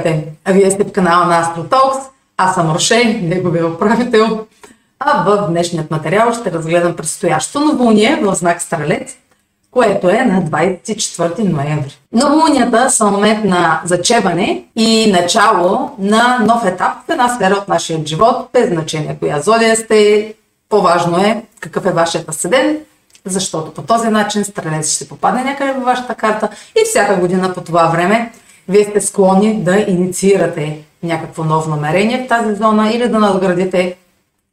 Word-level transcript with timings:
Здравейте! 0.00 0.32
Вие 0.48 0.70
сте 0.70 0.84
в 0.84 0.92
канала 0.92 1.26
на 1.26 1.44
AstroTalks. 1.44 2.00
Аз 2.36 2.54
съм 2.54 2.74
Роше, 2.74 3.20
неговия 3.22 3.66
управител. 3.66 4.46
А 4.98 5.24
в 5.24 5.48
днешният 5.48 5.90
материал 5.90 6.32
ще 6.32 6.52
разгледам 6.52 6.96
предстоящото 6.96 7.60
новолуние 7.60 8.18
в 8.22 8.34
знак 8.34 8.62
Стрелец, 8.62 9.16
което 9.70 10.08
е 10.08 10.24
на 10.24 10.42
24 10.42 11.38
ноември. 11.38 11.98
Новолунията 12.12 12.90
са 12.90 13.04
момент 13.04 13.44
на 13.44 13.80
зачеване 13.84 14.64
и 14.76 15.12
начало 15.12 15.90
на 15.98 16.38
нов 16.38 16.64
етап 16.64 16.92
в 17.08 17.12
една 17.12 17.28
сфера 17.28 17.54
от 17.54 17.68
нашия 17.68 18.06
живот, 18.06 18.48
без 18.52 18.68
значение 18.68 19.16
коя 19.20 19.40
зодия 19.40 19.76
сте. 19.76 20.34
По-важно 20.68 21.18
е 21.18 21.42
какъв 21.60 21.86
е 21.86 21.92
вашият 21.92 22.28
асцендент, 22.28 22.80
защото 23.24 23.74
по 23.74 23.82
този 23.82 24.08
начин 24.08 24.44
стрелец 24.44 24.94
ще 24.94 25.08
попадне 25.08 25.44
някъде 25.44 25.72
във 25.72 25.84
вашата 25.84 26.14
карта 26.14 26.48
и 26.76 26.84
всяка 26.84 27.16
година 27.16 27.54
по 27.54 27.60
това 27.60 27.86
време 27.86 28.32
вие 28.70 28.84
сте 28.84 29.00
склонни 29.00 29.62
да 29.62 29.76
инициирате 29.76 30.78
някакво 31.02 31.44
ново 31.44 31.70
намерение 31.70 32.24
в 32.24 32.28
тази 32.28 32.54
зона 32.54 32.90
или 32.92 33.08
да 33.08 33.18
надградите 33.18 33.96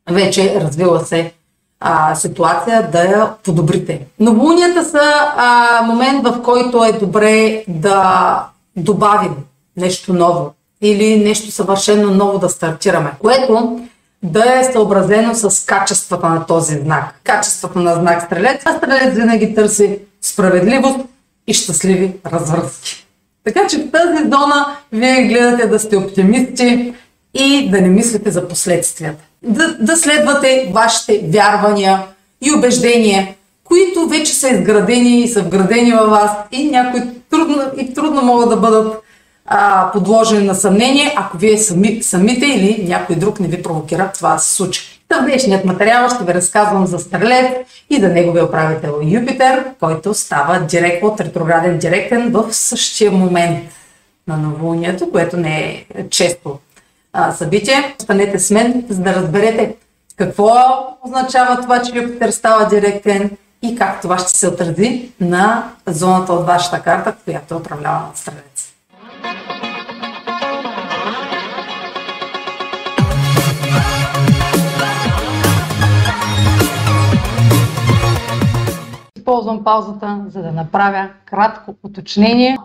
вече 0.09 0.61
развила 0.61 1.05
се 1.05 1.33
а, 1.79 2.15
ситуация, 2.15 2.89
да 2.91 3.03
я 3.03 3.33
подобрите. 3.43 4.01
Новолунията 4.19 4.83
са 4.83 5.01
а, 5.37 5.81
момент, 5.85 6.27
в 6.27 6.41
който 6.43 6.83
е 6.83 6.91
добре 6.91 7.63
да 7.67 8.45
добавим 8.75 9.35
нещо 9.77 10.13
ново 10.13 10.53
или 10.81 11.19
нещо 11.19 11.51
съвършено 11.51 12.13
ново 12.13 12.39
да 12.39 12.49
стартираме, 12.49 13.11
което 13.19 13.79
да 14.23 14.59
е 14.59 14.63
съобразено 14.63 15.35
с 15.35 15.65
качествата 15.65 16.29
на 16.29 16.45
този 16.45 16.75
знак. 16.75 17.19
Качествата 17.23 17.79
на 17.79 17.95
знак 17.95 18.21
Стрелец, 18.21 18.61
а 18.65 18.77
Стрелец 18.77 19.15
винаги 19.15 19.55
търси 19.55 19.99
справедливост 20.21 20.99
и 21.47 21.53
щастливи 21.53 22.13
развръзки. 22.25 23.06
Така 23.47 23.67
че 23.67 23.77
в 23.77 23.91
тази 23.91 24.23
зона 24.23 24.65
вие 24.91 25.23
гледате 25.23 25.67
да 25.67 25.79
сте 25.79 25.97
оптимисти 25.97 26.93
и 27.33 27.69
да 27.69 27.81
не 27.81 27.87
мислите 27.87 28.31
за 28.31 28.47
последствията. 28.47 29.23
Да, 29.43 29.77
да 29.79 29.97
следвате 29.97 30.71
вашите 30.73 31.29
вярвания 31.33 31.99
и 32.41 32.51
убеждения, 32.51 33.27
които 33.63 34.07
вече 34.07 34.33
са 34.33 34.49
изградени 34.49 35.19
и 35.19 35.27
са 35.27 35.41
вградени 35.41 35.91
във 35.91 36.09
вас 36.09 36.31
и 36.51 36.69
някои 36.69 37.01
трудно, 37.29 37.61
и 37.77 37.93
трудно 37.93 38.21
могат 38.21 38.49
да 38.49 38.57
бъдат 38.57 39.01
а, 39.45 39.91
подложени 39.91 40.45
на 40.45 40.55
съмнение, 40.55 41.13
ако 41.15 41.37
вие 41.37 41.57
сами, 41.57 42.03
самите 42.03 42.45
или 42.45 42.85
някой 42.87 43.15
друг 43.15 43.39
не 43.39 43.47
ви 43.47 43.63
провокира 43.63 44.11
това 44.13 44.33
да 44.33 44.39
се 44.39 44.53
случи. 44.53 44.96
В 45.09 45.21
днешният 45.21 45.65
материал 45.65 46.09
ще 46.09 46.23
ви 46.23 46.33
разказвам 46.33 46.85
за 46.85 46.99
Стрелец 46.99 47.67
и 47.89 47.99
за 47.99 48.09
неговия 48.09 48.45
управител 48.45 48.99
Юпитер, 49.03 49.65
който 49.79 50.13
става 50.13 50.59
директ 50.59 51.03
от 51.03 51.19
ретрограден 51.19 51.77
директен 51.77 52.31
в 52.31 52.53
същия 52.53 53.11
момент 53.11 53.69
на 54.27 54.37
новолунието, 54.37 55.11
което 55.11 55.37
не 55.37 55.59
е 55.59 55.85
често 56.09 56.59
събитие. 57.31 57.95
Останете 57.99 58.39
с 58.39 58.51
мен, 58.51 58.85
за 58.89 59.01
да 59.01 59.15
разберете 59.15 59.75
какво 60.15 60.49
означава 61.03 61.61
това, 61.61 61.81
че 61.81 61.97
Юпитер 61.97 62.29
става 62.29 62.67
директен 62.69 63.31
и 63.61 63.75
как 63.75 64.01
това 64.01 64.17
ще 64.17 64.37
се 64.37 64.47
отрази 64.47 65.11
на 65.19 65.71
зоната 65.87 66.33
от 66.33 66.45
вашата 66.45 66.81
карта, 66.81 67.15
която 67.25 67.53
е 67.53 67.57
управлява 67.57 67.99
на 67.99 68.11
Стрелец. 68.15 68.66
Използвам 79.47 79.63
паузата, 79.63 80.21
за 80.29 80.41
да 80.41 80.51
направя 80.51 81.09
кратко 81.25 81.75
уточнение. 81.83 82.57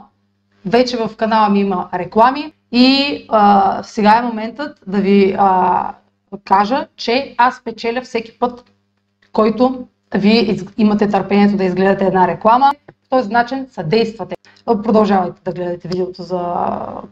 Вече 0.67 0.97
в 0.97 1.11
канала 1.17 1.49
ми 1.49 1.61
има 1.61 1.89
реклами 1.95 2.53
и 2.73 3.27
а, 3.29 3.83
сега 3.83 4.19
е 4.19 4.23
моментът 4.23 4.79
да 4.87 4.99
ви 4.99 5.37
а, 5.39 5.95
кажа, 6.45 6.87
че 6.97 7.35
аз 7.39 7.63
печеля 7.65 8.01
всеки 8.03 8.39
път, 8.39 8.65
който 9.33 9.87
вие 10.15 10.59
имате 10.79 11.09
търпението 11.09 11.57
да 11.57 11.65
изгледате 11.65 12.05
една 12.05 12.29
реклама. 12.29 12.73
По 12.87 13.17
този 13.17 13.31
начин 13.31 13.67
съдействате. 13.73 14.35
Продължавайте 14.65 15.41
да 15.45 15.53
гледате 15.53 15.89
видеото, 15.89 16.23
за 16.23 16.41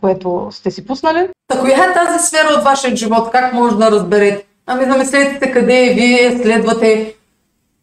което 0.00 0.48
сте 0.50 0.70
си 0.70 0.86
пуснали. 0.86 1.28
Та 1.48 1.60
коя 1.60 1.84
е 1.84 1.94
тази 1.94 2.26
сфера 2.26 2.48
от 2.58 2.64
вашия 2.64 2.96
живот? 2.96 3.30
Как 3.32 3.54
може 3.54 3.76
да 3.76 3.90
разберете? 3.90 4.46
Ами 4.66 4.84
замислете 4.84 5.52
къде 5.52 5.94
вие 5.94 6.38
следвате 6.42 7.14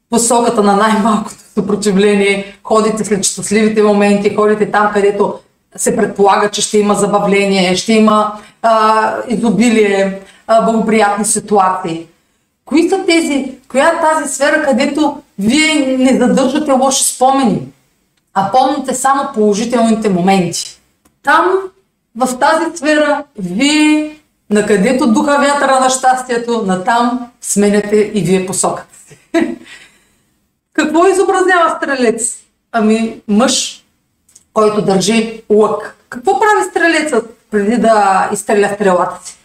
посоката 0.09 0.63
на 0.63 0.75
най-малкото 0.75 1.35
съпротивление, 1.53 2.59
ходите 2.63 3.05
след 3.05 3.23
щастливите 3.23 3.83
моменти, 3.83 4.35
ходите 4.35 4.71
там, 4.71 4.91
където 4.93 5.39
се 5.75 5.95
предполага, 5.95 6.49
че 6.51 6.61
ще 6.61 6.77
има 6.77 6.93
забавление, 6.93 7.75
ще 7.75 7.93
има 7.93 8.33
а, 8.61 9.13
изобилие, 9.27 10.19
а, 10.47 10.71
благоприятни 10.71 11.25
ситуации. 11.25 12.07
Кои 12.65 12.89
са 12.89 13.05
тези, 13.07 13.51
коя 13.71 13.87
е 13.87 14.01
тази 14.01 14.33
сфера, 14.33 14.63
където 14.63 15.21
вие 15.39 15.97
не 15.97 16.17
задържате 16.17 16.71
лоши 16.71 17.03
спомени, 17.03 17.61
а 18.33 18.51
помните 18.51 18.93
само 18.93 19.29
положителните 19.33 20.09
моменти? 20.09 20.79
Там, 21.23 21.45
в 22.15 22.39
тази 22.39 22.77
сфера, 22.77 23.23
вие, 23.39 24.15
на 24.49 24.65
където 24.65 25.07
духа 25.07 25.37
вятъра 25.39 25.79
на 25.79 25.89
щастието, 25.89 26.63
натам 26.65 27.27
сменяте 27.41 28.11
и 28.13 28.21
вие 28.21 28.45
посоката 28.45 28.95
си. 29.07 29.17
Какво 30.77 31.07
изобразява 31.07 31.77
стрелец? 31.77 32.37
Ами 32.71 33.21
мъж, 33.27 33.83
който 34.53 34.81
държи 34.81 35.41
лък. 35.49 35.95
Какво 36.09 36.39
прави 36.39 36.69
стрелецът 36.69 37.37
преди 37.51 37.77
да 37.77 38.29
изстреля 38.33 38.71
стрелата 38.75 39.27
си? 39.27 39.37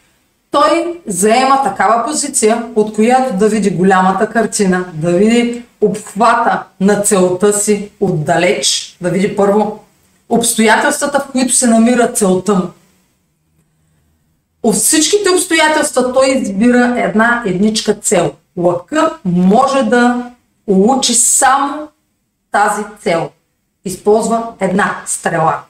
Той 0.51 1.01
заема 1.07 1.63
такава 1.65 2.05
позиция, 2.05 2.67
от 2.77 2.95
която 2.95 3.37
да 3.37 3.49
види 3.49 3.71
голямата 3.71 4.31
картина, 4.31 4.85
да 4.95 5.13
види 5.13 5.63
обхвата 5.81 6.63
на 6.81 7.03
целта 7.03 7.53
си 7.53 7.91
отдалеч, 8.01 8.97
да 9.01 9.11
види 9.11 9.37
първо 9.37 9.85
обстоятелствата, 10.29 11.21
в 11.21 11.33
които 11.33 11.53
се 11.53 11.67
намира 11.67 12.13
целта 12.13 12.55
му. 12.55 12.69
От 14.63 14.75
всичките 14.75 15.31
обстоятелства 15.31 16.13
той 16.13 16.29
избира 16.29 16.95
една 16.97 17.43
едничка 17.47 17.95
цел. 17.95 18.33
Лъка 18.57 19.19
може 19.25 19.83
да 19.83 20.32
улучи 20.67 21.15
само 21.15 21.89
тази 22.51 22.85
цел. 23.01 23.31
Използва 23.85 24.53
една 24.61 25.03
стрела. 25.07 25.61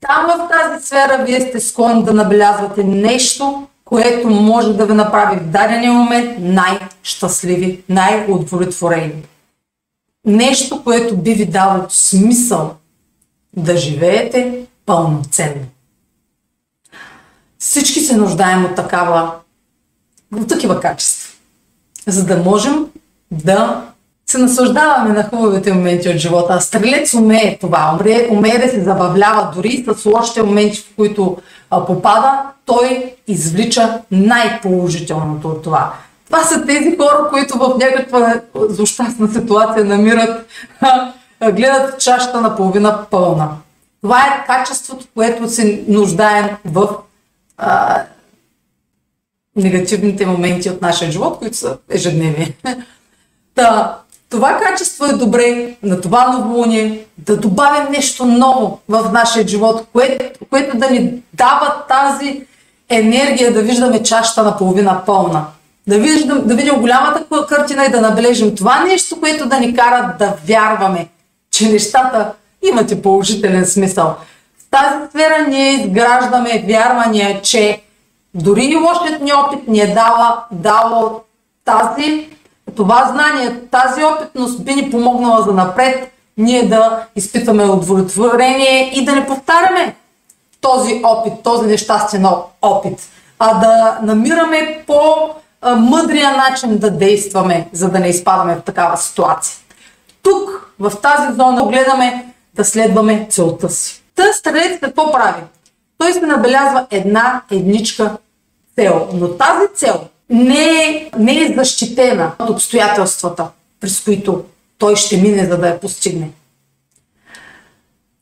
Там 0.00 0.26
в 0.26 0.48
тази 0.48 0.86
сфера 0.86 1.24
вие 1.24 1.40
сте 1.40 1.60
склонни 1.60 2.04
да 2.04 2.12
набелязвате 2.12 2.84
нещо, 2.84 3.66
което 3.84 4.30
може 4.30 4.72
да 4.72 4.86
ви 4.86 4.92
направи 4.92 5.40
в 5.40 5.50
дадения 5.50 5.92
момент 5.92 6.36
най-щастливи, 6.38 7.84
най-удовлетворени. 7.88 9.22
Нещо, 10.26 10.84
което 10.84 11.16
би 11.16 11.34
ви 11.34 11.46
дало 11.46 11.86
смисъл 11.88 12.76
да 13.56 13.76
живеете 13.76 14.66
пълноценно. 14.86 15.66
Всички 17.58 18.00
се 18.00 18.16
нуждаем 18.16 18.64
от 18.64 18.74
такава, 18.74 19.32
от 20.36 20.48
такива 20.48 20.80
качества, 20.80 21.32
за 22.06 22.26
да 22.26 22.36
можем 22.36 22.86
да 23.44 23.82
се 24.26 24.38
наслаждаваме 24.38 25.12
на 25.12 25.28
хубавите 25.28 25.72
моменти 25.72 26.08
от 26.08 26.16
живота. 26.16 26.54
А 26.54 26.60
стрелец 26.60 27.14
умее 27.14 27.58
това, 27.60 27.98
умее, 28.00 28.28
умее 28.30 28.58
да 28.58 28.68
се 28.68 28.82
забавлява 28.82 29.50
дори 29.54 29.84
с 29.94 30.06
лошите 30.06 30.42
моменти, 30.42 30.78
в 30.78 30.96
които 30.96 31.36
а, 31.70 31.86
попада, 31.86 32.42
той 32.66 33.14
извлича 33.26 34.00
най-положителното 34.10 35.48
от 35.48 35.62
това. 35.62 35.92
Това 36.26 36.42
са 36.42 36.66
тези 36.66 36.96
хора, 36.96 37.28
които 37.30 37.58
в 37.58 37.78
някаква 37.78 38.40
злощастна 38.54 39.28
ситуация 39.28 39.84
намират, 39.84 40.46
гледат 41.52 42.00
чашата 42.00 42.40
на 42.40 42.56
половина 42.56 43.06
пълна. 43.10 43.48
Това 44.02 44.20
е 44.20 44.44
качеството, 44.46 45.06
което 45.14 45.48
се 45.48 45.84
нуждаем 45.88 46.48
в 46.64 46.88
а, 47.56 48.02
негативните 49.56 50.26
моменти 50.26 50.70
от 50.70 50.82
нашия 50.82 51.10
живот, 51.10 51.38
които 51.38 51.56
са 51.56 51.78
ежедневни. 51.90 52.54
Та, 53.54 53.98
това 54.30 54.58
качество 54.58 55.04
е 55.04 55.12
добре 55.12 55.76
на 55.82 56.00
това 56.00 56.28
новолуние 56.28 57.04
да 57.18 57.36
добавим 57.36 57.92
нещо 57.92 58.24
ново 58.24 58.80
в 58.88 59.12
нашия 59.12 59.48
живот, 59.48 59.86
което, 59.92 60.44
което 60.50 60.78
да 60.78 60.90
ни 60.90 61.22
дава 61.32 61.74
тази 61.88 62.46
енергия 62.88 63.52
да 63.52 63.62
виждаме 63.62 64.02
чашата 64.02 64.42
на 64.42 64.56
половина 64.56 65.02
пълна. 65.06 65.44
Да 65.86 65.98
видим, 65.98 66.46
да 66.46 66.54
видим 66.54 66.80
голямата 66.80 67.46
картина 67.48 67.84
и 67.84 67.90
да 67.90 68.00
набележим 68.00 68.56
това 68.56 68.84
нещо, 68.84 69.20
което 69.20 69.48
да 69.48 69.60
ни 69.60 69.74
кара 69.74 70.14
да 70.18 70.34
вярваме, 70.46 71.08
че 71.50 71.68
нещата 71.68 72.32
имат 72.62 72.90
и 72.90 73.02
положителен 73.02 73.66
смисъл. 73.66 74.16
В 74.58 74.70
тази 74.70 75.10
сфера 75.10 75.46
ние 75.48 75.70
изграждаме 75.72 76.64
вярвания, 76.68 77.42
че 77.42 77.82
дори 78.34 78.64
и 78.64 78.76
лошият 78.76 79.22
ни 79.22 79.32
опит 79.32 79.68
ни 79.68 79.80
е 79.80 79.94
дала, 79.94 80.44
дало 80.52 81.20
тази 81.64 82.28
това 82.76 83.12
знание, 83.12 83.60
тази 83.70 84.04
опитност 84.04 84.64
би 84.64 84.74
ни 84.74 84.90
помогнала 84.90 85.42
за 85.42 85.52
напред 85.52 86.10
ние 86.36 86.68
да 86.68 87.06
изпитваме 87.16 87.64
удовлетворение 87.64 88.90
и 88.94 89.04
да 89.04 89.12
не 89.12 89.26
повтаряме 89.26 89.96
този 90.60 91.00
опит, 91.04 91.32
този 91.42 91.66
нещастен 91.66 92.26
опит, 92.62 92.98
а 93.38 93.58
да 93.60 93.98
намираме 94.02 94.84
по-мъдрия 94.86 96.36
начин 96.36 96.78
да 96.78 96.90
действаме, 96.90 97.68
за 97.72 97.90
да 97.90 98.00
не 98.00 98.08
изпадаме 98.08 98.56
в 98.56 98.62
такава 98.62 98.96
ситуация. 98.96 99.56
Тук, 100.22 100.72
в 100.78 100.92
тази 101.02 101.36
зона, 101.36 101.66
гледаме 101.66 102.34
да 102.54 102.64
следваме 102.64 103.26
целта 103.30 103.70
си. 103.70 104.02
Та 104.16 104.32
стрелец 104.32 104.80
какво 104.80 105.12
прави? 105.12 105.42
Той 105.98 106.12
се 106.12 106.20
набелязва 106.20 106.86
една 106.90 107.42
едничка 107.50 108.16
цел, 108.76 109.08
но 109.12 109.28
тази 109.28 109.66
цел 109.74 110.00
не 110.30 110.84
е, 110.84 111.10
не 111.18 111.40
е 111.40 111.54
защитена 111.54 112.32
от 112.38 112.50
обстоятелствата, 112.50 113.48
през 113.80 114.00
които 114.00 114.44
той 114.78 114.96
ще 114.96 115.16
мине, 115.16 115.46
за 115.46 115.58
да 115.58 115.68
я 115.68 115.80
постигне. 115.80 116.30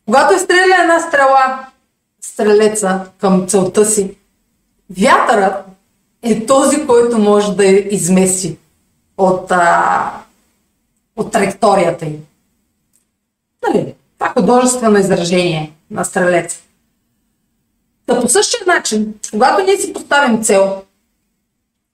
Когато 0.06 0.34
е 0.34 0.38
стреля 0.38 0.76
една 0.82 1.00
стрела, 1.00 1.66
стрелеца 2.20 3.00
към 3.18 3.46
целта 3.48 3.84
си, 3.84 4.16
вятърът 4.90 5.64
е 6.22 6.46
този, 6.46 6.86
който 6.86 7.18
може 7.18 7.56
да 7.56 7.64
я 7.64 7.94
измеси 7.94 8.58
от, 9.18 9.50
а, 9.50 10.12
от 11.16 11.32
траекторията 11.32 12.04
им. 12.04 12.24
Нали? 13.68 13.94
Това 14.18 14.30
е 14.30 14.40
художествено 14.40 14.98
изражение 14.98 15.72
на 15.90 16.04
стрелеца. 16.04 16.60
Та 18.06 18.20
по 18.20 18.28
същия 18.28 18.60
начин, 18.66 19.14
когато 19.30 19.64
ние 19.64 19.76
си 19.76 19.92
поставим 19.92 20.42
цел, 20.42 20.82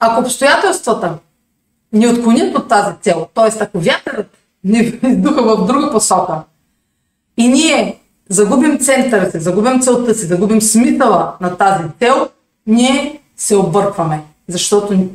ако 0.00 0.20
обстоятелствата 0.20 1.14
ни 1.92 2.08
отклонят 2.08 2.58
от 2.58 2.68
тази 2.68 2.94
цел, 3.02 3.28
т.е. 3.34 3.62
ако 3.62 3.80
вятърът 3.80 4.26
ни 4.64 4.78
издуха 5.02 5.42
в 5.42 5.66
друга 5.66 5.90
посока 5.90 6.42
и 7.36 7.48
ние 7.48 7.98
загубим 8.28 8.78
центъра 8.78 9.30
си, 9.30 9.40
загубим 9.40 9.80
целта 9.80 10.14
си, 10.14 10.26
загубим 10.26 10.62
смисъла 10.62 11.34
на 11.40 11.56
тази 11.56 11.84
цел, 11.98 12.28
ние 12.66 13.20
се 13.36 13.56
объркваме. 13.56 14.22
Защото 14.48 15.08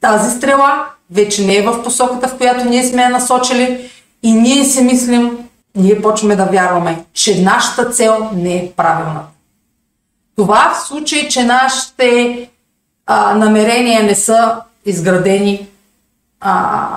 тази 0.00 0.36
стрела 0.36 0.86
вече 1.10 1.46
не 1.46 1.56
е 1.56 1.62
в 1.62 1.82
посоката, 1.82 2.28
в 2.28 2.36
която 2.36 2.68
ние 2.68 2.84
сме 2.84 3.02
я 3.02 3.10
насочили 3.10 3.90
и 4.22 4.32
ние 4.32 4.64
си 4.64 4.82
мислим, 4.82 5.38
ние 5.74 6.02
почваме 6.02 6.36
да 6.36 6.44
вярваме, 6.44 7.04
че 7.12 7.42
нашата 7.42 7.90
цел 7.90 8.30
не 8.34 8.56
е 8.56 8.72
правилна. 8.76 9.22
Това 10.36 10.74
в 10.74 10.86
случай, 10.88 11.28
че 11.28 11.44
нашите 11.44 12.50
а, 13.06 13.34
намерения 13.34 14.02
не 14.02 14.14
са 14.14 14.56
изградени, 14.84 15.68
а, 16.40 16.88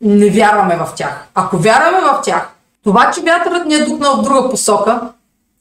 не 0.00 0.30
вярваме 0.30 0.76
в 0.76 0.88
тях. 0.96 1.26
Ако 1.34 1.58
вярваме 1.58 2.00
в 2.00 2.20
тях, 2.24 2.48
това, 2.84 3.10
че 3.10 3.20
вятърът 3.20 3.66
ни 3.66 3.74
е 3.74 3.84
духнал 3.84 4.16
в 4.16 4.22
друга 4.22 4.50
посока, 4.50 5.00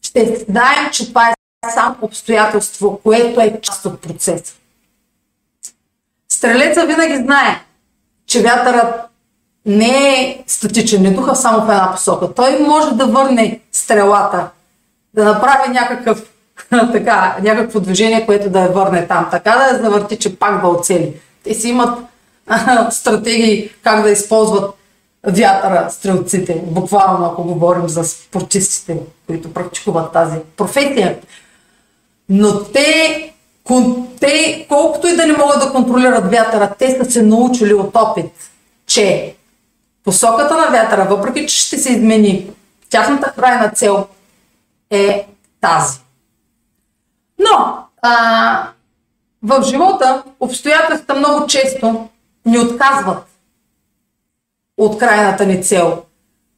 ще 0.01 0.45
знаем, 0.49 0.89
че 0.91 1.07
това 1.07 1.29
е 1.29 1.33
само 1.73 1.95
обстоятелство, 2.01 2.99
което 3.03 3.41
е 3.41 3.59
част 3.61 3.85
от 3.85 4.01
процеса. 4.01 4.53
Стрелеца 6.29 6.85
винаги 6.85 7.15
знае, 7.15 7.61
че 8.27 8.41
вятърът 8.41 9.05
не 9.65 10.21
е 10.21 10.43
статичен, 10.47 11.01
не 11.01 11.11
духа 11.11 11.35
само 11.35 11.65
в 11.65 11.69
една 11.69 11.91
посока. 11.91 12.33
Той 12.33 12.59
може 12.59 12.95
да 12.95 13.07
върне 13.07 13.59
стрелата, 13.71 14.49
да 15.13 15.25
направи 15.25 15.69
някакъв, 15.69 16.23
така, 16.91 17.37
някакво 17.41 17.79
движение, 17.79 18.25
което 18.25 18.49
да 18.49 18.59
я 18.59 18.69
върне 18.69 19.07
там, 19.07 19.27
така 19.31 19.51
да 19.51 19.65
я 19.65 19.83
завърти, 19.83 20.17
че 20.17 20.35
пак 20.35 20.61
да 20.61 20.67
оцели. 20.67 21.13
Те 21.43 21.53
си 21.53 21.69
имат 21.69 21.99
стратегии 22.89 23.69
как 23.83 24.03
да 24.03 24.09
използват 24.09 24.75
вятъра 25.27 25.89
стрелците, 25.89 26.61
буквално 26.65 27.25
ако 27.25 27.43
говорим 27.43 27.89
за 27.89 28.03
спортистите, 28.03 28.97
които 29.27 29.53
практикуват 29.53 30.13
тази 30.13 30.37
професия. 30.57 31.19
Но 32.29 32.63
те, 32.63 33.33
те, 34.19 34.65
колкото 34.69 35.07
и 35.07 35.15
да 35.15 35.25
не 35.25 35.37
могат 35.37 35.59
да 35.59 35.71
контролират 35.71 36.31
вятъра, 36.31 36.73
те 36.79 36.91
са 36.91 37.11
се 37.11 37.21
научили 37.21 37.73
от 37.73 37.95
опит, 37.95 38.31
че 38.87 39.35
посоката 40.03 40.57
на 40.57 40.67
вятъра, 40.71 41.05
въпреки 41.09 41.47
че 41.47 41.59
ще 41.59 41.77
се 41.77 41.91
измени, 41.91 42.49
тяхната 42.89 43.33
крайна 43.35 43.69
цел 43.69 44.07
е 44.89 45.27
тази. 45.61 46.04
Но 47.39 47.77
а, 48.01 48.67
в 49.43 49.63
живота 49.63 50.23
обстоятелствата 50.39 51.15
много 51.15 51.47
често 51.47 52.07
ни 52.45 52.59
отказват 52.59 53.27
от 54.77 54.97
крайната 54.97 55.45
ни 55.45 55.63
цел. 55.63 56.03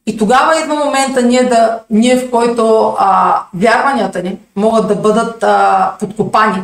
И 0.06 0.16
тогава 0.16 0.60
идва 0.60 0.74
момента 0.74 1.22
ние, 1.22 1.44
да, 1.44 1.80
ние 1.90 2.16
в 2.16 2.30
който 2.30 2.94
а, 2.98 3.42
вярванията 3.54 4.22
ни 4.22 4.38
могат 4.56 4.88
да 4.88 4.96
бъдат 4.96 5.42
а, 5.42 5.94
подкопани 6.00 6.62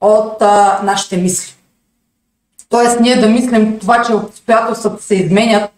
от 0.00 0.42
а, 0.42 0.80
нашите 0.82 1.16
мисли. 1.16 1.54
Тоест 2.68 3.00
ние 3.00 3.20
да 3.20 3.28
мислим 3.28 3.78
това, 3.78 4.02
че 4.02 4.14
обстоятелствата 4.14 5.02
се 5.02 5.14
изменят, 5.14 5.70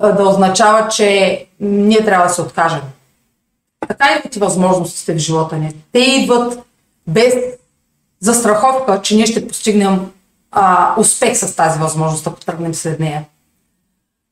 а, 0.00 0.12
да 0.12 0.28
означава, 0.28 0.88
че 0.88 1.46
ние 1.60 2.04
трябва 2.04 2.26
да 2.26 2.32
се 2.32 2.42
откажем. 2.42 2.80
Така 3.98 4.14
идват 4.14 4.36
и 4.36 4.38
възможностите 4.38 5.14
в 5.14 5.18
живота 5.18 5.56
ни. 5.56 5.74
Те 5.92 5.98
идват 5.98 6.58
без 7.06 7.34
застраховка, 8.20 9.02
че 9.02 9.16
ние 9.16 9.26
ще 9.26 9.48
постигнем 9.48 10.10
а, 10.50 10.94
успех 11.00 11.36
с 11.36 11.56
тази 11.56 11.78
възможност, 11.78 12.26
ако 12.26 12.40
тръгнем 12.40 12.74
след 12.74 13.00
нея. 13.00 13.24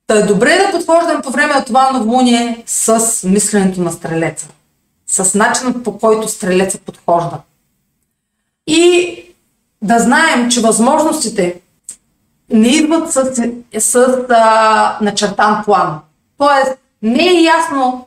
Та 0.06 0.18
е 0.18 0.22
добре 0.22 0.58
да 0.58 0.78
подхождам 0.78 1.22
по 1.22 1.30
време 1.30 1.54
на 1.54 1.64
това 1.64 1.90
новолуние 1.90 2.62
с 2.66 3.28
мисленето 3.28 3.80
на 3.80 3.92
стрелеца. 3.92 4.48
С 5.06 5.34
начинът 5.34 5.84
по 5.84 5.98
който 5.98 6.28
стрелеца 6.28 6.78
подхожда. 6.78 7.38
И 8.66 9.16
да 9.82 9.98
знаем, 9.98 10.50
че 10.50 10.60
възможностите 10.60 11.60
не 12.50 12.68
идват 12.68 13.12
с, 13.12 13.34
с 13.78 13.96
а, 14.30 14.98
начертан 15.00 15.64
план. 15.64 16.00
Тоест, 16.38 16.72
не 17.02 17.28
е 17.28 17.42
ясно 17.42 18.06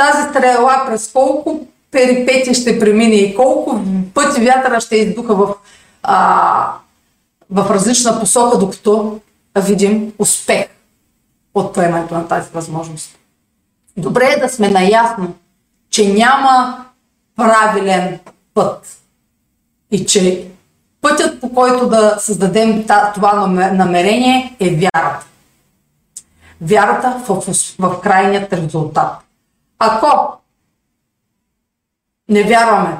тази 0.00 0.28
стрела 0.28 0.84
през 0.86 1.12
колко 1.12 1.66
перипети 1.90 2.54
ще 2.54 2.78
премине 2.78 3.14
и 3.14 3.34
колко 3.34 3.80
пъти 4.14 4.40
вятъра 4.40 4.80
ще 4.80 4.96
издуха 4.96 5.34
в, 5.34 5.54
а, 6.02 6.72
в 7.50 7.70
различна 7.70 8.20
посока, 8.20 8.58
докато 8.58 9.20
видим 9.58 10.12
успех 10.18 10.66
от 11.54 11.74
поемането 11.74 12.14
на 12.14 12.28
тази 12.28 12.50
възможност. 12.54 13.18
Добре 13.96 14.24
е 14.36 14.40
да 14.40 14.48
сме 14.48 14.68
наясно, 14.68 15.34
че 15.90 16.12
няма 16.12 16.84
правилен 17.36 18.18
път 18.54 18.98
и 19.90 20.06
че 20.06 20.46
пътят 21.00 21.40
по 21.40 21.54
който 21.54 21.88
да 21.88 22.16
създадем 22.20 22.84
това 23.14 23.46
намерение 23.72 24.56
е 24.60 24.70
вярата. 24.70 25.26
Вярата 26.60 27.22
в, 27.28 27.42
в 27.78 28.00
крайният 28.00 28.52
резултат. 28.52 29.29
Ако 29.80 30.32
не 32.28 32.42
вярваме, 32.42 32.96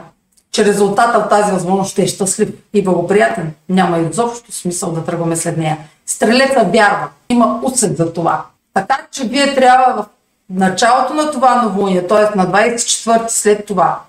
че 0.52 0.64
резултата 0.64 1.18
от 1.18 1.28
тази 1.28 1.52
възможност 1.52 1.90
ще 1.90 2.02
е 2.02 2.06
щастлив 2.06 2.49
и 2.72 2.84
благоприятен, 2.84 3.54
няма 3.68 3.99
изобщо 3.99 4.52
смисъл 4.52 4.92
да 4.92 5.04
тръгваме 5.04 5.37
след 5.37 5.56
нея. 5.56 5.78
Стрелеца 6.06 6.64
вярва, 6.64 7.08
има 7.28 7.60
усет 7.62 7.96
за 7.96 8.12
това. 8.12 8.44
Така 8.75 8.99
че 9.10 9.25
вие 9.25 9.54
трябва 9.54 10.02
в 10.02 10.06
началото 10.50 11.14
на 11.14 11.30
това 11.30 11.62
новолуние, 11.62 12.06
т.е. 12.06 12.38
на 12.38 12.46
24 12.46 13.28
след 13.28 13.66
това, 13.66 14.00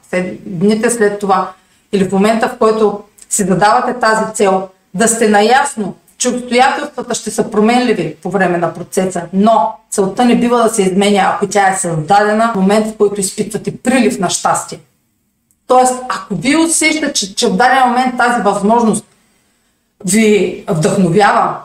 дните 0.45 0.89
след 0.89 1.19
това, 1.19 1.51
или 1.91 2.09
в 2.09 2.11
момента 2.11 2.47
в 2.49 2.57
който 2.57 3.03
си 3.29 3.43
задавате 3.43 3.99
тази 3.99 4.33
цел, 4.33 4.69
да 4.93 5.07
сте 5.07 5.29
наясно, 5.29 5.95
че 6.21 6.29
обстоятелствата 6.29 7.15
ще 7.15 7.31
са 7.31 7.51
променливи 7.51 8.15
по 8.15 8.31
време 8.31 8.57
на 8.57 8.73
процеса, 8.73 9.21
но 9.33 9.75
целта 9.89 10.25
не 10.25 10.39
бива 10.39 10.63
да 10.63 10.69
се 10.69 10.81
изменя, 10.81 11.31
ако 11.35 11.47
тя 11.47 11.69
е 11.69 11.77
създадена 11.77 12.51
в 12.51 12.55
момент, 12.55 12.87
в 12.87 12.97
който 12.97 13.21
изпитвате 13.21 13.77
прилив 13.77 14.19
на 14.19 14.29
щастие. 14.29 14.79
Тоест, 15.67 15.93
ако 16.09 16.35
вие 16.35 16.57
усещате, 16.57 17.13
че, 17.13 17.35
че 17.35 17.47
в 17.47 17.55
даден 17.55 17.87
момент 17.87 18.17
тази 18.17 18.41
възможност 18.41 19.05
ви 20.05 20.63
вдъхновява, 20.69 21.57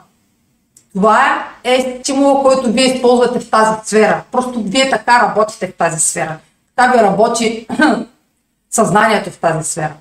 това 0.94 1.44
е 1.64 2.00
стимула, 2.00 2.42
който 2.42 2.72
вие 2.72 2.94
използвате 2.94 3.40
в 3.40 3.50
тази 3.50 3.70
сфера. 3.84 4.22
Просто 4.32 4.62
вие 4.62 4.90
така 4.90 5.20
работите 5.20 5.66
в 5.66 5.74
тази 5.74 6.00
сфера. 6.00 6.36
Така 6.76 6.92
ви 6.92 6.98
работи 6.98 7.66
съзнанието 8.70 9.30
в 9.30 9.38
тази 9.38 9.70
сфера. 9.70 9.92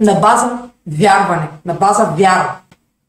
На 0.00 0.14
база 0.14 0.58
вярване, 0.86 1.48
на 1.64 1.74
база 1.74 2.04
вяра. 2.04 2.56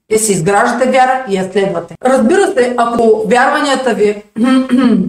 Вие 0.09 0.19
си 0.19 0.31
изграждате 0.31 0.91
вяра 0.91 1.25
и 1.29 1.35
я 1.35 1.51
следвате. 1.51 1.95
Разбира 2.05 2.47
се, 2.47 2.73
ако 2.77 3.27
вярванията 3.27 3.93
ви 3.93 4.23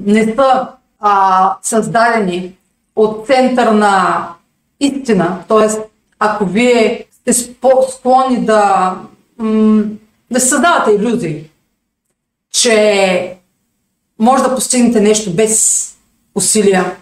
не 0.06 0.34
са 0.34 0.68
а, 1.00 1.56
създадени 1.62 2.56
от 2.96 3.26
център 3.26 3.66
на 3.66 4.28
истина, 4.80 5.38
т.е. 5.48 5.68
ако 6.18 6.44
вие 6.44 7.04
сте 7.12 7.32
склонни 7.88 8.44
да, 8.44 8.94
да 10.30 10.40
създавате 10.40 10.90
иллюзии, 10.90 11.50
че 12.50 13.36
може 14.18 14.42
да 14.42 14.54
постигнете 14.54 15.00
нещо 15.00 15.34
без 15.34 15.92
усилия, 16.34 16.96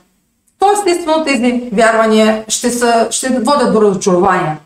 то 0.59 0.73
естествено 0.73 1.25
тези 1.25 1.69
вярвания 1.73 2.45
ще, 2.49 2.71
са, 2.71 3.09
ще 3.11 3.29
водят 3.29 3.73
до 3.73 3.83
разочарования. 3.83 4.59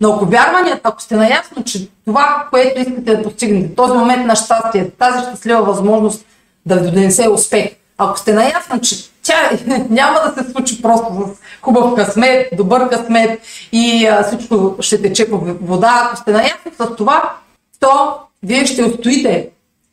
Но 0.00 0.12
ако 0.12 0.24
вярванията, 0.24 0.80
ако 0.84 1.02
сте 1.02 1.16
наясно, 1.16 1.64
че 1.64 1.88
това, 2.04 2.46
което 2.50 2.80
искате 2.80 3.16
да 3.16 3.22
постигнете, 3.22 3.74
този 3.74 3.92
момент 3.92 4.26
на 4.26 4.36
щастие, 4.36 4.90
тази 4.90 5.22
щастлива 5.22 5.62
възможност 5.62 6.26
да 6.66 6.76
ви 6.76 6.90
донесе 6.90 7.28
успех, 7.28 7.70
ако 7.98 8.18
сте 8.18 8.32
наясно, 8.32 8.80
че 8.80 8.96
тя 9.22 9.50
няма 9.90 10.20
да 10.20 10.42
се 10.42 10.50
случи 10.50 10.82
просто 10.82 11.06
с 11.34 11.62
хубав 11.62 11.94
късмет, 11.94 12.48
добър 12.56 12.88
късмет 12.88 13.40
и 13.72 14.06
а, 14.06 14.22
всичко 14.22 14.76
ще 14.80 15.02
тече 15.02 15.30
по 15.30 15.38
вода, 15.60 16.02
ако 16.04 16.16
сте 16.16 16.32
наясно 16.32 16.72
с 16.80 16.96
това, 16.96 17.32
то 17.80 18.14
вие 18.42 18.66
ще 18.66 18.84
устоите 18.84 19.48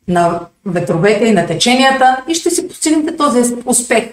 на 0.08 0.40
ветровете 0.66 1.24
и 1.24 1.32
на 1.32 1.46
теченията 1.46 2.22
и 2.28 2.34
ще 2.34 2.50
си 2.50 2.68
постигнете 2.68 3.16
този 3.16 3.54
успех 3.64 4.04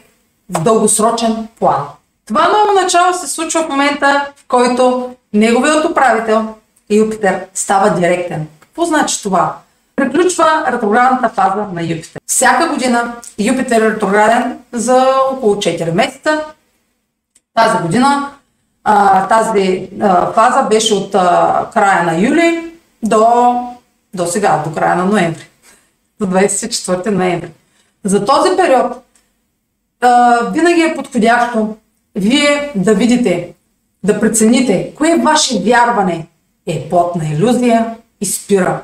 в 0.49 0.63
дългосрочен 0.63 1.47
план. 1.59 1.83
Това 2.31 2.47
ново 2.47 2.81
начало 2.81 3.13
се 3.13 3.27
случва 3.27 3.63
в 3.63 3.69
момента, 3.69 4.27
в 4.35 4.47
който 4.47 5.15
неговият 5.33 5.85
управител 5.85 6.47
Юпитер 6.89 7.45
става 7.53 7.89
директен. 7.89 8.47
Какво 8.59 8.85
значи 8.85 9.23
това? 9.23 9.55
Приключва 9.95 10.65
ретроградната 10.71 11.29
фаза 11.29 11.65
на 11.73 11.83
Юпитер. 11.83 12.21
Всяка 12.25 12.67
година 12.67 13.15
Юпитер 13.39 13.81
е 13.81 13.91
ретрограден 13.91 14.59
за 14.71 15.05
около 15.31 15.55
4 15.55 15.91
месеца. 15.91 16.43
Тази 17.53 17.77
година 17.83 18.31
а, 18.83 19.27
тази 19.27 19.89
а, 20.01 20.31
фаза 20.31 20.63
беше 20.63 20.93
от 20.93 21.15
а, 21.15 21.65
края 21.73 22.03
на 22.03 22.17
юли 22.17 22.73
до, 23.03 23.53
до 24.13 24.25
сега, 24.25 24.63
до 24.65 24.73
края 24.75 24.95
на 24.95 25.05
ноември. 25.05 25.47
До 26.19 26.25
24 26.25 27.09
ноември. 27.09 27.51
За 28.03 28.25
този 28.25 28.57
период 28.57 28.91
а, 30.01 30.39
винаги 30.53 30.81
е 30.81 30.95
подходящо 30.95 31.77
вие 32.15 32.71
да 32.75 32.93
видите, 32.93 33.53
да 34.03 34.19
прецените, 34.19 34.93
кое 34.95 35.15
ваше 35.15 35.59
вярване 35.59 36.27
е 36.67 36.89
плотна 36.89 37.27
иллюзия 37.27 37.95
и 38.21 38.25
спира 38.25 38.81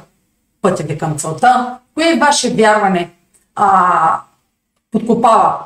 пътя 0.62 0.84
ви 0.84 0.98
към 0.98 1.18
целта, 1.18 1.78
кое 1.94 2.16
ваше 2.16 2.54
вярване 2.54 3.10
а, 3.56 4.20
подкопава 4.92 5.60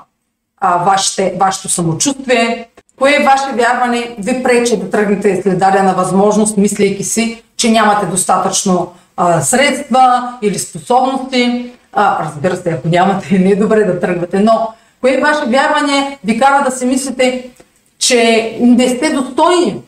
а, 0.58 0.78
вашите, 0.78 1.38
вашето 1.40 1.70
самочувствие, 1.70 2.70
кое 3.00 3.26
ваше 3.26 3.56
вярване 3.56 4.16
ви 4.20 4.44
пречи 4.44 4.78
да 4.78 4.90
тръгнете 4.90 5.42
след 5.42 5.60
дадена 5.60 5.94
възможност, 5.94 6.58
мислейки 6.58 7.04
си, 7.04 7.44
че 7.58 7.72
нямате 7.72 8.06
достатъчно 8.06 8.94
а, 9.18 9.42
средства 9.42 10.34
или 10.42 10.60
способности. 10.60 11.72
А, 11.94 12.26
разбира 12.26 12.56
се, 12.56 12.70
ако 12.70 12.88
нямате, 12.88 13.40
не 13.40 13.50
е 13.50 13.56
добре 13.56 13.84
да 13.84 14.00
тръгвате, 14.00 14.40
но 14.40 14.74
кое 15.02 15.18
ваше 15.18 15.46
вярване 15.46 16.20
ви 16.24 16.40
кара 16.40 16.64
да 16.70 16.72
си 16.72 16.86
мислите, 16.86 17.50
че 17.98 18.58
не 18.62 18.90
сте 18.90 19.14
достойни 19.14 19.82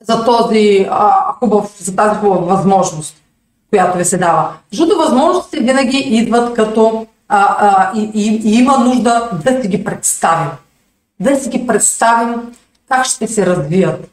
за, 0.00 0.24
този, 0.24 0.86
а, 0.90 1.32
хубав, 1.32 1.76
за 1.78 1.96
тази 1.96 2.16
хубава 2.20 2.54
възможност, 2.54 3.16
която 3.70 3.98
ви 3.98 4.04
се 4.04 4.18
дава. 4.18 4.52
Защото 4.72 4.96
възможности 4.96 5.60
винаги 5.60 5.98
идват 5.98 6.54
като 6.54 7.06
а, 7.28 7.56
а, 7.58 7.92
и, 7.98 8.10
и, 8.14 8.40
и 8.44 8.58
има 8.58 8.78
нужда 8.78 9.30
да 9.44 9.62
си 9.62 9.68
ги 9.68 9.84
представим. 9.84 10.50
Да 11.20 11.36
си 11.36 11.48
ги 11.48 11.66
представим 11.66 12.34
как 12.88 13.06
ще 13.06 13.26
се 13.26 13.46
развият. 13.46 14.10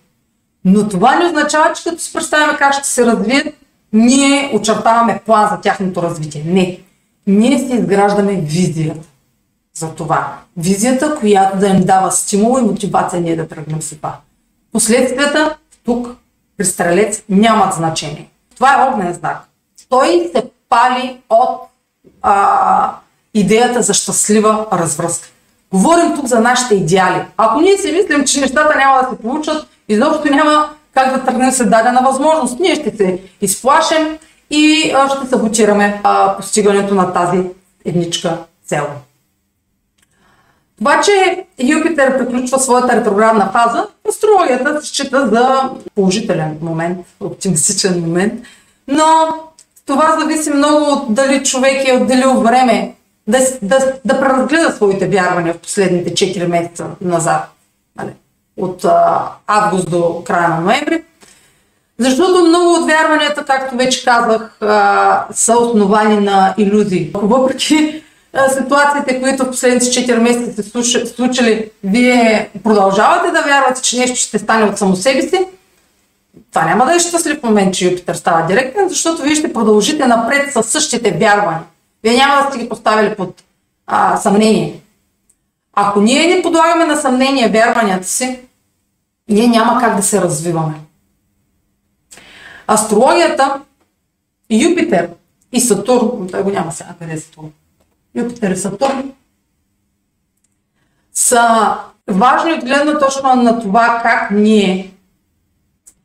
Но 0.66 0.90
това 0.90 1.16
не 1.16 1.26
означава, 1.26 1.74
че 1.74 1.84
като 1.84 2.02
си 2.02 2.14
представяме 2.14 2.58
как 2.58 2.74
ще 2.74 2.88
се 2.88 3.06
развият, 3.06 3.48
ние 3.94 4.52
очертаваме 4.54 5.22
план 5.26 5.50
за 5.52 5.62
тяхното 5.62 6.02
развитие. 6.02 6.44
Не. 6.46 6.80
Ние 7.28 7.60
си 7.60 7.76
изграждаме 7.76 8.36
визията 8.36 9.11
за 9.82 9.96
това. 9.96 10.34
Визията, 10.58 11.16
която 11.20 11.58
да 11.58 11.68
им 11.68 11.84
дава 11.84 12.12
стимул 12.12 12.60
и 12.60 12.62
мотивация 12.62 13.22
ние 13.22 13.36
да 13.36 13.48
тръгнем 13.48 13.82
си 13.82 13.98
това. 13.98 14.16
Последствията 14.72 15.58
тук 15.86 16.08
при 16.58 16.66
стрелец 16.66 17.24
нямат 17.30 17.74
значение. 17.74 18.30
Това 18.56 18.74
е 18.74 18.90
огнен 18.90 19.14
знак. 19.14 19.38
Той 19.90 20.30
се 20.36 20.50
пали 20.70 21.22
от 21.30 21.62
а, 22.22 22.96
идеята 23.34 23.82
за 23.82 23.94
щастлива 23.94 24.68
развръзка. 24.74 25.28
Говорим 25.74 26.16
тук 26.16 26.26
за 26.26 26.40
нашите 26.40 26.76
идеали. 26.76 27.26
Ако 27.38 27.62
ние 27.62 27.78
си 27.78 27.92
мислим, 27.92 28.26
че 28.26 28.42
нещата 28.42 28.78
няма 28.78 29.02
да 29.02 29.10
се 29.10 29.22
получат, 29.22 29.68
изобщо 29.88 30.34
няма 30.34 30.70
как 30.94 31.14
да 31.14 31.26
тръгнем 31.26 31.52
след 31.52 31.70
дадена 31.70 32.02
възможност. 32.02 32.60
Ние 32.60 32.76
ще 32.76 32.98
се 32.98 33.22
изплашем 33.42 34.18
и 34.50 34.94
ще 35.16 35.28
саботираме 35.28 36.02
постигането 36.38 36.96
на 36.96 37.14
тази 37.14 37.44
едничка 37.86 38.38
цел. 38.66 38.88
Обаче 40.82 41.46
Юпитер 41.60 42.18
приключва 42.18 42.60
своята 42.60 42.96
ретроградна 42.96 43.50
фаза. 43.52 43.88
Астрологията 44.10 44.82
се 44.82 44.88
счита 44.88 45.28
за 45.28 45.70
положителен 45.96 46.58
момент, 46.62 46.98
оптимистичен 47.20 48.02
момент, 48.02 48.34
но 48.88 49.06
това 49.86 50.18
зависи 50.20 50.50
много 50.50 50.92
от 50.92 51.14
дали 51.14 51.44
човек 51.44 51.88
е 51.88 51.98
отделил 51.98 52.34
време 52.34 52.96
да, 53.28 53.40
да, 53.62 53.94
да 54.06 54.20
преразгледа 54.20 54.72
своите 54.72 55.08
вярвания 55.08 55.54
в 55.54 55.58
последните 55.58 56.14
4 56.14 56.48
месеца 56.48 56.86
назад, 57.02 57.52
нали, 57.98 58.12
от 58.58 58.86
август 59.48 59.92
до 59.92 60.24
края 60.24 60.50
на 60.50 60.62
ноември. 60.62 61.04
Защото 61.98 62.46
много 62.46 62.74
от 62.74 62.90
вярванията, 62.90 63.46
както 63.46 63.78
вече 63.78 64.06
казах, 64.06 64.58
са 65.32 65.58
основани 65.58 66.20
на 66.20 66.54
иллюзии. 66.58 67.12
Въпреки 67.14 68.04
ситуациите, 68.50 69.22
които 69.22 69.44
в 69.44 69.50
последните 69.50 69.86
4 69.86 70.18
месеца 70.18 70.64
се 70.64 71.06
случили, 71.06 71.72
вие 71.84 72.50
продължавате 72.64 73.32
да 73.32 73.42
вярвате, 73.42 73.82
че 73.82 73.98
нещо 74.00 74.16
ще 74.16 74.40
стане 74.40 74.66
от 74.66 74.78
само 74.78 74.96
себе 74.96 75.22
си, 75.22 75.46
това 76.52 76.66
няма 76.66 76.86
да 76.86 76.96
е 76.96 77.00
щастлив 77.00 77.44
момент, 77.44 77.74
че 77.76 77.90
Юпитер 77.90 78.16
става 78.16 78.48
директен, 78.48 78.90
защото 78.90 79.22
вие 79.22 79.36
ще 79.36 79.54
продължите 79.54 80.08
напред 80.08 80.54
с 80.54 80.64
същите 80.64 81.12
вярвания. 81.12 81.64
Вие 82.04 82.16
няма 82.16 82.44
да 82.44 82.50
сте 82.50 82.64
ги 82.64 82.70
поставили 82.70 83.16
под 83.16 83.44
а, 83.88 84.18
съмнение. 84.18 84.82
Ако 85.74 86.02
ние 86.02 86.36
не 86.36 86.42
подлагаме 86.42 86.86
на 86.86 86.96
съмнение 86.96 87.50
вярванията 87.50 88.08
си, 88.08 88.40
ние 89.30 89.48
няма 89.48 89.80
как 89.80 89.96
да 89.96 90.04
се 90.04 90.22
развиваме. 90.22 90.74
Астрологията, 92.68 93.62
Юпитер 94.50 95.10
и 95.52 95.60
Сатурн, 95.60 96.28
той 96.32 96.44
го 96.44 96.50
няма 96.50 96.72
сега 96.72 96.90
къде 97.00 97.14
е 97.14 97.18
Сатурн, 97.18 97.52
Юпитер 98.16 98.52
и 98.52 98.58
Сатурн, 98.58 99.12
са 101.14 101.76
важни 102.08 102.54
от 102.54 102.66
гледна 102.66 103.00
точка 103.00 103.36
на 103.36 103.60
това 103.60 104.00
как 104.04 104.32
ние, 104.32 104.94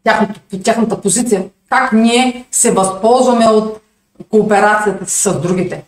тяхната, 0.04 0.40
тяхната 0.64 1.00
позиция, 1.00 1.44
как 1.70 1.92
ние 1.92 2.44
се 2.50 2.72
възползваме 2.72 3.46
от 3.46 3.80
кооперацията 4.30 5.06
си 5.06 5.22
с 5.22 5.40
другите. 5.40 5.84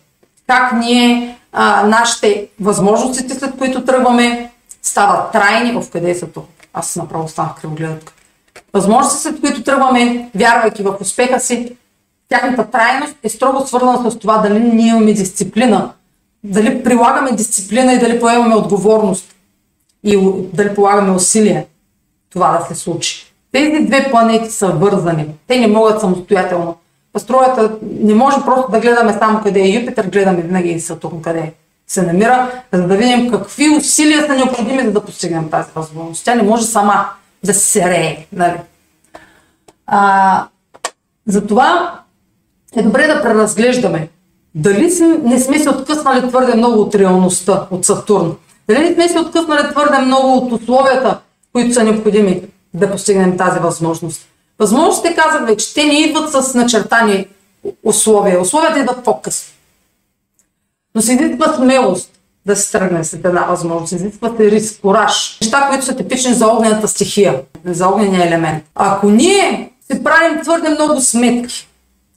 Как 0.47 0.73
ние, 0.73 1.39
а, 1.53 1.87
нашите 1.87 2.49
възможности, 2.61 3.35
след 3.35 3.59
които 3.59 3.85
тръгваме, 3.85 4.53
стават 4.83 5.33
трайни. 5.33 5.81
В 5.81 5.91
къде 5.91 6.15
са 6.15 6.27
то? 6.27 6.45
Аз 6.73 6.97
направо 6.97 7.29
станах 7.29 7.55
кривогледатка. 7.61 8.13
Възможности, 8.73 9.23
след 9.23 9.41
които 9.41 9.63
тръгваме, 9.63 10.31
вярвайки 10.35 10.83
в 10.83 10.97
успеха 11.01 11.41
си, 11.41 11.77
тяхната 12.29 12.71
трайност 12.71 13.17
е 13.23 13.29
строго 13.29 13.67
свързана 13.67 14.11
с 14.11 14.19
това 14.19 14.39
дали 14.39 14.61
ние 14.61 14.89
имаме 14.89 15.13
дисциплина, 15.13 15.93
дали 16.45 16.83
прилагаме 16.83 17.33
дисциплина 17.33 17.93
и 17.93 17.99
дали 17.99 18.21
поемаме 18.21 18.55
отговорност 18.55 19.35
и 20.05 20.33
дали 20.53 20.75
полагаме 20.75 21.11
усилия 21.11 21.65
това 22.31 22.59
да 22.59 22.75
се 22.75 22.81
случи. 22.81 23.33
Тези 23.53 23.85
две 23.85 24.11
планети 24.11 24.51
са 24.51 24.69
вързани. 24.69 25.27
Те 25.47 25.59
не 25.59 25.67
могат 25.67 26.01
самостоятелно. 26.01 26.77
Астрологията 27.17 27.77
не 27.83 28.15
може 28.15 28.37
просто 28.45 28.71
да 28.71 28.81
гледаме 28.81 29.13
само 29.13 29.43
къде 29.43 29.61
е 29.61 29.69
Юпитер, 29.69 30.05
гледаме 30.05 30.43
винаги 30.43 30.69
и 30.69 30.81
Сатурн 30.81 31.23
къде 31.23 31.53
се 31.87 32.03
намира, 32.03 32.63
за 32.73 32.87
да 32.87 32.97
видим 32.97 33.31
какви 33.31 33.77
усилия 33.77 34.27
са 34.27 34.35
необходими 34.35 34.83
за 34.83 34.93
да 34.93 35.05
постигнем 35.05 35.51
тази 35.51 35.71
възможност. 35.75 36.25
Тя 36.25 36.35
не 36.35 36.43
може 36.43 36.65
сама 36.65 37.09
да 37.45 37.55
се 37.55 37.61
серее. 37.61 38.27
Нали? 38.33 38.57
А, 39.87 40.47
затова 41.27 42.01
е 42.77 42.83
добре 42.83 43.07
да 43.07 43.23
преразглеждаме 43.23 44.09
дали 44.59 44.93
не 45.23 45.41
сме 45.41 45.59
се 45.59 45.71
откъснали 45.71 46.29
твърде 46.29 46.55
много 46.55 46.83
от 46.83 46.95
реалността, 46.95 47.67
от 47.71 47.85
Сатурн? 47.85 48.37
Дали 48.69 48.79
не 48.79 48.95
сме 48.95 49.09
се 49.09 49.19
откъснали 49.19 49.71
твърде 49.71 49.99
много 49.99 50.37
от 50.37 50.53
условията, 50.53 51.19
които 51.53 51.75
са 51.75 51.85
необходими 51.85 52.43
да 52.75 52.91
постигнем 52.91 53.37
тази 53.37 53.59
възможност? 53.59 54.21
Възможностите, 54.59 55.15
казах 55.15 55.47
вече, 55.47 55.75
те 55.75 55.85
не 55.85 56.01
идват 56.01 56.33
с 56.33 56.55
начертани 56.55 57.27
условия. 57.85 58.41
Условията 58.41 58.79
идват 58.79 59.05
по-късно. 59.05 59.55
Но 60.95 61.03
се 61.03 61.13
изисква 61.13 61.55
смелост 61.57 62.11
да 62.47 62.57
се 62.57 62.79
тръгне 62.79 63.05
след 63.05 63.25
една 63.25 63.45
възможност. 63.45 63.93
Изисква 63.93 64.33
се 64.37 64.51
риск, 64.51 64.81
кораж. 64.81 65.39
Неща, 65.41 65.67
които 65.69 65.85
са 65.85 65.97
типични 65.97 66.35
за 66.35 66.47
огнената 66.47 66.89
стихия, 66.89 67.43
за 67.65 67.89
огнения 67.89 68.27
елемент. 68.27 68.65
Ако 68.75 69.09
ние 69.09 69.73
се 69.93 70.05
правим 70.05 70.43
твърде 70.43 70.69
много 70.69 71.01
сметки, 71.01 71.69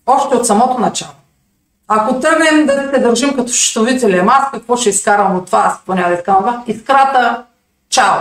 още 0.06 0.36
от 0.36 0.46
самото 0.46 0.80
начало, 0.80 1.12
ако 1.94 2.20
тръгнем 2.20 2.66
да 2.66 2.74
се 2.74 3.00
държим 3.00 3.36
като 3.36 3.52
щитовители, 3.52 4.24
аз 4.28 4.52
какво 4.54 4.78
ще 4.78 4.90
изкарам 4.90 5.36
от 5.36 5.46
това, 5.46 5.64
аз 5.66 5.96
няма 5.96 6.10
да 6.10 6.24
това, 6.24 6.64
искрата 6.68 7.44
чао. 7.90 8.18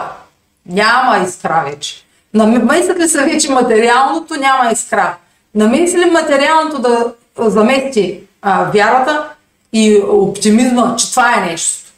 Няма 0.67 1.19
искра 1.19 1.65
вече. 1.67 2.05
Намесят 2.35 2.99
ли 2.99 3.09
се 3.09 3.25
вече 3.25 3.53
материалното, 3.53 4.35
няма 4.41 4.71
искра. 4.73 5.17
Намеси 5.55 5.99
ли 5.99 6.11
материалното 6.11 6.79
да 6.79 7.13
замести 7.39 8.21
а, 8.43 8.65
вярата 8.65 9.29
и 9.73 10.03
оптимизма, 10.09 10.97
че 10.97 11.11
това 11.11 11.35
е 11.37 11.41
нещо. 11.41 11.93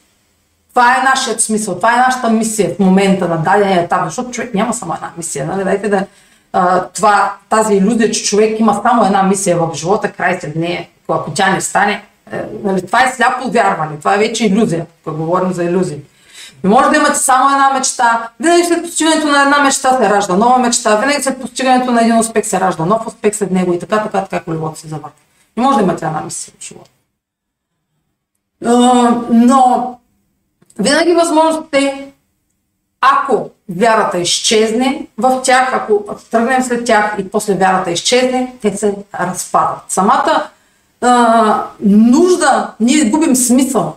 Това 0.69 0.97
е 0.97 1.03
нашият 1.03 1.41
смисъл, 1.41 1.75
това 1.75 1.93
е 1.93 1.97
нашата 1.97 2.29
мисия 2.29 2.75
в 2.75 2.79
момента 2.79 3.27
на 3.27 3.37
дадения 3.37 3.81
етап, 3.81 4.01
защото 4.05 4.31
човек 4.31 4.53
няма 4.53 4.73
само 4.73 4.93
една 4.93 5.11
мисия. 5.17 5.45
Нали? 5.45 5.63
Дайте 5.63 5.89
да, 5.89 6.05
а, 6.53 6.81
това, 6.81 7.33
тази 7.49 7.73
иллюзия, 7.73 8.11
че 8.11 8.23
човек 8.23 8.59
има 8.59 8.81
само 8.83 9.05
една 9.05 9.23
мисия 9.23 9.57
в 9.57 9.71
живота, 9.75 10.11
край 10.11 10.39
след 10.41 10.55
нея, 10.55 10.87
ако 11.09 11.31
тя 11.31 11.49
не 11.49 11.61
стане, 11.61 12.05
е, 12.31 12.41
нали, 12.63 12.85
това 12.85 13.03
е 13.03 13.11
сляпо 13.11 13.51
вярване, 13.51 13.99
това 13.99 14.15
е 14.15 14.17
вече 14.17 14.45
иллюзия, 14.45 14.85
ако 15.05 15.17
говорим 15.17 15.53
за 15.53 15.63
иллюзии. 15.63 16.01
И 16.63 16.67
може 16.67 16.89
да 16.89 16.95
имате 16.95 17.15
само 17.15 17.49
една 17.49 17.73
мечта, 17.73 18.29
винаги 18.39 18.63
след 18.63 18.81
постигането 18.81 19.27
на 19.27 19.41
една 19.41 19.57
мечта 19.59 19.97
се 19.97 20.09
ражда 20.09 20.35
нова 20.35 20.57
мечта, 20.57 20.95
винаги 20.95 21.23
след 21.23 21.41
постигането 21.41 21.91
на 21.91 22.01
един 22.01 22.19
успех 22.19 22.45
се 22.45 22.59
ражда 22.59 22.85
нов 22.85 23.07
успех 23.07 23.35
след 23.35 23.51
него 23.51 23.73
и 23.73 23.79
така, 23.79 24.03
така, 24.03 24.21
така, 24.21 24.43
колелото 24.43 24.79
се 24.79 24.87
завърта. 24.87 25.21
Не 25.57 25.63
може 25.63 25.77
да 25.77 25.83
имате 25.83 26.05
една 26.05 26.21
мисия 26.21 26.53
в 26.59 26.63
живота. 26.63 26.89
Но 29.29 29.99
винаги 30.79 31.13
възможностите, 31.13 32.11
ако 33.01 33.49
вярата 33.69 34.17
изчезне 34.17 35.07
в 35.17 35.41
тях, 35.41 35.73
ако 35.73 36.15
тръгнем 36.31 36.63
след 36.63 36.85
тях 36.85 37.15
и 37.19 37.29
после 37.29 37.55
вярата 37.55 37.91
изчезне, 37.91 38.55
те 38.61 38.77
се 38.77 38.95
разпадат. 39.19 39.83
Самата 39.87 40.49
а, 41.03 41.63
нужда, 41.81 42.71
ние 42.79 43.09
губим 43.09 43.35
смисъл. 43.35 43.95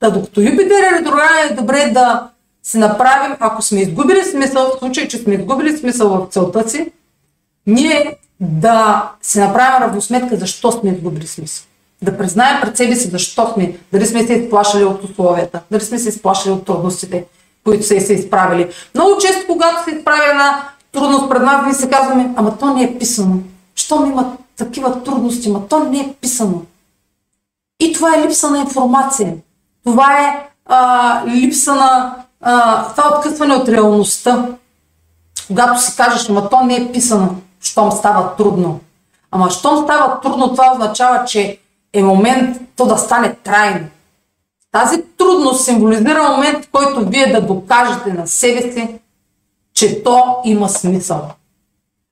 Та 0.00 0.10
докато 0.10 0.40
Юпитер 0.40 0.82
е 0.82 0.98
ретрограден 0.98 1.48
е 1.50 1.54
добре 1.54 1.90
да 1.94 2.28
се 2.62 2.78
направим, 2.78 3.36
ако 3.40 3.62
сме 3.62 3.80
изгубили 3.80 4.24
смисъл, 4.24 4.70
в 4.70 4.78
случай, 4.78 5.08
че 5.08 5.18
сме 5.18 5.34
изгубили 5.34 5.76
смисъл 5.76 6.08
в 6.08 6.26
целта 6.30 6.68
си, 6.68 6.92
ние 7.66 8.16
да 8.40 9.10
си 9.22 9.38
направим 9.38 9.82
равносметка 9.82 10.36
защо 10.36 10.72
сме 10.72 10.90
изгубили 10.90 11.26
смисъл. 11.26 11.66
Да 12.02 12.18
признаем 12.18 12.60
пред 12.60 12.76
себе 12.76 12.96
си 12.96 13.08
защо 13.08 13.52
сме, 13.54 13.76
дали 13.92 14.06
сме 14.06 14.26
се 14.26 14.32
изплашили 14.34 14.84
от 14.84 15.04
условията, 15.04 15.60
дали 15.70 15.80
сме 15.82 15.98
се 15.98 16.08
изплашили 16.08 16.52
от 16.52 16.64
трудностите, 16.64 17.24
които 17.64 17.86
са 17.86 18.00
се 18.00 18.14
изправили. 18.14 18.68
Много 18.94 19.18
често, 19.20 19.46
когато 19.46 19.84
се 19.84 19.96
изправя 19.96 20.30
една 20.30 20.68
трудност 20.92 21.30
пред 21.30 21.42
нас, 21.42 21.64
ние 21.64 21.74
се 21.74 21.90
казваме, 21.90 22.30
ама 22.36 22.58
то 22.58 22.74
не 22.74 22.82
е 22.82 22.98
писано. 22.98 23.38
Щом 23.74 24.10
има 24.10 24.36
такива 24.56 25.02
трудности, 25.02 25.48
ама 25.48 25.68
то 25.68 25.78
не 25.78 26.00
е 26.00 26.12
писано. 26.20 26.62
И 27.80 27.92
това 27.92 28.14
е 28.14 28.22
липса 28.22 28.50
на 28.50 28.58
информация. 28.58 29.34
Това 29.84 30.20
е 30.20 30.48
а, 30.66 31.22
липса 31.26 31.74
на 31.74 32.16
а, 32.40 32.84
това 32.88 33.16
откъсване 33.16 33.54
от 33.54 33.68
реалността. 33.68 34.48
Когато 35.46 35.82
си 35.82 35.96
кажеш, 35.96 36.30
ама 36.30 36.48
то 36.48 36.60
не 36.60 36.76
е 36.76 36.92
писано, 36.92 37.34
щом 37.60 37.92
става 37.92 38.36
трудно. 38.36 38.80
Ама 39.30 39.50
щом 39.50 39.84
става 39.84 40.20
трудно, 40.20 40.50
това 40.50 40.72
означава, 40.72 41.24
че 41.24 41.58
е 41.92 42.02
момент 42.02 42.60
то 42.76 42.86
да 42.86 42.98
стане 42.98 43.34
трайно. 43.34 43.86
Тази 44.72 45.02
трудност 45.02 45.64
символизира 45.64 46.28
момент, 46.28 46.64
в 46.64 46.68
който 46.72 47.08
вие 47.08 47.32
да 47.32 47.46
докажете 47.46 48.12
на 48.12 48.26
себе 48.26 48.72
си, 48.72 48.88
че 49.74 50.02
то 50.02 50.36
има 50.44 50.68
смисъл. 50.68 51.30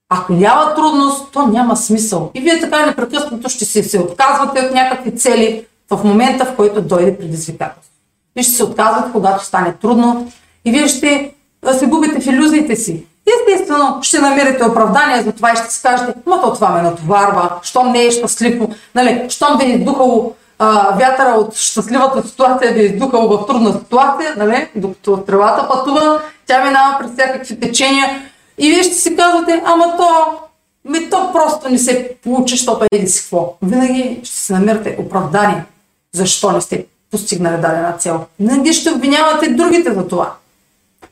Ако 0.09 0.33
няма 0.33 0.75
трудност, 0.75 1.31
то 1.31 1.47
няма 1.47 1.77
смисъл. 1.77 2.31
И 2.33 2.41
вие 2.41 2.59
така 2.59 2.85
непрекъснато 2.85 3.49
ще 3.49 3.65
се, 3.65 3.83
се 3.83 3.99
отказвате 3.99 4.59
от 4.59 4.73
някакви 4.73 5.17
цели 5.17 5.65
в 5.91 6.03
момента, 6.03 6.45
в 6.45 6.55
който 6.55 6.81
дойде 6.81 7.17
предизвикателство. 7.17 7.91
Вие 8.35 8.43
ще 8.43 8.53
се 8.53 8.63
отказвате, 8.63 9.11
когато 9.11 9.45
стане 9.45 9.73
трудно 9.73 10.31
и 10.65 10.71
вие 10.71 10.87
ще 10.87 11.33
се 11.71 11.85
губите 11.85 12.21
в 12.21 12.25
иллюзиите 12.25 12.75
си. 12.75 13.05
Естествено, 13.39 13.99
ще 14.01 14.19
намерите 14.19 14.65
оправдание 14.65 15.21
за 15.21 15.31
това 15.31 15.51
и 15.51 15.55
ще 15.55 15.73
си 15.73 15.81
кажете, 15.81 16.13
ма 16.25 16.41
то 16.41 16.53
това 16.53 16.69
ме 16.69 16.81
натоварва, 16.81 17.49
щом 17.61 17.91
не 17.91 18.05
е 18.05 18.11
щастливо, 18.11 18.69
нали, 18.95 19.25
щом 19.29 19.57
ви 19.57 19.65
е 19.65 19.75
издухало 19.75 20.35
а, 20.59 20.95
вятъра 20.95 21.29
от 21.29 21.55
щастливата 21.55 22.27
ситуация, 22.27 22.73
ви 22.73 22.79
е 22.79 22.83
издухало 22.83 23.37
в 23.37 23.45
трудна 23.45 23.73
ситуация, 23.73 24.33
нали, 24.37 24.67
докато 24.75 25.17
тревата 25.17 25.67
пътува, 25.67 26.21
тя 26.47 26.63
минава 26.63 26.97
през 26.99 27.11
всякакви 27.11 27.59
течения 27.59 28.21
и 28.57 28.69
вие 28.69 28.83
ще 28.83 28.93
си 28.93 29.15
казвате, 29.15 29.61
ама 29.65 29.97
то, 29.97 30.39
ми 30.85 31.09
то 31.09 31.31
просто 31.31 31.69
не 31.69 31.77
се 31.77 32.15
получи, 32.23 32.55
защото 32.55 32.85
еди 32.91 33.07
си 33.07 33.21
какво. 33.21 33.57
Винаги 33.61 34.19
ще 34.23 34.35
си 34.35 34.53
намерите 34.53 34.97
оправдание, 34.99 35.65
защо 36.11 36.51
не 36.51 36.61
сте 36.61 36.85
постигнали 37.11 37.61
дадена 37.61 37.97
цел. 37.97 38.25
Не 38.39 38.73
ще 38.73 38.91
обвинявате 38.91 39.49
другите 39.49 39.93
за 39.93 40.07
това 40.07 40.33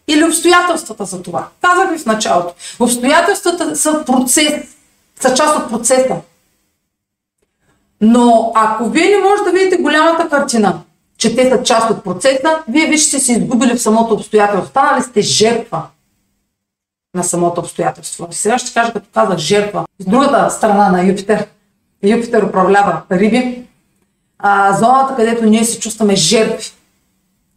или 0.08 0.24
обстоятелствата 0.24 1.06
за 1.06 1.22
това. 1.22 1.48
Казах 1.62 1.92
ви 1.92 1.98
в 1.98 2.06
началото. 2.06 2.54
Обстоятелствата 2.80 3.76
са 3.76 4.04
процес, 4.06 4.54
са 5.22 5.34
част 5.34 5.58
от 5.58 5.70
процеса. 5.70 6.16
Но 8.02 8.52
ако 8.56 8.90
вие 8.90 9.10
не 9.10 9.30
можете 9.30 9.52
да 9.52 9.58
видите 9.58 9.82
голямата 9.82 10.30
картина, 10.30 10.80
че 11.18 11.36
те 11.36 11.50
са 11.50 11.64
част 11.64 11.90
от 11.90 12.04
процеса, 12.04 12.60
вие 12.68 12.88
вие 12.88 12.98
ще 12.98 13.20
се 13.20 13.32
изгубили 13.32 13.78
в 13.78 13.82
самото 13.82 14.14
обстоятелство. 14.14 14.70
Станали 14.70 15.04
сте 15.04 15.22
жертва 15.22 15.82
на 17.16 17.24
самото 17.24 17.62
обстоятелство. 17.62 18.28
Сега 18.32 18.58
ще 18.58 18.74
кажа, 18.74 18.94
като 18.94 19.08
казах 19.14 19.38
жертва. 19.38 19.86
С 20.00 20.06
другата 20.06 20.50
страна 20.50 20.90
на 20.90 21.04
Юпитер. 21.04 21.48
Юпитер 22.04 22.44
управлява 22.44 23.02
риби. 23.12 23.64
А, 24.40 24.78
зоната, 24.78 25.16
където 25.16 25.46
ние 25.46 25.66
се 25.66 25.80
чувстваме 25.80 26.16
жертви. 26.16 26.72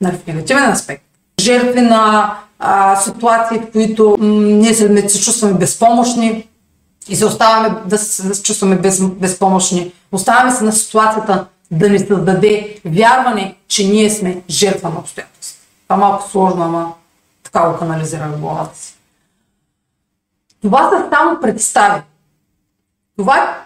В 0.03 0.27
негативен 0.27 0.71
аспект 0.71 1.05
жертви 1.40 1.81
на 1.81 2.35
а, 2.59 2.97
ситуации, 2.97 3.59
в 3.59 3.73
които 3.73 4.17
м- 4.21 4.27
ние 4.35 4.75
се, 4.75 5.09
се 5.09 5.21
чувстваме 5.21 5.55
безпомощни 5.55 6.49
и 7.09 7.17
се 7.17 7.27
оставаме 7.27 7.75
да 7.87 7.99
се, 7.99 8.29
да 8.29 8.35
се 8.35 8.43
чувстваме 8.43 8.77
без, 8.77 9.03
безпомощни. 9.09 9.93
Оставаме 10.12 10.51
се 10.51 10.64
на 10.64 10.73
ситуацията 10.73 11.47
да 11.71 11.90
ни 11.90 11.99
създаде 11.99 12.81
вярване, 12.85 13.57
че 13.69 13.88
ние 13.88 14.11
сме 14.11 14.43
жертва 14.51 14.90
на 14.90 14.99
обстоятелства. 14.99 15.62
Това 15.88 15.97
малко 15.97 16.31
сложно, 16.31 16.62
ама 16.62 16.93
така 17.43 17.69
го 17.69 17.79
канализирам 17.79 18.33
в 18.33 18.40
главата 18.40 18.79
си. 18.79 18.93
Това 20.64 20.90
са 20.90 21.09
само 21.11 21.40
представи. 21.40 22.00
Това, 23.18 23.57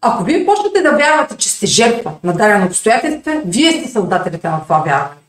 ако 0.00 0.24
вие 0.24 0.46
почнете 0.46 0.82
да 0.82 0.96
вярвате, 0.96 1.36
че 1.36 1.48
сте 1.48 1.66
жертва 1.66 2.12
на 2.24 2.32
дадено 2.32 2.66
обстоятелство, 2.66 3.42
вие 3.44 3.72
сте 3.72 3.88
създателите 3.88 4.48
на 4.48 4.62
това 4.62 4.78
вярване. 4.78 5.20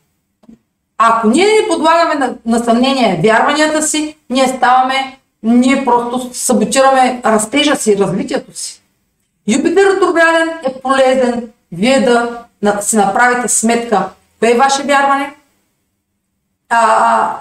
Ако 0.98 1.28
ние 1.28 1.44
не 1.44 1.68
подлагаме 1.68 2.14
на, 2.14 2.34
на 2.46 2.64
съмнение 2.64 3.20
вярванията 3.24 3.82
си, 3.82 4.16
ние 4.30 4.48
ставаме, 4.48 5.18
ние 5.42 5.84
просто 5.84 6.30
саботираме 6.34 7.20
растежа 7.24 7.76
си, 7.76 7.98
развитието 7.98 8.58
си. 8.58 8.82
Юпитер 9.46 9.94
ретрограден 9.94 10.48
е 10.48 10.80
полезен 10.80 11.50
вие 11.72 12.00
да 12.00 12.46
си 12.80 12.96
направите 12.96 13.48
сметка 13.48 14.08
кое 14.38 14.50
е 14.50 14.58
ваше 14.58 14.82
вярване, 14.82 15.34
а, 16.68 17.36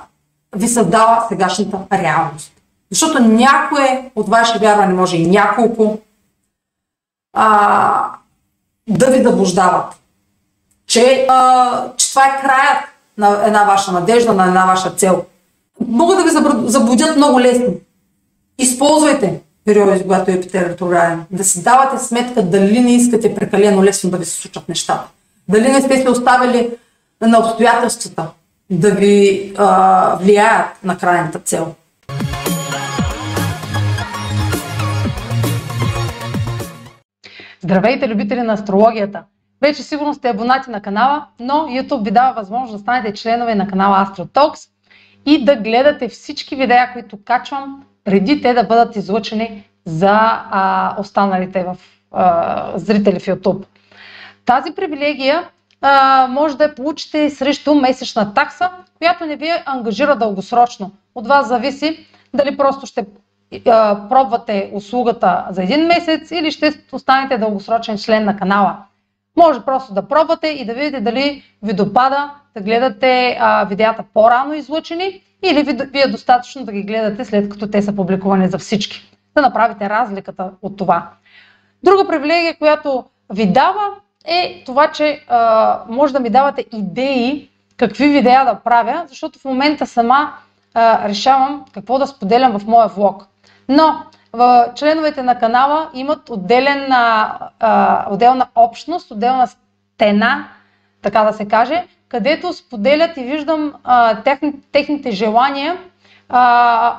ви 0.55 0.67
създава 0.67 1.25
сегашната 1.29 1.77
реалност. 1.93 2.60
Защото 2.91 3.23
някое 3.23 4.11
от 4.15 4.29
ваше 4.29 4.59
вярване, 4.59 4.93
може 4.93 5.17
и 5.17 5.27
няколко, 5.27 5.99
а, 7.33 8.11
да 8.89 9.05
ви 9.05 9.23
заблуждават, 9.23 9.85
че, 10.87 11.25
а, 11.29 11.93
че 11.97 12.09
това 12.09 12.25
е 12.25 12.41
краят 12.41 12.83
на 13.17 13.45
една 13.45 13.63
ваша 13.63 13.91
надежда, 13.91 14.33
на 14.33 14.45
една 14.45 14.65
ваша 14.65 14.91
цел. 14.91 15.25
Могат 15.87 16.17
да 16.17 16.23
ви 16.23 16.29
заблудят 16.71 17.17
много 17.17 17.41
лесно. 17.41 17.73
Използвайте 18.57 19.41
периоди, 19.65 20.03
когато 20.03 20.31
е 20.31 20.41
Питер 20.41 20.69
ретрограден. 20.69 21.23
Да 21.31 21.43
си 21.43 21.63
давате 21.63 22.03
сметка 22.03 22.41
дали 22.43 22.79
не 22.79 22.95
искате 22.95 23.35
прекалено 23.35 23.83
лесно 23.83 24.09
да 24.09 24.17
ви 24.17 24.25
се 24.25 24.41
случат 24.41 24.69
нещата. 24.69 25.07
Дали 25.47 25.71
не 25.71 25.81
сте 25.81 26.01
се 26.01 26.09
оставили 26.09 26.69
на 27.21 27.39
обстоятелствата 27.39 28.27
да 28.69 28.91
ви 28.91 29.53
а, 29.57 30.15
влияят 30.15 30.67
на 30.83 30.97
крайната 30.97 31.39
цел. 31.39 31.73
Здравейте, 37.63 38.09
любители 38.09 38.41
на 38.41 38.53
астрологията! 38.53 39.23
Вече 39.61 39.83
сигурно 39.83 40.13
сте 40.13 40.29
абонати 40.29 40.69
на 40.69 40.81
канала, 40.81 41.25
но 41.39 41.53
YouTube 41.53 42.03
ви 42.03 42.11
дава 42.11 42.33
възможност 42.33 42.73
да 42.73 42.79
станете 42.79 43.13
членове 43.13 43.55
на 43.55 43.67
канала 43.67 44.05
AstroTalks 44.05 44.69
и 45.25 45.45
да 45.45 45.55
гледате 45.55 46.07
всички 46.07 46.55
видеа, 46.55 46.89
които 46.93 47.17
качвам, 47.25 47.83
преди 48.03 48.41
те 48.41 48.53
да 48.53 48.63
бъдат 48.63 48.95
излъчени 48.95 49.69
за 49.85 50.09
а, 50.11 50.95
останалите 50.99 51.63
в, 51.63 51.77
а, 52.11 52.71
зрители 52.75 53.19
в 53.19 53.25
YouTube. 53.25 53.65
Тази 54.45 54.71
привилегия 54.71 55.49
а, 55.81 56.27
може 56.29 56.57
да 56.57 56.63
я 56.63 56.75
получите 56.75 57.29
срещу 57.29 57.75
месечна 57.75 58.33
такса, 58.33 58.69
която 58.97 59.25
не 59.25 59.35
ви 59.35 59.49
ангажира 59.65 60.15
дългосрочно. 60.15 60.91
От 61.15 61.27
вас 61.27 61.47
зависи 61.47 62.07
дали 62.33 62.57
просто 62.57 62.85
ще 62.85 63.05
пробвате 64.09 64.71
услугата 64.73 65.45
за 65.49 65.63
един 65.63 65.85
месец 65.85 66.31
или 66.31 66.51
ще 66.51 66.73
останете 66.91 67.37
дългосрочен 67.37 67.97
член 67.97 68.25
на 68.25 68.37
канала. 68.37 68.77
Може 69.37 69.61
просто 69.61 69.93
да 69.93 70.07
пробвате 70.07 70.47
и 70.47 70.65
да 70.65 70.73
видите 70.73 71.01
дали 71.01 71.43
ви 71.63 71.73
допада 71.73 72.31
да 72.55 72.61
гледате 72.61 73.37
а, 73.39 73.63
видеята 73.63 74.03
по-рано 74.13 74.53
излъчени 74.53 75.21
или 75.43 75.63
ви, 75.63 75.73
ви 75.73 76.01
е 76.01 76.07
достатъчно 76.07 76.65
да 76.65 76.71
ги 76.71 76.83
гледате 76.83 77.25
след 77.25 77.49
като 77.49 77.67
те 77.67 77.81
са 77.81 77.95
публикувани 77.95 78.47
за 78.47 78.57
всички. 78.57 79.11
Да 79.35 79.41
направите 79.41 79.89
разликата 79.89 80.51
от 80.61 80.77
това. 80.77 81.09
Друга 81.83 82.07
привилегия, 82.07 82.57
която 82.57 83.05
ви 83.33 83.45
дава 83.45 83.87
е 84.25 84.63
това, 84.65 84.91
че 84.91 85.25
а, 85.27 85.79
може 85.89 86.13
да 86.13 86.19
ми 86.19 86.29
давате 86.29 86.65
идеи 86.73 87.49
какви 87.77 88.07
видеа 88.07 88.45
да 88.45 88.55
правя, 88.55 89.05
защото 89.07 89.39
в 89.39 89.45
момента 89.45 89.87
сама 89.87 90.33
а, 90.73 91.09
решавам 91.09 91.65
какво 91.73 91.99
да 91.99 92.07
споделям 92.07 92.59
в 92.59 92.67
моя 92.67 92.87
влог. 92.87 93.27
Но 93.71 94.03
в 94.33 94.71
членовете 94.75 95.23
на 95.23 95.39
канала 95.39 95.89
имат 95.93 96.29
отделен, 96.29 96.91
а, 96.91 98.05
отделна 98.09 98.47
общност, 98.55 99.11
отделна 99.11 99.47
стена, 99.47 100.47
така 101.01 101.23
да 101.23 101.33
се 101.33 101.47
каже, 101.47 101.87
където 102.09 102.53
споделят 102.53 103.17
и 103.17 103.23
виждам 103.23 103.73
техните 104.71 105.11
желания 105.11 105.77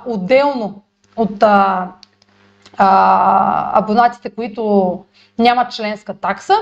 отделно 0.06 0.82
от 1.16 1.44
абонатите, 3.72 4.30
които 4.30 5.04
нямат 5.38 5.72
членска 5.72 6.14
такса 6.14 6.54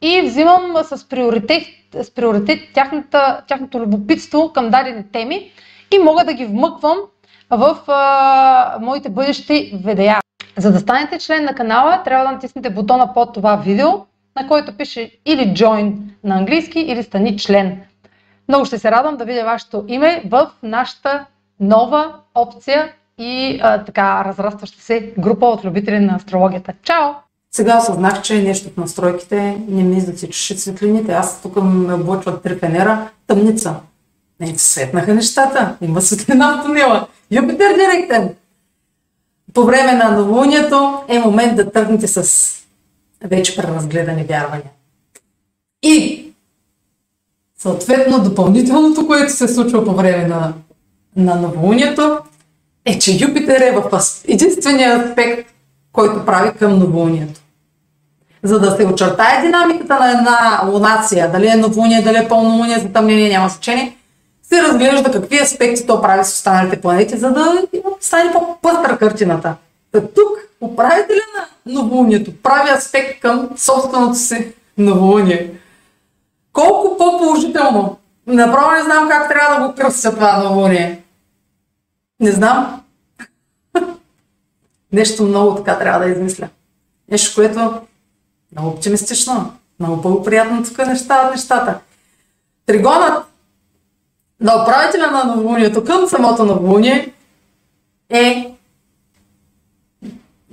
и 0.00 0.22
взимам 0.22 0.74
с 0.84 1.08
приоритет, 1.08 1.62
с 2.02 2.14
приоритет 2.14 2.58
тяхната, 2.74 3.42
тяхното 3.48 3.80
любопитство 3.80 4.52
към 4.52 4.70
дадени 4.70 5.04
теми 5.12 5.50
и 5.94 5.98
мога 5.98 6.24
да 6.24 6.32
ги 6.32 6.44
вмъквам 6.44 6.96
в 7.50 7.78
а, 7.88 8.78
моите 8.80 9.08
бъдещи 9.08 9.80
видеа. 9.84 10.20
За 10.56 10.72
да 10.72 10.78
станете 10.78 11.18
член 11.18 11.44
на 11.44 11.54
канала, 11.54 12.02
трябва 12.04 12.26
да 12.26 12.32
натиснете 12.32 12.70
бутона 12.70 13.14
под 13.14 13.34
това 13.34 13.56
видео, 13.56 13.88
на 14.36 14.48
който 14.48 14.76
пише 14.76 15.10
или 15.26 15.40
Join 15.40 15.92
на 16.24 16.36
английски, 16.36 16.80
или 16.80 17.02
Стани 17.02 17.38
член. 17.38 17.80
Много 18.48 18.64
ще 18.64 18.78
се 18.78 18.90
радвам 18.90 19.16
да 19.16 19.24
видя 19.24 19.44
вашето 19.44 19.84
име 19.88 20.22
в 20.26 20.50
нашата 20.62 21.26
нова 21.60 22.14
опция 22.34 22.92
и 23.18 23.60
а, 23.62 23.84
така 23.84 24.24
разрастваща 24.24 24.80
се 24.80 25.12
група 25.18 25.46
от 25.46 25.64
любители 25.64 25.98
на 25.98 26.16
астрологията. 26.16 26.72
Чао! 26.82 27.10
Сега 27.50 27.78
осъзнах, 27.78 28.22
че 28.22 28.42
нещо 28.42 28.70
в 28.70 28.76
настройките 28.76 29.58
не 29.68 29.82
ми 29.82 30.00
засичаше 30.00 30.58
светлините. 30.58 31.12
Аз 31.12 31.42
тук 31.42 31.56
ме 31.56 31.94
облъчват 31.94 32.42
три 32.42 32.58
фенера, 32.58 33.08
тъмница. 33.26 33.74
Не, 34.40 34.58
светнаха 34.58 35.14
нещата. 35.14 35.76
Има 35.80 36.02
светлина 36.02 36.56
в 36.56 36.66
тунела. 36.66 37.06
Юпитер 37.30 37.74
директен. 37.74 38.34
По 39.54 39.64
време 39.64 39.92
на 39.92 40.10
новолунието 40.10 41.02
е 41.08 41.18
момент 41.18 41.56
да 41.56 41.72
тръгнете 41.72 42.06
с 42.08 42.52
вече 43.24 43.56
преразгледани 43.56 44.24
вярвания. 44.24 44.70
И 45.82 46.26
съответно 47.58 48.22
допълнителното, 48.22 49.06
което 49.06 49.32
се 49.32 49.48
случва 49.48 49.84
по 49.84 49.94
време 49.94 50.26
на, 50.26 50.52
на 51.16 51.34
новолунието, 51.34 52.18
е, 52.84 52.98
че 52.98 53.18
Юпитер 53.20 53.60
е 53.60 53.72
в 53.72 54.00
единствения 54.28 55.04
аспект, 55.04 55.52
който 55.92 56.26
прави 56.26 56.58
към 56.58 56.78
новолунието. 56.78 57.40
За 58.42 58.60
да 58.60 58.76
се 58.76 58.86
очертае 58.86 59.42
динамиката 59.42 59.98
на 59.98 60.10
една 60.10 60.70
лунация, 60.72 61.32
дали 61.32 61.46
е 61.46 61.56
новолуние, 61.56 62.02
дали 62.02 62.16
е 62.16 62.28
пълнолуние, 62.28 62.78
затъмнение, 62.78 63.28
няма 63.28 63.48
значение, 63.48 63.95
се 64.48 64.62
разглежда 64.62 65.12
какви 65.12 65.42
аспекти 65.42 65.86
то 65.86 66.02
прави 66.02 66.24
с 66.24 66.28
останалите 66.28 66.80
планети, 66.80 67.18
за 67.18 67.30
да 67.30 67.62
стане 68.00 68.32
по-пъстра 68.32 68.98
картината. 68.98 69.54
Та 69.92 70.00
тук 70.00 70.38
управителя 70.60 71.22
на 71.36 71.72
новолунието 71.72 72.42
прави 72.42 72.70
аспект 72.70 73.20
към 73.20 73.48
собственото 73.56 74.14
си 74.14 74.52
новолуние. 74.78 75.50
Колко 76.52 76.96
по-положително! 76.96 77.98
Направо 78.26 78.70
не 78.70 78.82
знам 78.82 79.08
как 79.08 79.28
трябва 79.28 79.60
да 79.60 79.68
го 79.68 79.74
кръстя 79.74 80.10
това 80.10 80.38
новолуние. 80.38 81.02
Не 82.20 82.32
знам. 82.32 82.82
Нещо 84.92 85.22
много 85.22 85.54
така 85.54 85.78
трябва 85.78 86.06
да 86.06 86.12
измисля. 86.12 86.48
Нещо, 87.10 87.34
което 87.34 87.80
много 88.52 88.68
оптимистично, 88.68 89.52
много 89.80 90.02
по-приятно 90.02 90.64
тук 90.64 90.78
неща 90.78 91.30
нещата. 91.30 91.78
Тригонът 92.66 93.24
на 94.40 94.62
управителя 94.62 95.10
на 95.10 95.24
новолунието 95.24 95.84
към 95.84 96.08
самото 96.08 96.44
новолуние 96.44 97.12
е 98.10 98.54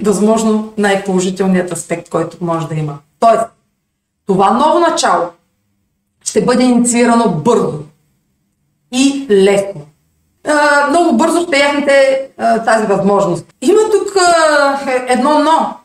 възможно 0.04 0.74
най-положителният 0.78 1.72
аспект, 1.72 2.10
който 2.10 2.38
може 2.41 2.67
да 2.67 2.76
има. 2.76 2.98
Тоест, 3.19 3.43
това 4.26 4.52
ново 4.52 4.80
начало 4.80 5.26
ще 6.24 6.46
бъде 6.46 6.63
инициирано 6.63 7.30
бързо 7.30 7.80
и 8.91 9.28
лесно. 9.30 9.82
А, 10.48 10.88
много 10.89 11.17
бързо 11.17 11.41
ще 11.48 11.58
яхнете 11.58 12.28
тази 12.65 12.86
възможност. 12.86 13.46
Има 13.62 13.82
тук 13.91 14.17
а, 14.17 14.80
едно 15.08 15.39
но. 15.39 15.78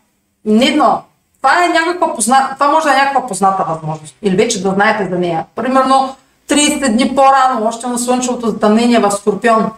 Не 0.44 0.70
но. 0.76 1.02
Това, 1.36 1.64
е 1.64 1.68
някаква 1.68 2.14
позна... 2.14 2.50
Това 2.54 2.68
може 2.68 2.84
да 2.84 2.92
е 2.92 2.96
някаква 2.96 3.26
позната 3.26 3.64
възможност. 3.68 4.16
Или 4.22 4.36
вече 4.36 4.62
да 4.62 4.70
знаете 4.70 5.08
за 5.10 5.18
нея. 5.18 5.46
Примерно 5.54 6.16
30 6.48 6.92
дни 6.92 7.14
по-рано, 7.14 7.66
още 7.66 7.86
на 7.86 7.98
слънчевото 7.98 8.46
затъмнение 8.46 8.98
в 8.98 9.10
Скорпион, 9.10 9.70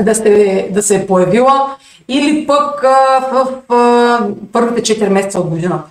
да, 0.00 0.14
сте, 0.14 0.68
да 0.72 0.82
се 0.82 0.96
е 0.96 1.06
появила. 1.06 1.76
Или 2.08 2.46
пък 2.46 2.84
а, 2.84 3.20
в 3.32 3.72
а, 3.72 4.28
първите 4.52 4.98
4 5.00 5.08
месеца 5.08 5.40
от 5.40 5.48
годината. 5.48 5.90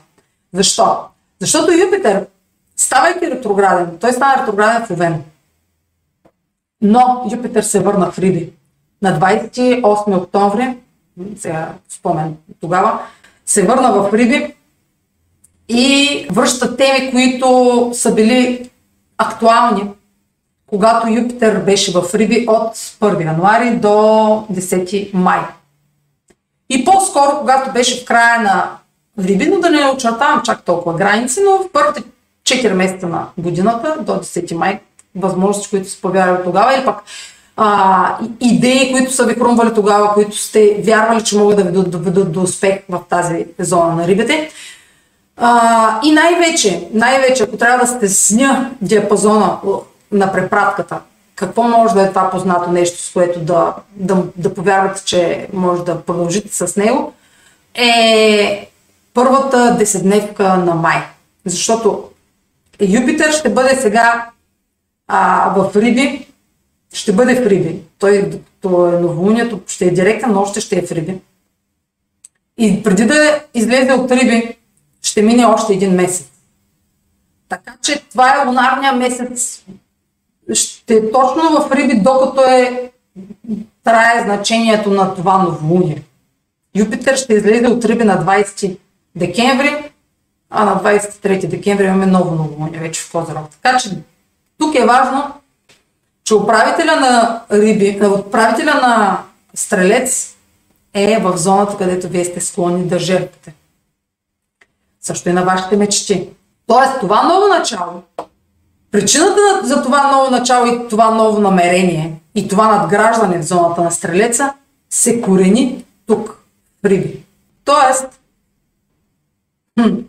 Защо? 0.54 0.98
Защото 1.40 1.72
Юпитер, 1.72 2.26
ставайки 2.78 3.32
ретрограден, 3.32 3.98
той 4.02 4.14
стана 4.14 4.42
ретрограден 4.42 4.86
в 4.86 4.92
Овен. 4.92 5.24
Но 6.82 7.28
Юпитер 7.32 7.64
се 7.64 7.80
върна 7.80 8.12
в 8.12 8.20
Риби. 8.20 8.54
На 9.02 9.20
28 9.20 10.18
октомври, 10.18 10.78
сега 11.38 11.74
спомен 11.90 12.36
тогава, 12.62 13.00
се 13.46 13.66
върна 13.66 13.92
в 13.92 14.14
Риби 14.14 14.54
и 15.70 16.28
връща 16.32 16.78
теми, 16.78 17.12
които 17.12 17.90
са 17.94 18.14
били 18.14 18.70
актуални, 19.18 19.90
когато 20.68 21.08
Юпитер 21.08 21.60
беше 21.60 21.92
в 21.92 22.16
Риби 22.16 22.46
от 22.48 22.76
1 22.76 23.26
януари 23.26 23.76
до 23.76 23.88
10 23.88 25.14
май. 25.14 25.40
И 26.70 26.86
по-скоро, 26.86 27.38
когато 27.40 27.72
беше 27.72 28.02
в 28.02 28.06
края 28.06 28.42
на 28.42 28.72
Риби, 29.20 29.46
но 29.46 29.60
да 29.60 29.70
не 29.70 29.92
очертавам 29.92 30.42
чак 30.44 30.64
толкова 30.64 30.98
граници, 30.98 31.40
но 31.46 31.52
в 31.52 31.72
първите 31.72 32.04
4 32.44 32.74
месеца 32.74 33.08
на 33.08 33.28
годината 33.38 33.98
до 34.02 34.12
10 34.12 34.54
май, 34.54 34.80
възможности, 35.16 35.70
които 35.70 35.90
се 35.90 36.02
повярвали 36.02 36.44
тогава, 36.44 36.76
или 36.76 36.86
пък 36.86 36.96
а, 37.58 38.18
идеи, 38.42 38.92
които 38.92 39.12
са 39.12 39.26
ви 39.26 39.34
хрумвали 39.34 39.74
тогава, 39.74 40.14
които 40.14 40.38
сте 40.38 40.82
вярвали, 40.86 41.24
че 41.24 41.38
могат 41.38 41.58
да 41.58 41.64
ви 41.64 41.90
доведат 41.90 42.32
до 42.32 42.42
успех 42.42 42.80
в 42.90 43.02
тази 43.10 43.46
зона 43.60 43.96
на 43.96 44.08
рибите. 44.08 44.50
А, 45.38 46.00
и 46.04 46.12
най-вече, 46.12 46.88
най-вече, 46.94 47.44
ако 47.44 47.58
трябва 47.58 47.86
да 47.86 47.88
стесня 47.88 48.72
диапазона 48.82 49.58
на 50.12 50.32
препратката, 50.32 51.00
какво 51.36 51.64
може 51.64 51.94
да 51.94 52.02
е 52.02 52.10
това 52.10 52.30
познато 52.30 52.72
нещо, 52.72 53.02
с 53.02 53.14
което 53.14 53.40
да, 53.40 53.76
да, 53.96 54.24
да 54.36 54.54
повярвате, 54.54 55.04
че 55.06 55.48
може 55.54 55.84
да 55.84 56.02
продължите 56.02 56.56
с 56.56 56.76
него, 56.76 57.14
е 57.74 58.70
първата 59.14 59.76
десетдневка 59.80 60.58
на 60.58 60.76
май. 60.76 61.04
Защото 61.46 62.10
Юпитер 62.82 63.32
ще 63.32 63.50
бъде 63.50 63.76
сега 63.76 64.30
а, 65.08 65.50
в 65.56 65.76
Риби, 65.76 66.28
ще 66.94 67.14
бъде 67.14 67.36
в 67.36 67.48
Риби. 67.48 67.82
Той, 68.00 68.30
то 68.62 68.88
е 68.88 68.92
новолунието, 68.92 69.60
ще 69.68 69.86
е 69.86 69.92
директен, 69.92 70.32
но 70.32 70.42
още 70.42 70.62
ще 70.62 70.76
е 70.76 70.82
в 70.82 70.92
Риби. 70.92 71.18
И 72.58 72.84
преди 72.84 73.06
да 73.06 73.42
излезе 73.54 73.94
от 73.94 74.12
Риби, 74.12 74.58
ще 75.06 75.22
мине 75.22 75.46
още 75.46 75.74
един 75.74 75.96
месец. 75.96 76.28
Така 77.50 77.78
че 77.82 78.04
това 78.12 78.30
е 78.30 78.48
лунарния 78.48 78.94
месец. 78.94 79.64
Ще 80.54 80.94
е 80.94 81.12
точно 81.12 81.42
в 81.44 81.72
Риби, 81.72 82.02
докато 82.02 82.42
е 82.42 82.92
трае 83.84 84.24
значението 84.24 84.90
на 84.90 85.16
това 85.16 85.38
новолуние. 85.38 86.04
Юпитер 86.76 87.16
ще 87.16 87.34
излезе 87.34 87.68
от 87.68 87.86
Риби 87.86 88.04
на 88.04 88.26
20 88.26 88.78
декември, 89.16 89.92
а 90.50 90.66
на 90.66 90.84
23 90.84 91.48
декември 91.48 91.86
имаме 91.86 92.06
ново 92.06 92.36
новолуние 92.36 92.80
вече 92.80 93.02
в 93.02 93.12
Козирог. 93.12 93.50
Така 93.62 93.78
че 93.78 93.90
тук 94.60 94.76
е 94.76 94.86
важно, 94.86 95.34
че 96.24 96.36
управителя 96.36 96.96
на 96.96 97.42
Риби, 97.52 98.00
управителя 98.20 98.74
на 98.74 99.24
Стрелец 99.54 100.36
е 100.94 101.20
в 101.20 101.38
зоната, 101.38 101.78
където 101.78 102.10
вие 102.10 102.26
сте 102.26 102.42
склонни 102.42 102.88
да 102.88 103.00
жертвате 103.00 103.54
също 105.06 105.30
и 105.30 105.34
на 105.34 105.44
вашите 105.44 105.78
мечти. 105.78 106.30
Тоест, 106.68 107.00
това 107.00 107.24
ново 107.24 107.48
начало, 107.48 108.04
причината 108.92 109.42
за 109.64 109.84
това 109.84 110.12
ново 110.12 110.32
начало 110.32 110.68
и 110.68 110.88
това 110.88 111.12
ново 111.12 111.42
намерение 111.42 112.14
и 112.36 112.48
това 112.48 112.78
надграждане 112.78 113.40
в 113.40 113.46
зоната 113.46 113.82
на 113.82 113.92
стрелеца 113.92 114.54
се 114.90 115.22
корени 115.22 115.86
тук, 116.08 116.44
в 116.84 116.86
Риби. 116.86 117.24
Тоест, 117.66 118.20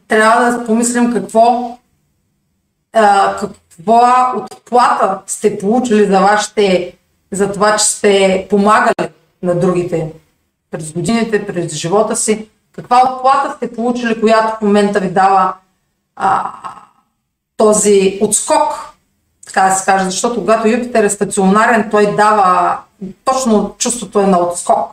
трябва 0.09 0.51
да 0.51 0.65
помислим 0.67 1.13
какво, 1.13 1.79
а, 2.93 3.37
отплата 4.37 5.19
сте 5.27 5.59
получили 5.59 6.07
за 6.07 6.21
вашите, 6.21 6.97
за 7.33 7.53
това, 7.53 7.77
че 7.77 7.85
сте 7.85 8.47
помагали 8.51 9.11
на 9.43 9.55
другите 9.55 10.13
през 10.71 10.93
годините, 10.93 11.47
през 11.47 11.73
живота 11.73 12.17
си. 12.17 12.49
Каква 12.77 13.03
отплата 13.11 13.55
сте 13.57 13.75
получили, 13.75 14.21
която 14.21 14.57
в 14.57 14.61
момента 14.63 15.01
ви 15.01 15.09
дава 15.09 15.55
а, 16.17 16.53
този 17.57 18.19
отскок, 18.23 18.95
така 19.47 19.63
да 19.63 19.75
се 19.75 19.85
каже, 19.85 20.05
защото 20.05 20.41
когато 20.41 20.69
Юпитер 20.69 21.05
е 21.05 21.11
стационарен, 21.11 21.89
той 21.91 22.17
дава 22.17 22.79
точно 23.25 23.75
чувството 23.79 24.21
е 24.21 24.27
на 24.27 24.39
отскок, 24.39 24.91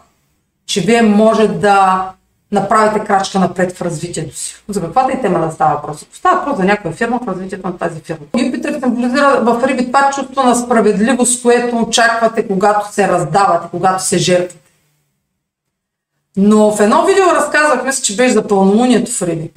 че 0.66 0.82
вие 0.82 1.02
може 1.02 1.48
да 1.48 2.10
направите 2.52 3.06
крачка 3.06 3.40
напред 3.40 3.78
в 3.78 3.82
развитието 3.82 4.38
си. 4.38 4.64
За 4.70 4.82
каквата 4.82 5.14
и 5.14 5.22
тема 5.22 5.40
да 5.40 5.52
става 5.52 5.76
въпрос? 5.76 6.04
Ако 6.04 6.16
става 6.16 6.38
въпрос 6.38 6.58
за 6.58 6.64
някоя 6.64 6.94
фирма 6.94 7.20
в 7.20 7.28
развитието 7.28 7.68
на 7.68 7.78
тази 7.78 8.02
фирма. 8.02 8.26
Юпитер 8.38 8.80
символизира 8.80 9.42
в 9.42 9.68
Риби 9.68 9.88
това 9.88 10.10
чувство 10.16 10.44
на 10.44 10.56
справедливост, 10.56 11.44
което 11.44 11.78
очаквате, 11.78 12.48
когато 12.48 12.94
се 12.94 13.08
раздавате, 13.08 13.68
когато 13.72 14.04
се 14.04 14.18
жертвате. 14.18 14.63
Но 16.38 16.72
в 16.72 16.82
едно 16.82 17.06
видео 17.06 17.26
разказах, 17.26 17.86
мисля, 17.86 18.04
че 18.04 18.16
беше 18.16 18.34
за 18.34 18.48
пълнолунието 18.48 19.12
в 19.12 19.22
Риби, 19.22 19.52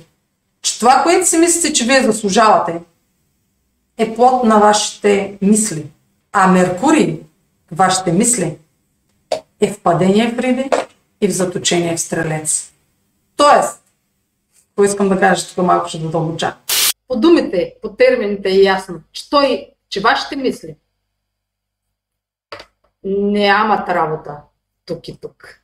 че 0.63 0.79
това, 0.79 1.03
което 1.03 1.29
си 1.29 1.39
мислите, 1.39 1.73
че 1.73 1.85
вие 1.85 2.03
заслужавате, 2.03 2.81
е 3.99 4.15
плод 4.15 4.45
на 4.45 4.59
вашите 4.59 5.39
мисли. 5.43 5.87
А 6.33 6.47
Меркурий, 6.47 7.21
вашите 7.73 8.13
мисли, 8.13 8.59
е 9.61 9.73
в 9.73 9.81
падение 9.81 10.33
в 10.33 10.39
Риби 10.39 10.71
и 11.21 11.29
в 11.29 11.33
заточение 11.33 11.97
в 11.97 12.01
Стрелец. 12.01 12.73
Тоест, 13.37 13.83
какво 14.69 14.85
искам 14.85 15.09
да 15.09 15.21
кажа, 15.21 15.49
тук 15.49 15.65
малко 15.65 15.89
ще 15.89 15.99
задълбоча. 15.99 16.57
По 17.09 17.17
думите, 17.17 17.75
по 17.83 17.89
термините 17.89 18.49
е 18.49 18.63
ясно, 18.63 19.01
че 19.13 19.31
той, 19.31 19.69
че 19.89 20.01
вашите 20.01 20.37
мисли 20.37 20.77
нямат 23.05 23.89
работа 23.89 24.37
тук 24.87 25.09
и 25.09 25.19
тук. 25.21 25.61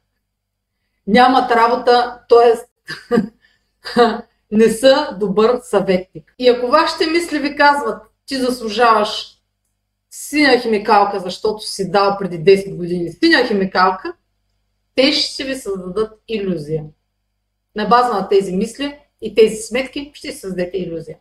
Нямат 1.06 1.50
работа, 1.50 2.20
т.е. 2.28 2.54
не 4.50 4.68
са 4.68 5.16
добър 5.20 5.60
съветник. 5.62 6.34
И 6.38 6.48
ако 6.48 6.66
вашите 6.66 7.06
мисли 7.06 7.38
ви 7.38 7.56
казват, 7.56 8.02
ти 8.26 8.36
заслужаваш 8.36 9.38
синя 10.10 10.58
химикалка, 10.58 11.20
защото 11.20 11.66
си 11.66 11.90
дал 11.90 12.16
преди 12.18 12.56
10 12.56 12.76
години 12.76 13.12
синя 13.12 13.46
химикалка, 13.46 14.14
те 14.94 15.12
ще 15.12 15.44
ви 15.44 15.54
създадат 15.54 16.22
иллюзия. 16.28 16.84
На 17.76 17.84
база 17.84 18.12
на 18.12 18.28
тези 18.28 18.56
мисли 18.56 18.98
и 19.20 19.34
тези 19.34 19.56
сметки 19.56 20.10
ще 20.14 20.32
си 20.32 20.38
създадете 20.38 20.78
иллюзия. 20.78 21.18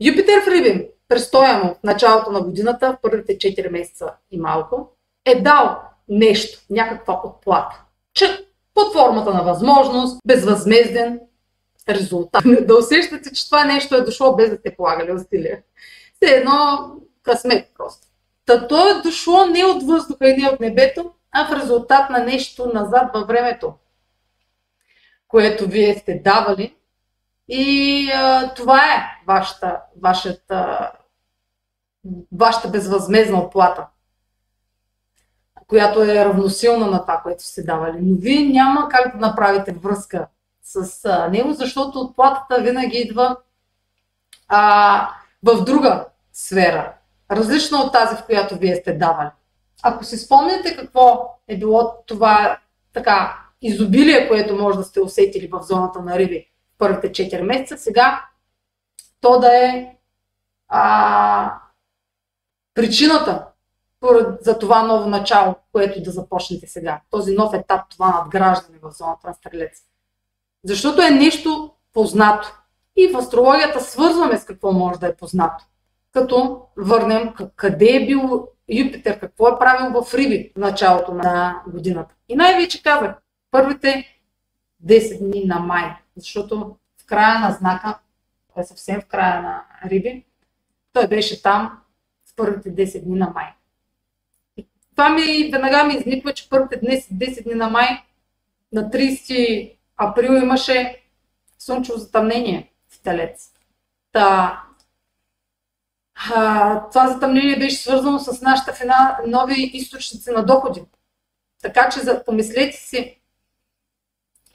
Юпитер 0.00 0.42
в 0.44 0.48
Риби, 0.48 0.88
престоя 1.08 1.60
в 1.60 1.76
началото 1.84 2.32
на 2.32 2.40
годината, 2.40 2.92
в 2.92 2.98
първите 3.02 3.38
4 3.38 3.70
месеца 3.70 4.12
и 4.30 4.38
малко, 4.38 4.90
е 5.24 5.40
дал 5.40 5.82
нещо, 6.08 6.60
някаква 6.70 7.20
отплата. 7.24 7.84
Че 8.12 8.46
под 8.74 8.92
формата 8.92 9.34
на 9.34 9.42
възможност, 9.42 10.18
безвъзмезден 10.26 11.20
резултат. 11.88 12.42
Да 12.66 12.76
усещате, 12.76 13.32
че 13.32 13.46
това 13.46 13.64
нещо 13.64 13.94
е 13.94 14.00
дошло 14.00 14.36
без 14.36 14.50
да 14.50 14.56
сте 14.56 14.76
полагали 14.76 15.12
усилия. 15.12 15.62
Все 16.14 16.34
едно 16.34 16.90
късмет 17.22 17.70
просто. 17.78 18.06
Та 18.46 18.68
то 18.68 18.88
е 18.88 19.02
дошло 19.02 19.46
не 19.46 19.64
от 19.64 19.82
въздуха 19.82 20.28
и 20.28 20.36
не 20.36 20.48
от 20.48 20.60
небето, 20.60 21.10
а 21.32 21.46
в 21.46 21.60
резултат 21.62 22.10
на 22.10 22.18
нещо 22.18 22.70
назад 22.74 23.10
във 23.14 23.26
времето, 23.26 23.74
което 25.28 25.66
вие 25.66 25.94
сте 25.94 26.20
давали. 26.24 26.74
И 27.48 28.10
а, 28.14 28.54
това 28.54 28.78
е 28.78 29.24
вашата, 29.26 29.80
вашата, 30.02 30.90
вашата 32.32 32.68
безвъзмезна 32.68 33.38
оплата, 33.38 33.86
която 35.74 36.02
е 36.02 36.24
равносилна 36.24 36.86
на 36.86 37.02
това, 37.02 37.20
което 37.22 37.44
сте 37.44 37.62
давали. 37.62 37.98
Но 38.02 38.16
вие 38.20 38.48
няма 38.48 38.88
как 38.88 39.12
да 39.12 39.26
направите 39.26 39.72
връзка 39.72 40.26
с 40.62 41.08
него, 41.30 41.52
защото 41.52 42.00
отплатата 42.00 42.62
винаги 42.62 42.96
идва 42.96 43.36
а, 44.48 45.08
в 45.42 45.64
друга 45.64 46.06
сфера, 46.32 46.92
различна 47.30 47.78
от 47.78 47.92
тази, 47.92 48.16
в 48.16 48.24
която 48.26 48.56
вие 48.56 48.76
сте 48.76 48.92
давали. 48.92 49.28
Ако 49.82 50.04
си 50.04 50.16
спомняте 50.16 50.76
какво 50.76 51.36
е 51.48 51.58
било 51.58 51.94
това 52.06 52.58
така 52.92 53.38
изобилие, 53.62 54.28
което 54.28 54.56
може 54.56 54.78
да 54.78 54.84
сте 54.84 55.00
усетили 55.00 55.48
в 55.52 55.62
зоната 55.62 56.02
на 56.02 56.18
Риби 56.18 56.46
в 56.74 56.78
първите 56.78 57.10
4 57.10 57.42
месеца, 57.42 57.76
сега 57.76 58.24
то 59.20 59.40
да 59.40 59.66
е 59.66 59.96
а, 60.68 61.54
причината 62.74 63.46
за 64.40 64.58
това 64.58 64.82
ново 64.82 65.08
начало, 65.08 65.54
което 65.74 66.02
да 66.02 66.10
започнете 66.10 66.66
сега. 66.66 67.00
Този 67.10 67.34
нов 67.34 67.54
етап, 67.54 67.80
това 67.90 68.08
надграждане 68.08 68.78
в 68.82 68.90
зоната 68.90 69.26
на 69.26 69.34
Стрелец. 69.34 69.82
Защото 70.64 71.02
е 71.02 71.10
нещо 71.10 71.70
познато. 71.92 72.48
И 72.96 73.08
в 73.08 73.16
астрологията 73.16 73.80
свързваме 73.80 74.38
с 74.38 74.44
какво 74.44 74.72
може 74.72 75.00
да 75.00 75.06
е 75.06 75.16
познато 75.16 75.64
като 76.14 76.66
върнем 76.76 77.34
къде 77.56 77.96
е 77.96 78.06
бил 78.06 78.48
Юпитер, 78.68 79.20
какво 79.20 79.48
е 79.48 79.58
правил 79.58 80.02
в 80.02 80.14
Риби 80.14 80.52
в 80.56 80.58
началото 80.58 81.14
на 81.14 81.62
годината. 81.66 82.14
И 82.28 82.36
най-вече 82.36 82.82
казах, 82.82 83.16
първите 83.50 84.18
10 84.86 85.18
дни 85.18 85.44
на 85.44 85.60
май, 85.60 85.96
защото 86.16 86.76
в 87.02 87.06
края 87.06 87.40
на 87.40 87.50
знака, 87.50 87.98
е 88.56 88.64
съвсем 88.64 89.00
в 89.00 89.06
края 89.06 89.42
на 89.42 89.64
Риби, 89.84 90.24
той 90.92 91.08
беше 91.08 91.42
там 91.42 91.78
в 92.26 92.36
първите 92.36 92.74
10 92.74 93.04
дни 93.04 93.18
на 93.18 93.30
май. 93.34 93.54
Това 94.96 95.08
ми 95.08 95.50
веднага 95.52 95.84
ми 95.84 95.94
изниква, 95.94 96.34
че 96.34 96.48
първите 96.48 96.80
10 96.80 97.44
дни 97.44 97.54
на 97.54 97.70
май, 97.70 97.88
на 98.72 98.90
30 98.90 99.76
април 99.96 100.32
имаше 100.32 101.02
слънчево 101.58 101.98
затъмнение 101.98 102.72
в 102.88 103.02
Телец. 103.02 103.52
Та, 104.12 104.60
а, 106.34 106.88
това 106.88 107.08
затъмнение 107.08 107.58
беше 107.58 107.76
свързано 107.76 108.18
с 108.18 108.40
нашите 108.40 108.72
фина, 108.72 109.18
нови 109.26 109.70
източници 109.74 110.30
на 110.30 110.44
доходи. 110.46 110.84
Така 111.62 111.88
че 111.88 112.00
за, 112.00 112.24
помислете 112.24 112.76
си 112.76 113.20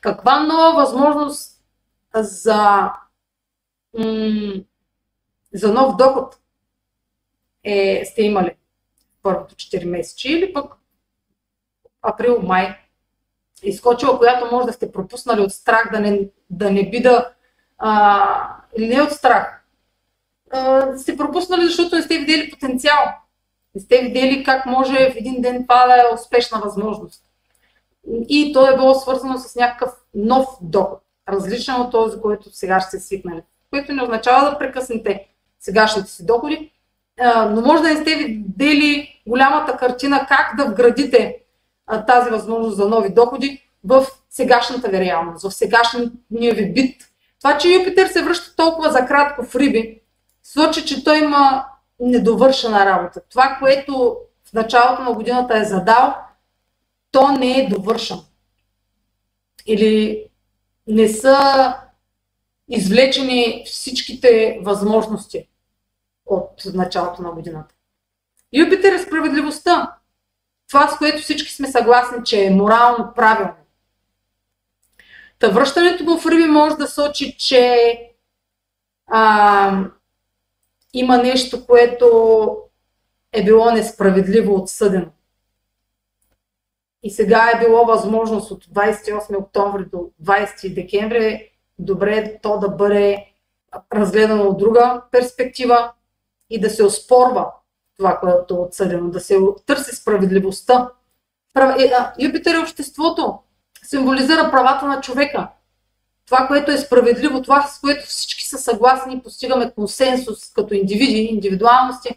каква 0.02 0.43
нова 0.43 0.73
възможност 0.73 1.63
за, 2.15 2.91
м- 3.97 4.63
за 5.54 5.73
нов 5.73 5.95
доход 5.95 6.39
е, 7.63 8.04
сте 8.06 8.21
имали 8.21 8.56
първото 9.30 9.56
4 9.56 9.86
месече 9.86 10.32
или 10.32 10.54
пък 10.54 10.74
април-май 12.02 12.78
изкочила, 13.63 14.18
която 14.18 14.56
може 14.56 14.68
да 14.68 14.74
сте 14.74 14.92
пропуснали 14.92 15.42
от 15.42 15.52
страх 15.52 15.89
да 15.92 16.00
не, 16.00 16.30
да 16.50 16.72
не 16.72 16.89
би 16.89 17.02
да 17.02 17.32
а, 17.78 18.56
не 18.78 19.02
от 19.02 19.12
страх, 19.12 19.65
сте 20.98 21.18
пропуснали, 21.18 21.65
защото 21.65 21.96
не 21.96 22.02
сте 22.02 22.18
видели 22.18 22.52
потенциал. 22.52 23.06
Не 23.76 23.82
сте 23.82 24.02
видели 24.02 24.44
как 24.44 24.65
може 24.65 25.12
в 25.12 25.15
един 25.15 25.42
ден 25.42 25.63
това 25.63 25.88
да 25.88 25.94
е 25.94 26.13
успешна 26.13 26.60
възможност. 26.60 27.24
И 28.30 28.54
то 28.54 28.68
е 28.68 28.76
било 28.76 28.94
свързано 28.94 29.38
с 29.38 29.56
някакъв 29.56 29.92
нов 30.13 30.46
доход, 30.62 31.02
различен 31.30 31.76
от 31.76 31.92
този, 31.92 32.22
който 32.22 32.50
сега 32.52 32.80
ще 32.80 32.89
се 32.89 33.08
свикнали. 33.08 33.42
Което 33.70 33.94
не 33.94 34.04
означава 34.04 34.52
да 34.52 34.58
прекъснете 34.58 35.28
сегашните 35.60 36.12
си 36.12 36.26
доходи, 36.26 36.72
но 37.50 37.62
може 37.62 37.84
да 37.84 37.90
не 37.90 38.02
сте 38.02 38.16
видели 38.16 39.22
голямата 39.28 39.78
картина 39.78 40.26
как 40.28 40.56
да 40.58 40.66
вградите 40.66 41.38
тази 42.08 42.30
възможност 42.30 42.78
за 42.78 42.88
нови 42.88 43.14
доходи 43.14 43.64
в 43.84 44.06
сегашната 44.30 44.90
ви 44.90 45.00
реалност, 45.00 45.44
в 45.44 45.52
сегашния 45.52 46.54
ви 46.56 46.74
бит. 46.74 47.02
Това, 47.40 47.58
че 47.58 47.74
Юпитер 47.74 48.08
се 48.08 48.24
връща 48.24 48.56
толкова 48.56 48.92
за 48.92 49.06
кратко 49.06 49.46
в 49.46 49.56
Риби, 49.56 50.02
сочи, 50.44 50.86
че 50.86 51.04
той 51.04 51.18
има 51.18 51.66
недовършена 52.00 52.86
работа. 52.86 53.22
Това, 53.30 53.58
което 53.60 54.18
в 54.50 54.54
началото 54.54 55.02
на 55.04 55.14
годината 55.14 55.58
е 55.58 55.64
задал, 55.64 56.16
то 57.12 57.32
не 57.32 57.60
е 57.60 57.70
довършено. 57.70 58.22
Или 59.66 60.24
не 60.88 61.10
са 61.10 61.76
извлечени 62.70 63.64
всичките 63.66 64.60
възможности 64.62 65.48
от 66.30 66.62
началото 66.74 67.22
на 67.22 67.32
годината. 67.32 67.76
Юпитер 68.54 68.94
е 68.94 69.00
справедливостта. 69.00 69.96
Това, 70.70 70.88
с 70.88 70.98
което 70.98 71.22
всички 71.22 71.54
сме 71.54 71.72
съгласни, 71.72 72.18
че 72.26 72.46
е 72.46 72.50
морално 72.50 73.13
правилно. 73.15 73.54
Та 75.39 75.50
връщането 75.50 76.04
му 76.04 76.18
в 76.18 76.26
Риби 76.26 76.46
може 76.46 76.76
да 76.76 76.88
сочи, 76.88 77.38
че 77.38 77.94
а, 79.08 79.86
има 80.94 81.18
нещо, 81.18 81.65
което 81.65 82.08
е 83.32 83.44
било 83.44 83.72
несправедливо 83.72 84.56
отсъдено. 84.56 85.12
И 87.04 87.12
сега 87.12 87.52
е 87.56 87.60
било 87.60 87.86
възможност 87.86 88.52
от 88.52 88.65
28 88.65 89.39
октомври 89.39 89.86
до 89.86 90.10
20 90.24 90.74
декември 90.74 91.50
добре 91.80 92.15
е 92.18 92.39
то 92.42 92.60
да 92.60 92.70
бъде 92.70 93.26
разгледано 93.94 94.44
от 94.44 94.58
друга 94.58 95.02
перспектива 95.12 95.92
и 96.50 96.60
да 96.60 96.70
се 96.70 96.84
оспорва 96.84 97.52
това, 97.98 98.20
което 98.20 98.54
е 98.54 98.58
отсъдено, 98.58 99.10
да 99.10 99.20
се 99.20 99.38
търси 99.66 99.96
справедливостта. 99.96 100.90
Е, 101.80 101.92
Юпитер 102.20 102.56
е 102.56 102.60
обществото, 102.60 103.40
символизира 103.84 104.52
правата 104.52 104.86
на 104.86 105.02
човека. 105.02 105.48
Това, 106.26 106.48
което 106.48 106.72
е 106.72 106.78
справедливо, 106.78 107.42
това, 107.42 107.62
с 107.62 107.80
което 107.80 108.06
всички 108.06 108.46
са 108.46 108.58
съгласни 108.58 109.14
и 109.14 109.24
постигаме 109.24 109.72
консенсус 109.72 110.54
като 110.54 110.74
индивиди, 110.74 111.20
индивидуалности, 111.20 112.10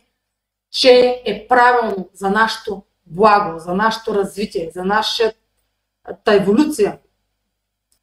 че 0.70 1.22
е 1.24 1.48
правилно 1.48 2.08
за 2.14 2.30
нашето 2.30 2.82
благо, 3.06 3.58
за 3.58 3.74
нашето 3.74 4.14
развитие, 4.14 4.70
за 4.74 4.84
нашата 4.84 5.34
еволюция. 6.28 6.98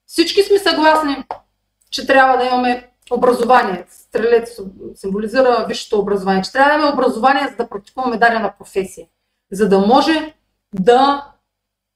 Всички 0.05 0.43
сме 0.43 0.59
съгласни, 0.59 1.23
че 1.89 2.07
трябва 2.07 2.37
да 2.37 2.45
имаме 2.45 2.88
образование. 3.11 3.85
Стрелец 3.89 4.59
символизира 4.95 5.65
висшето 5.67 5.99
образование. 5.99 6.41
Че 6.41 6.51
трябва 6.51 6.69
да 6.69 6.75
имаме 6.75 6.93
образование, 6.93 7.47
за 7.49 7.55
да 7.55 7.69
практикуваме 7.69 8.17
дадена 8.17 8.53
професия. 8.57 9.07
За 9.51 9.69
да 9.69 9.79
може 9.79 10.33
да 10.73 11.25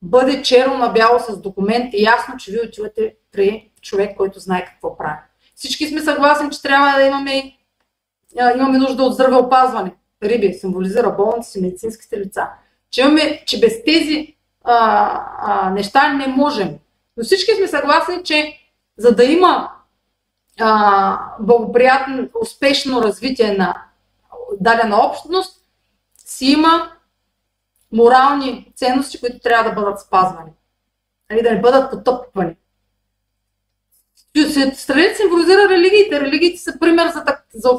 бъде 0.02 0.42
черно 0.42 0.78
на 0.78 0.90
бяло 0.90 1.20
с 1.20 1.38
документ 1.38 1.94
и 1.94 2.04
ясно, 2.04 2.38
че 2.38 2.52
вие 2.52 2.62
отивате 2.62 3.16
при 3.32 3.72
човек, 3.82 4.18
който 4.18 4.40
знае 4.40 4.66
какво 4.66 4.98
прави. 4.98 5.20
Всички 5.56 5.88
сме 5.88 6.02
съгласни, 6.02 6.50
че 6.50 6.62
трябва 6.62 7.00
да 7.00 7.06
имаме, 7.06 7.58
имаме 8.56 8.78
нужда 8.78 9.04
от 9.04 9.14
здравеопазване. 9.14 9.92
Риби 10.24 10.54
символизира 10.54 11.12
болници, 11.12 11.62
медицинските 11.62 12.20
лица. 12.20 12.48
Че, 12.92 13.02
имаме, 13.02 13.44
че 13.46 13.60
без 13.60 13.84
тези 13.84 14.36
а, 14.64 15.20
а, 15.38 15.70
неща 15.70 16.14
не 16.14 16.28
можем. 16.28 16.70
Но 17.18 17.24
всички 17.24 17.56
сме 17.56 17.68
съгласни, 17.68 18.24
че 18.24 18.58
за 18.98 19.16
да 19.16 19.24
има 19.24 19.70
благоприятно, 21.40 22.30
успешно 22.42 23.04
развитие 23.04 23.58
на 23.58 23.84
дадена 24.60 25.06
общност, 25.06 25.66
си 26.18 26.46
има 26.46 26.92
морални 27.92 28.74
ценности, 28.76 29.20
които 29.20 29.40
трябва 29.40 29.70
да 29.70 29.76
бъдат 29.76 30.02
спазвани. 30.02 30.52
Нали, 31.32 31.42
да 31.42 31.52
не 31.52 31.62
бъдат 31.62 31.92
потъпвани. 31.92 32.56
Стрелец 34.74 35.18
символизира 35.18 35.70
религиите. 35.70 36.22
Религиите 36.22 36.62
са 36.62 36.80
пример 36.80 37.08
за, 37.08 37.24
за. 37.54 37.70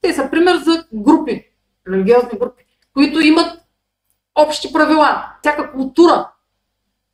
Те 0.00 0.14
са 0.14 0.30
пример 0.30 0.56
за 0.56 0.84
групи, 0.94 1.50
религиозни 1.88 2.38
групи, 2.38 2.64
които 2.94 3.20
имат 3.20 3.60
общи 4.34 4.72
правила. 4.72 5.32
Всяка 5.40 5.72
култура, 5.72 6.30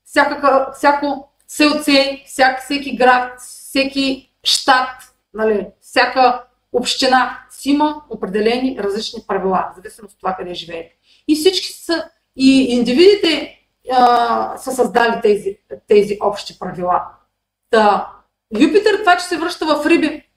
всяка, 0.04 0.70
всяко 0.74 1.28
селце, 1.48 2.22
всяк, 2.26 2.62
всеки 2.62 2.96
град, 2.96 3.40
всеки 3.40 4.33
щат, 4.44 5.14
нали, 5.34 5.66
всяка 5.80 6.44
община 6.72 7.38
си 7.50 7.70
има 7.70 8.02
определени 8.10 8.78
различни 8.78 9.24
правила, 9.26 9.72
в 9.76 10.04
от 10.04 10.18
това 10.18 10.34
къде 10.34 10.54
живеете. 10.54 10.96
И 11.28 11.34
всички 11.34 11.72
са, 11.72 12.10
и 12.36 12.62
индивидите 12.62 13.60
а, 13.92 14.56
са 14.56 14.72
създали 14.72 15.20
тези, 15.22 15.58
тези 15.88 16.18
общи 16.20 16.58
правила. 16.58 17.02
Та, 17.70 18.12
Юпитер, 18.60 18.98
това, 18.98 19.16
че 19.16 19.24
се 19.24 19.36
връща 19.38 19.66
в 19.66 19.86
Риби, 19.86 20.28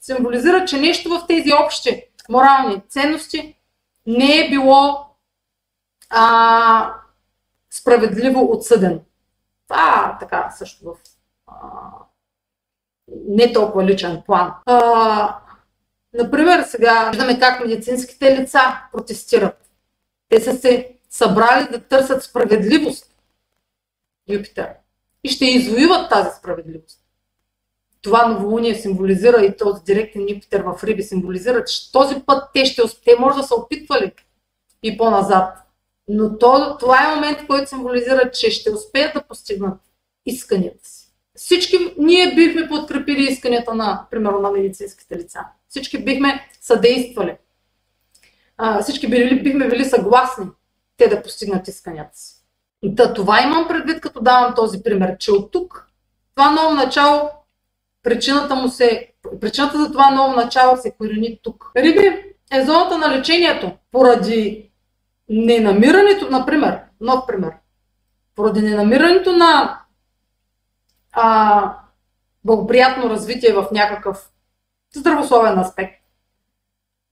символизира, 0.00 0.64
че 0.64 0.80
нещо 0.80 1.08
в 1.08 1.26
тези 1.26 1.52
общи 1.64 2.04
морални 2.28 2.82
ценности 2.88 3.56
не 4.06 4.38
е 4.38 4.50
било 4.50 5.06
а, 6.10 6.94
справедливо 7.70 8.52
отсъдено. 8.52 9.00
Това 9.68 10.16
така 10.20 10.50
също 10.50 10.84
в 10.84 10.96
а, 11.46 11.54
не 13.28 13.52
толкова 13.52 13.84
личен 13.84 14.22
план. 14.26 14.52
А, 14.66 15.38
например, 16.14 16.62
сега 16.62 17.10
виждаме 17.10 17.38
как 17.38 17.60
медицинските 17.60 18.40
лица 18.40 18.60
протестират. 18.92 19.70
Те 20.28 20.40
са 20.40 20.56
се 20.56 20.94
събрали 21.10 21.68
да 21.70 21.80
търсят 21.80 22.22
справедливост. 22.22 23.06
Юпитер. 24.28 24.68
И 25.24 25.28
ще 25.28 25.44
извоюват 25.44 26.10
тази 26.10 26.30
справедливост. 26.38 27.00
Това 28.02 28.26
новолуние 28.26 28.74
символизира 28.74 29.44
и 29.44 29.56
този 29.56 29.84
директен 29.84 30.22
Юпитер 30.30 30.60
в 30.60 30.84
Риби 30.84 31.02
символизира, 31.02 31.64
че 31.64 31.92
този 31.92 32.20
път 32.26 32.44
те 32.54 32.64
ще 32.64 32.82
те 33.04 33.16
може 33.18 33.36
да 33.36 33.42
са 33.42 33.54
опитвали 33.54 34.12
и 34.82 34.96
по-назад. 34.96 35.58
Но 36.08 36.38
то, 36.38 36.76
това 36.80 37.04
е 37.04 37.14
момент, 37.14 37.46
който 37.46 37.68
символизира, 37.68 38.30
че 38.30 38.50
ще 38.50 38.70
успеят 38.70 39.14
да 39.14 39.22
постигнат 39.22 39.80
исканията 40.26 40.88
си. 40.88 41.03
Всички 41.36 41.76
ние 41.98 42.34
бихме 42.34 42.68
подкрепили 42.68 43.22
исканията 43.22 43.74
на, 43.74 44.06
примерно, 44.10 44.40
на 44.40 44.50
медицинските 44.50 45.18
лица. 45.18 45.40
Всички 45.68 46.04
бихме 46.04 46.48
съдействали. 46.60 47.36
А, 48.56 48.82
всички 48.82 49.08
били, 49.08 49.42
бихме 49.42 49.68
били 49.68 49.84
съгласни 49.84 50.46
те 50.96 51.08
да 51.08 51.22
постигнат 51.22 51.68
исканията 51.68 52.18
си. 52.18 52.34
Та, 52.96 53.14
това 53.14 53.42
имам 53.42 53.68
предвид, 53.68 54.00
като 54.00 54.20
давам 54.20 54.54
този 54.54 54.82
пример, 54.82 55.16
че 55.18 55.32
от 55.32 55.52
тук 55.52 55.86
това 56.34 56.50
ново 56.50 56.74
начало, 56.74 57.30
причината 58.02 58.54
му 58.54 58.68
се, 58.68 59.12
причината 59.40 59.78
за 59.78 59.92
това 59.92 60.10
ново 60.10 60.36
начало 60.36 60.76
се 60.76 60.90
корени 60.90 61.40
тук. 61.42 61.70
Риби 61.76 62.34
е 62.52 62.64
зоната 62.64 62.98
на 62.98 63.18
лечението 63.18 63.72
поради 63.92 64.70
ненамирането, 65.28 66.30
например, 66.30 66.80
нов 67.00 67.26
пример, 67.26 67.52
поради 68.34 68.62
ненамирането 68.62 69.32
на 69.32 69.80
а, 71.14 71.76
благоприятно 72.44 73.10
развитие 73.10 73.52
в 73.52 73.68
някакъв 73.72 74.30
здравословен 74.94 75.58
аспект. 75.58 76.02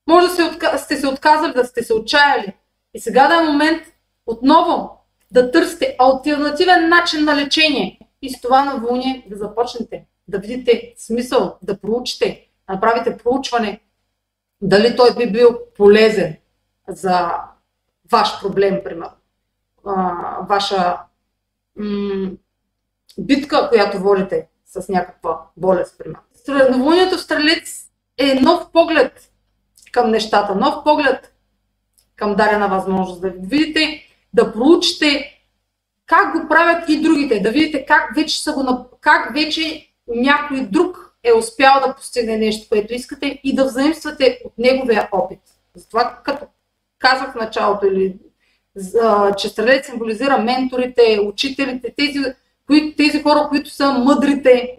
Може 0.07 0.29
да 0.29 0.35
се 0.35 0.43
отка... 0.43 0.79
сте 0.79 0.97
се 0.97 1.09
отказали, 1.09 1.53
да 1.53 1.65
сте 1.65 1.83
се 1.83 1.95
отчаяли. 1.95 2.53
И 2.95 3.01
сега 3.01 3.29
да 3.29 3.43
е 3.43 3.47
момент 3.47 3.83
отново 4.27 5.05
да 5.31 5.51
търсите 5.51 5.97
альтернативен 5.99 6.89
начин 6.89 7.25
на 7.25 7.37
лечение. 7.37 7.99
И 8.23 8.31
с 8.31 8.41
това 8.41 8.65
на 8.65 8.77
вълни 8.77 9.27
да 9.31 9.37
започнете 9.37 10.07
да 10.29 10.39
видите 10.39 10.95
смисъл, 10.97 11.59
да 11.63 11.81
проучите, 11.81 12.49
направите 12.69 13.17
проучване, 13.17 13.81
дали 14.61 14.97
той 14.97 15.15
би 15.17 15.33
бил 15.33 15.59
полезен 15.77 16.37
за 16.89 17.31
ваш 18.13 18.41
проблем, 18.41 18.81
примерно, 18.85 19.17
ваша 20.49 20.99
битка, 23.19 23.69
която 23.69 23.99
водите 23.99 24.47
с 24.67 24.89
някаква 24.89 25.41
болест, 25.57 25.99
примерно. 25.99 26.23
Новолунието 26.71 27.17
в 27.17 27.21
Стрелец 27.21 27.85
е 28.19 28.35
нов 28.35 28.71
поглед 28.73 29.31
към 29.93 30.11
нещата, 30.11 30.55
нов 30.55 30.85
поглед 30.85 31.33
към 32.17 32.35
дарена 32.35 32.69
възможност. 32.69 33.21
Да 33.21 33.31
видите, 33.31 34.03
да 34.35 34.53
проучите 34.53 35.39
как 36.07 36.41
го 36.41 36.49
правят 36.49 36.89
и 36.89 37.03
другите, 37.03 37.41
да 37.41 37.51
видите 37.51 37.85
как 37.87 38.15
вече, 38.17 38.43
са 38.43 38.53
го, 38.53 38.89
как 39.01 39.35
вече 39.35 39.89
някой 40.09 40.61
друг 40.61 41.17
е 41.25 41.33
успял 41.33 41.81
да 41.87 41.95
постигне 41.95 42.37
нещо, 42.37 42.69
което 42.69 42.95
искате 42.95 43.41
и 43.45 43.55
да 43.55 43.65
взаимствате 43.65 44.41
от 44.45 44.53
неговия 44.59 45.09
опит. 45.13 45.41
Затова, 45.77 46.21
като 46.25 46.47
казах 46.99 47.33
в 47.33 47.35
началото, 47.35 47.87
или, 47.87 48.17
че 49.39 49.49
стрелец 49.49 49.87
символизира 49.87 50.39
менторите, 50.39 51.21
учителите, 51.25 51.95
тези 51.97 52.19
тези 52.97 53.23
хора, 53.23 53.47
които 53.49 53.71
са 53.71 53.93
мъдрите, 53.93 54.77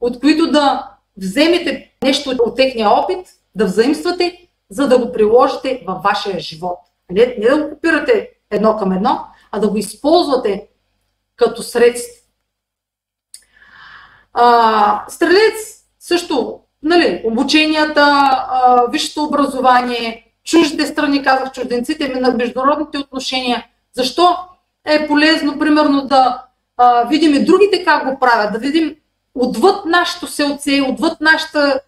от 0.00 0.20
които 0.20 0.50
да 0.50 0.90
вземете 1.16 1.92
нещо 2.02 2.30
от 2.30 2.56
техния 2.56 2.90
опит, 2.90 3.26
да 3.54 3.64
взаимствате, 3.64 4.48
за 4.70 4.88
да 4.88 4.98
го 4.98 5.12
приложите 5.12 5.82
във 5.86 6.02
вашия 6.02 6.40
живот. 6.40 6.78
Не, 7.10 7.36
не 7.38 7.48
да 7.48 7.62
го 7.62 7.70
копирате 7.70 8.30
едно 8.50 8.76
към 8.76 8.92
едно, 8.92 9.26
а 9.52 9.58
да 9.58 9.70
го 9.70 9.76
използвате 9.76 10.68
като 11.36 11.62
средство. 11.62 12.20
А, 14.32 15.04
стрелец 15.08 15.84
също, 15.98 16.60
нали, 16.82 17.22
обученията, 17.24 18.02
а, 18.02 18.86
висшето 18.90 19.24
образование, 19.24 20.34
чуждите 20.44 20.86
страни, 20.86 21.22
казах 21.22 21.52
чужденците, 21.52 22.08
на 22.08 22.30
международните 22.30 22.98
отношения. 22.98 23.66
Защо 23.92 24.36
е 24.86 25.06
полезно, 25.06 25.58
примерно, 25.58 26.06
да 26.06 26.44
видим 27.08 27.34
и 27.34 27.44
другите 27.44 27.84
как 27.84 28.10
го 28.10 28.18
правят, 28.18 28.52
да 28.52 28.58
видим 28.58 28.96
отвъд 29.34 29.84
нашето 29.86 30.26
селце, 30.26 30.82
отвъд 30.88 31.20
нашата 31.20 31.80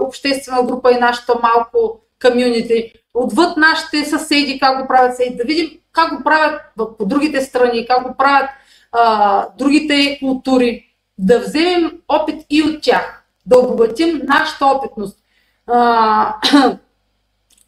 обществена 0.00 0.62
група 0.62 0.92
и 0.92 0.98
нашата 0.98 1.34
малко 1.42 2.00
комюнити, 2.22 2.92
отвъд 3.14 3.56
нашите 3.56 4.04
съседи 4.04 4.58
как 4.58 4.80
го 4.80 4.88
правят 4.88 5.16
да 5.36 5.44
видим 5.44 5.70
как 5.96 6.16
го 6.16 6.22
правят 6.24 6.60
по 6.98 7.04
другите 7.04 7.40
страни, 7.40 7.86
как 7.86 8.08
го 8.08 8.16
правят 8.16 8.50
а, 8.92 9.48
другите 9.58 10.18
култури, 10.20 10.86
да 11.18 11.40
вземем 11.40 12.00
опит 12.08 12.46
и 12.50 12.62
от 12.62 12.82
тях, 12.82 13.24
да 13.46 13.58
обогатим 13.58 14.20
нашата 14.24 14.66
опитност, 14.66 15.18
а, 15.66 16.34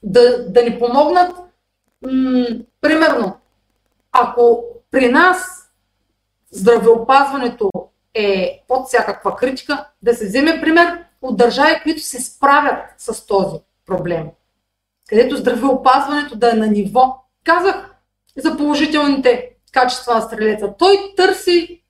да, 0.02 0.48
да 0.48 0.62
ни 0.62 0.78
помогнат. 0.78 1.36
М- 2.06 2.46
примерно, 2.80 3.36
ако 4.12 4.64
при 4.90 5.08
нас 5.08 5.57
здравеопазването 6.50 7.70
е 8.14 8.64
под 8.68 8.86
всякаква 8.86 9.36
критика, 9.36 9.84
да 10.02 10.14
се 10.14 10.26
вземе 10.26 10.60
пример 10.60 11.04
от 11.22 11.36
държави, 11.36 11.80
които 11.82 12.00
се 12.00 12.22
справят 12.22 12.84
с 12.98 13.26
този 13.26 13.56
проблем. 13.86 14.26
Където 15.08 15.36
здравеопазването 15.36 16.36
да 16.36 16.50
е 16.50 16.54
на 16.54 16.66
ниво. 16.66 17.24
Казах 17.44 17.94
за 18.36 18.56
положителните 18.56 19.50
качества 19.72 20.14
на 20.14 20.20
стрелеца. 20.20 20.74
Той 20.78 20.96
търси 21.16 21.82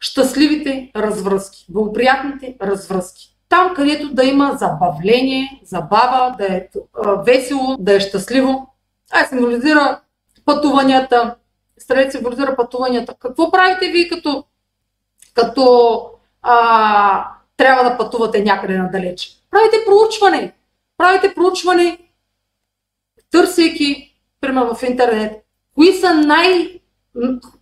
щастливите 0.00 0.90
развръзки, 0.96 1.66
благоприятните 1.68 2.56
развръзки. 2.62 3.36
Там, 3.48 3.74
където 3.74 4.14
да 4.14 4.24
има 4.24 4.56
забавление, 4.58 5.60
забава, 5.64 6.34
да 6.38 6.46
е 6.46 6.68
весело, 7.24 7.76
да 7.78 7.94
е 7.94 8.00
щастливо. 8.00 8.74
Ай 9.12 9.26
символизира 9.26 10.00
пътуванията. 10.44 11.36
Стрелец 11.86 12.12
символизира 12.12 12.56
пътуванията. 12.56 13.14
Какво 13.18 13.50
правите 13.50 13.88
вие 13.88 14.08
като, 14.08 14.44
като 15.34 16.00
а, 16.42 17.28
трябва 17.56 17.90
да 17.90 17.96
пътувате 17.96 18.42
някъде 18.42 18.78
надалеч? 18.78 19.30
Правите 19.50 19.76
проучване. 19.86 20.52
Правите 20.98 21.34
проучване, 21.34 21.98
търсейки, 23.30 24.16
примерно 24.40 24.74
в 24.74 24.82
интернет, 24.82 25.32
кои 25.74 25.92
са 25.92 26.14
най- 26.14 26.80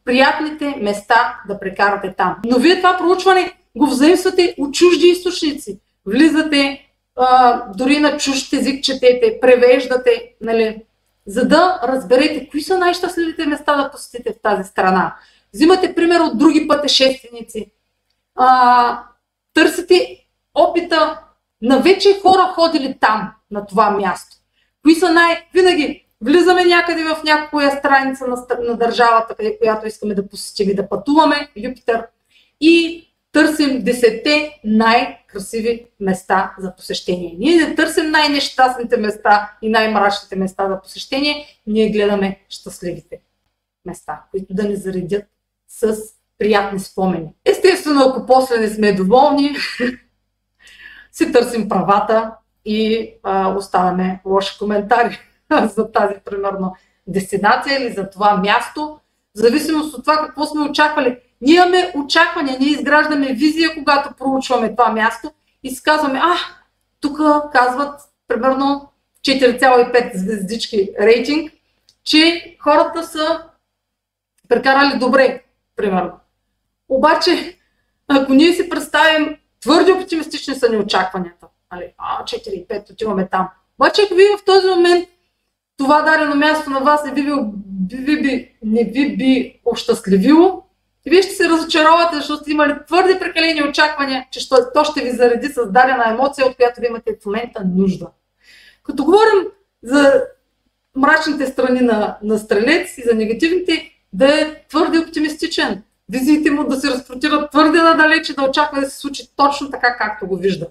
приятните 0.04 0.74
места 0.80 1.40
да 1.48 1.60
прекарате 1.60 2.14
там. 2.16 2.36
Но 2.44 2.58
вие 2.58 2.76
това 2.76 2.96
проучване 2.98 3.52
го 3.76 3.86
взаимствате 3.86 4.54
от 4.58 4.74
чужди 4.74 5.06
източници. 5.06 5.80
Влизате, 6.06 6.88
а, 7.16 7.62
дори 7.76 7.98
на 7.98 8.16
чужд 8.16 8.52
език 8.52 8.84
четете, 8.84 9.38
превеждате, 9.40 10.34
нали, 10.40 10.82
за 11.26 11.48
да 11.48 11.80
разберете 11.84 12.48
кои 12.48 12.62
са 12.62 12.78
най-щастливите 12.78 13.46
места 13.46 13.76
да 13.76 13.90
посетите 13.90 14.32
в 14.32 14.42
тази 14.42 14.68
страна. 14.68 15.16
Взимате 15.54 15.94
пример 15.94 16.20
от 16.20 16.38
други 16.38 16.68
пътешественици. 16.68 17.70
А, 18.34 19.02
търсите 19.54 20.26
опита 20.54 21.20
на 21.62 21.78
вече 21.78 22.20
хора 22.22 22.52
ходили 22.54 22.96
там, 23.00 23.32
на 23.50 23.66
това 23.66 23.90
място. 23.90 24.36
Кои 24.82 24.94
са 24.94 25.12
най... 25.12 25.48
Винаги 25.54 26.06
влизаме 26.20 26.64
някъде 26.64 27.04
в 27.04 27.22
някоя 27.24 27.70
страница 27.70 28.26
на, 28.26 28.46
на 28.60 28.76
държавата, 28.76 29.34
която 29.58 29.86
искаме 29.86 30.14
да 30.14 30.28
посетим 30.28 30.70
и 30.70 30.74
да 30.74 30.88
пътуваме, 30.88 31.48
Юпитер, 31.56 32.06
и 32.60 33.04
търсим 33.34 33.82
десете 33.82 34.60
най-красиви 34.64 35.86
места 36.00 36.54
за 36.58 36.76
посещение. 36.76 37.36
Ние 37.38 37.56
не 37.56 37.74
търсим 37.74 38.10
най-нещастните 38.10 38.96
места 38.96 39.52
и 39.62 39.68
най-мрачните 39.68 40.36
места 40.36 40.68
за 40.68 40.80
посещение, 40.80 41.46
ние 41.66 41.90
гледаме 41.90 42.40
щастливите 42.48 43.20
места, 43.84 44.22
които 44.30 44.54
да 44.54 44.62
ни 44.62 44.76
заредят 44.76 45.24
с 45.68 45.96
приятни 46.38 46.80
спомени. 46.80 47.28
Естествено, 47.44 48.00
ако 48.04 48.26
после 48.26 48.58
не 48.58 48.68
сме 48.68 48.92
доволни, 48.92 49.56
си 51.12 51.32
търсим 51.32 51.68
правата 51.68 52.32
и 52.64 53.10
а, 53.22 53.48
оставяме 53.48 54.20
лоши 54.24 54.58
коментари 54.58 55.18
за 55.62 55.92
тази, 55.92 56.14
примерно, 56.24 56.74
дестинация 57.06 57.80
или 57.80 57.92
за 57.92 58.10
това 58.10 58.36
място, 58.36 59.00
в 59.36 59.38
зависимост 59.38 59.94
от 59.94 60.04
това 60.04 60.26
какво 60.26 60.46
сме 60.46 60.62
очаквали. 60.62 61.18
Ние 61.40 61.54
имаме 61.54 61.92
очаквания, 61.96 62.58
ние 62.60 62.68
изграждаме 62.68 63.32
визия, 63.32 63.74
когато 63.74 64.14
проучваме 64.14 64.70
това 64.70 64.92
място 64.92 65.30
и 65.62 65.70
си 65.70 65.82
казваме, 65.82 66.20
а, 66.22 66.34
тук 67.00 67.18
казват, 67.52 68.00
примерно, 68.28 68.88
4,5 69.22 70.16
звездички 70.16 70.90
рейтинг, 71.00 71.52
че 72.04 72.56
хората 72.60 73.02
са 73.02 73.42
прекарали 74.48 74.98
добре, 74.98 75.42
примерно. 75.76 76.12
Обаче, 76.88 77.58
ако 78.08 78.34
ние 78.34 78.52
си 78.52 78.68
представим 78.68 79.36
твърде 79.60 79.92
оптимистични 79.92 80.54
са 80.54 80.68
ни 80.68 80.76
очакванията, 80.76 81.46
нали, 81.72 81.92
а, 81.98 82.24
4,5 82.24 82.90
отиваме 82.90 83.28
там. 83.28 83.48
Обаче, 83.78 84.02
ако 84.02 84.14
вие 84.14 84.36
в 84.38 84.44
този 84.44 84.66
момент 84.68 85.08
това 85.76 86.02
дадено 86.02 86.34
място 86.34 86.70
на 86.70 86.80
вас 86.80 87.04
не 87.04 87.12
ви, 87.12 87.32
би, 87.66 88.22
би, 88.22 88.54
не 88.62 88.84
ви 88.84 89.16
би 89.16 89.60
ощастливило, 89.64 90.63
вие 91.10 91.22
ще 91.22 91.34
се 91.34 91.48
разочаровате, 91.48 92.16
защото 92.16 92.42
сте 92.42 92.52
имали 92.52 92.74
твърде 92.86 93.18
прекалени 93.18 93.62
очаквания, 93.62 94.26
че 94.30 94.48
то 94.74 94.84
ще 94.84 95.00
ви 95.00 95.10
зареди 95.10 95.46
с 95.48 95.66
дадена 95.66 96.04
емоция, 96.10 96.46
от 96.46 96.56
която 96.56 96.80
ви 96.80 96.86
имате 96.86 97.16
в 97.22 97.26
момента 97.26 97.62
нужда. 97.76 98.06
Като 98.82 99.04
говорим 99.04 99.44
за 99.82 100.22
мрачните 100.96 101.46
страни 101.46 101.80
на, 101.80 102.18
на 102.22 102.38
стрелец 102.38 102.98
и 102.98 103.02
за 103.02 103.14
негативните, 103.14 103.90
да 104.12 104.40
е 104.40 104.64
твърде 104.68 104.98
оптимистичен. 104.98 105.82
Визиите 106.08 106.50
му 106.50 106.64
да 106.64 106.76
се 106.76 106.90
разпротират 106.90 107.50
твърде 107.50 107.82
надалече, 107.82 108.34
да 108.34 108.42
очаква 108.42 108.80
да 108.80 108.90
се 108.90 108.98
случи 108.98 109.30
точно 109.36 109.70
така, 109.70 109.96
както 109.96 110.26
го 110.26 110.36
вижда. 110.36 110.66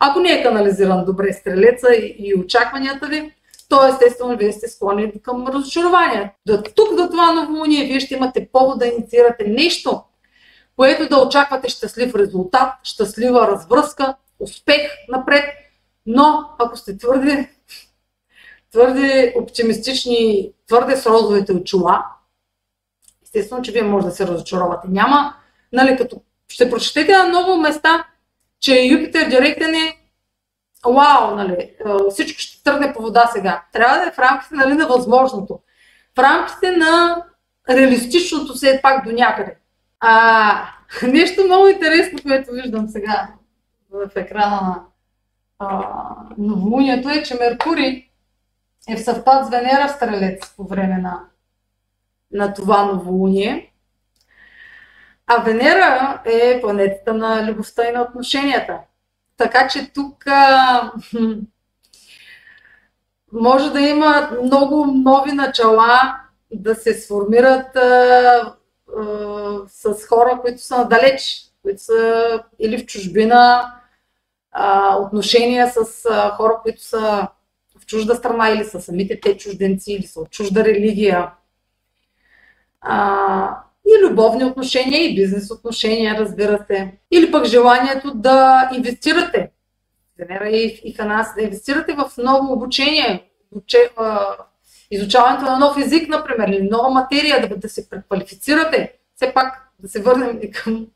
Ако 0.00 0.20
не 0.20 0.32
е 0.32 0.42
канализиран 0.42 1.04
добре 1.04 1.32
стрелеца 1.32 1.94
и, 1.94 2.16
и 2.18 2.34
очакванията 2.34 3.06
ви, 3.06 3.32
то 3.68 3.86
естествено 3.86 4.36
вие 4.36 4.52
сте 4.52 4.68
склонни 4.68 5.22
към 5.22 5.46
разочарование. 5.46 6.34
До 6.46 6.62
тук, 6.62 6.96
до 6.96 7.08
това 7.10 7.32
новолуние, 7.32 7.84
вие 7.84 8.00
ще 8.00 8.14
имате 8.14 8.48
повод 8.52 8.78
да 8.78 8.86
инициирате 8.86 9.44
нещо, 9.46 10.02
което 10.76 11.08
да 11.08 11.18
очаквате 11.18 11.68
щастлив 11.68 12.14
резултат, 12.14 12.72
щастлива 12.82 13.48
развръзка, 13.48 14.14
успех 14.40 14.90
напред, 15.08 15.44
но 16.06 16.50
ако 16.58 16.76
сте 16.76 16.98
твърде, 16.98 17.50
твърде 18.72 19.34
оптимистични, 19.36 20.52
твърде 20.66 20.96
с 20.96 21.06
розовите 21.06 21.52
очила, 21.52 22.04
естествено, 23.22 23.62
че 23.62 23.72
вие 23.72 23.82
може 23.82 24.06
да 24.06 24.12
се 24.12 24.26
разочаровате. 24.26 24.88
Няма, 24.88 25.34
нали, 25.72 25.96
като 25.96 26.22
ще 26.48 26.70
прочетете 26.70 27.12
на 27.12 27.24
много 27.24 27.56
места, 27.56 28.06
че 28.60 28.82
Юпитер 28.82 29.28
директен 29.28 29.74
е 29.74 29.96
вау, 30.84 31.36
нали, 31.36 31.74
всичко 32.10 32.40
ще 32.40 32.62
тръгне 32.62 32.92
по 32.92 33.02
вода 33.02 33.26
сега. 33.32 33.64
Трябва 33.72 33.96
да 33.96 34.06
е 34.06 34.10
в 34.10 34.18
рамките 34.18 34.54
нали, 34.54 34.74
на 34.74 34.86
възможното. 34.86 35.60
В 36.16 36.18
рамките 36.18 36.76
на 36.76 37.24
реалистичното 37.70 38.54
все 38.54 38.80
пак 38.82 39.04
до 39.04 39.12
някъде. 39.12 39.56
А, 40.00 40.68
нещо 41.02 41.44
много 41.44 41.68
интересно, 41.68 42.18
което 42.22 42.52
виждам 42.52 42.88
сега 42.88 43.28
в 43.90 44.10
екрана 44.16 44.60
на 45.60 46.06
новолунието 46.38 47.08
е, 47.08 47.22
че 47.22 47.34
Меркурий 47.34 48.08
е 48.88 48.96
в 48.96 49.04
съвпад 49.04 49.46
с 49.46 49.50
Венера 49.50 49.88
в 49.88 49.90
Стрелец 49.90 50.54
по 50.56 50.64
време 50.64 50.98
на, 50.98 51.20
на 52.32 52.54
това 52.54 52.84
новолуние. 52.84 53.72
А 55.26 55.42
Венера 55.42 56.22
е 56.24 56.60
планетата 56.60 57.14
на 57.14 57.46
любовта 57.46 57.88
и 57.88 57.92
на 57.92 58.02
отношенията. 58.02 58.78
Така 59.36 59.68
че 59.68 59.92
тук 59.92 60.26
а, 60.26 60.92
може 63.32 63.70
да 63.70 63.80
има 63.80 64.30
много 64.42 64.86
нови 64.86 65.32
начала 65.32 66.16
да 66.52 66.74
се 66.74 66.94
сформират 66.94 67.76
а, 67.76 68.54
а, 68.98 69.04
с 69.68 70.06
хора, 70.08 70.38
които 70.40 70.62
са 70.62 70.78
надалеч, 70.78 71.46
които 71.62 71.82
са 71.82 72.42
или 72.58 72.78
в 72.78 72.86
чужбина, 72.86 73.72
а, 74.52 74.96
отношения 74.96 75.70
с 75.70 76.06
а, 76.10 76.30
хора, 76.30 76.60
които 76.62 76.82
са 76.82 77.28
в 77.78 77.86
чужда 77.86 78.14
страна 78.14 78.50
или 78.50 78.64
са 78.64 78.80
самите 78.80 79.20
те 79.20 79.36
чужденци, 79.36 79.92
или 79.92 80.06
са 80.06 80.20
от 80.20 80.30
чужда 80.30 80.64
религия. 80.64 81.30
А, 82.80 83.65
и 83.86 84.04
любовни 84.04 84.44
отношения, 84.44 85.04
и 85.04 85.14
бизнес 85.14 85.50
отношения, 85.50 86.18
разбира 86.18 86.64
се. 86.66 86.92
Или 87.10 87.30
пък 87.30 87.44
желанието 87.44 88.14
да 88.14 88.68
инвестирате. 88.76 89.50
Венера 90.18 90.48
и, 90.48 90.80
и 90.84 90.92
Ханас, 90.92 91.34
да 91.34 91.42
инвестирате 91.42 91.94
в 91.94 92.10
ново 92.18 92.52
обучение, 92.52 93.30
уче, 93.52 93.78
а, 93.96 94.36
изучаването 94.90 95.44
на 95.44 95.58
нов 95.58 95.78
език, 95.78 96.08
например, 96.08 96.48
или 96.48 96.68
нова 96.70 96.90
материя, 96.90 97.48
да, 97.48 97.56
да 97.56 97.68
се 97.68 97.90
преквалифицирате. 97.90 98.92
Все 99.16 99.34
пак 99.34 99.72
да 99.78 99.88
се 99.88 100.02
върнем 100.02 100.38
и 100.42 100.50
към 100.50 100.86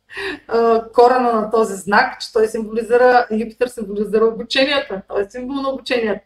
а, 0.48 0.84
корена 0.92 1.32
на 1.32 1.50
този 1.50 1.74
знак, 1.74 2.20
че 2.20 2.32
той 2.32 2.48
символизира, 2.48 3.26
Юпитер 3.30 3.68
символизира 3.68 4.24
обученията, 4.24 5.02
той 5.08 5.22
е 5.22 5.30
символ 5.30 5.54
на 5.54 5.68
обученията. 5.68 6.24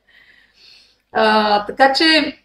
А, 1.13 1.67
така 1.67 1.93
че 1.93 2.39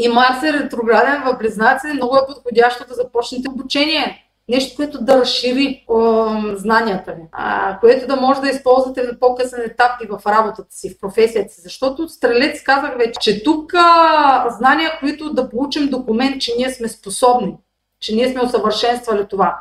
и 0.00 0.08
Марс 0.08 0.42
е 0.42 0.52
ретрограден 0.52 1.22
в 1.24 1.38
Близнаци, 1.38 1.86
много 1.86 2.16
е 2.16 2.26
подходящо 2.26 2.86
да 2.88 2.94
започнете 2.94 3.50
обучение. 3.50 4.26
Нещо, 4.48 4.76
което 4.76 5.04
да 5.04 5.20
разшири 5.20 5.84
о, 5.88 6.26
знанията 6.56 7.12
ви, 7.12 7.22
а, 7.32 7.78
което 7.80 8.06
да 8.06 8.16
може 8.16 8.40
да 8.40 8.48
използвате 8.48 9.02
на 9.02 9.18
по-късен 9.18 9.60
етап 9.60 9.90
и 10.04 10.06
в 10.06 10.20
работата 10.26 10.74
си, 10.74 10.94
в 10.94 11.00
професията 11.00 11.54
си. 11.54 11.60
Защото 11.60 12.08
стрелец 12.08 12.62
казах 12.62 12.96
вече, 12.96 13.20
че 13.20 13.44
тук 13.44 13.72
а, 13.74 14.50
знания, 14.58 14.90
които 15.00 15.32
да 15.32 15.50
получим 15.50 15.88
документ, 15.88 16.40
че 16.40 16.52
ние 16.58 16.70
сме 16.70 16.88
способни, 16.88 17.56
че 18.00 18.14
ние 18.14 18.28
сме 18.28 18.42
усъвършенствали 18.42 19.26
това. 19.30 19.60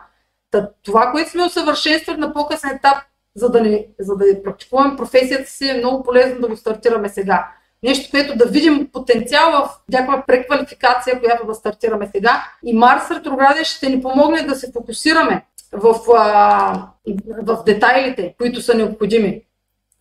Та, 0.52 0.70
това, 0.86 1.12
което 1.12 1.30
сме 1.30 1.46
усъвършенствали 1.46 2.18
на 2.18 2.34
по-късен 2.34 2.70
етап, 2.70 2.98
за 3.36 3.50
да, 3.50 3.62
не, 3.62 3.88
за 4.00 4.16
да 4.16 4.44
практикуваме 4.44 4.96
професията 4.96 5.50
си, 5.50 5.70
е 5.70 5.78
много 5.78 6.04
полезно 6.04 6.42
да 6.42 6.48
го 6.48 6.58
стартираме 6.58 7.10
сега 7.10 7.48
нещо, 7.84 8.12
което 8.12 8.38
да 8.38 8.46
видим 8.46 8.90
потенциал 8.94 9.52
в 9.52 9.70
някаква 9.92 10.24
преквалификация, 10.28 11.20
която 11.20 11.48
да 11.48 11.54
стартираме 11.54 12.10
сега. 12.12 12.44
И 12.66 12.74
Марс 12.74 13.12
ретрограден 13.12 13.64
ще 13.64 13.90
ни 13.90 14.02
помогне 14.02 14.42
да 14.42 14.56
се 14.56 14.72
фокусираме 14.72 15.46
в, 15.72 15.96
а, 16.18 16.88
в 17.42 17.64
детайлите, 17.66 18.36
които 18.38 18.62
са 18.62 18.74
необходими, 18.74 19.42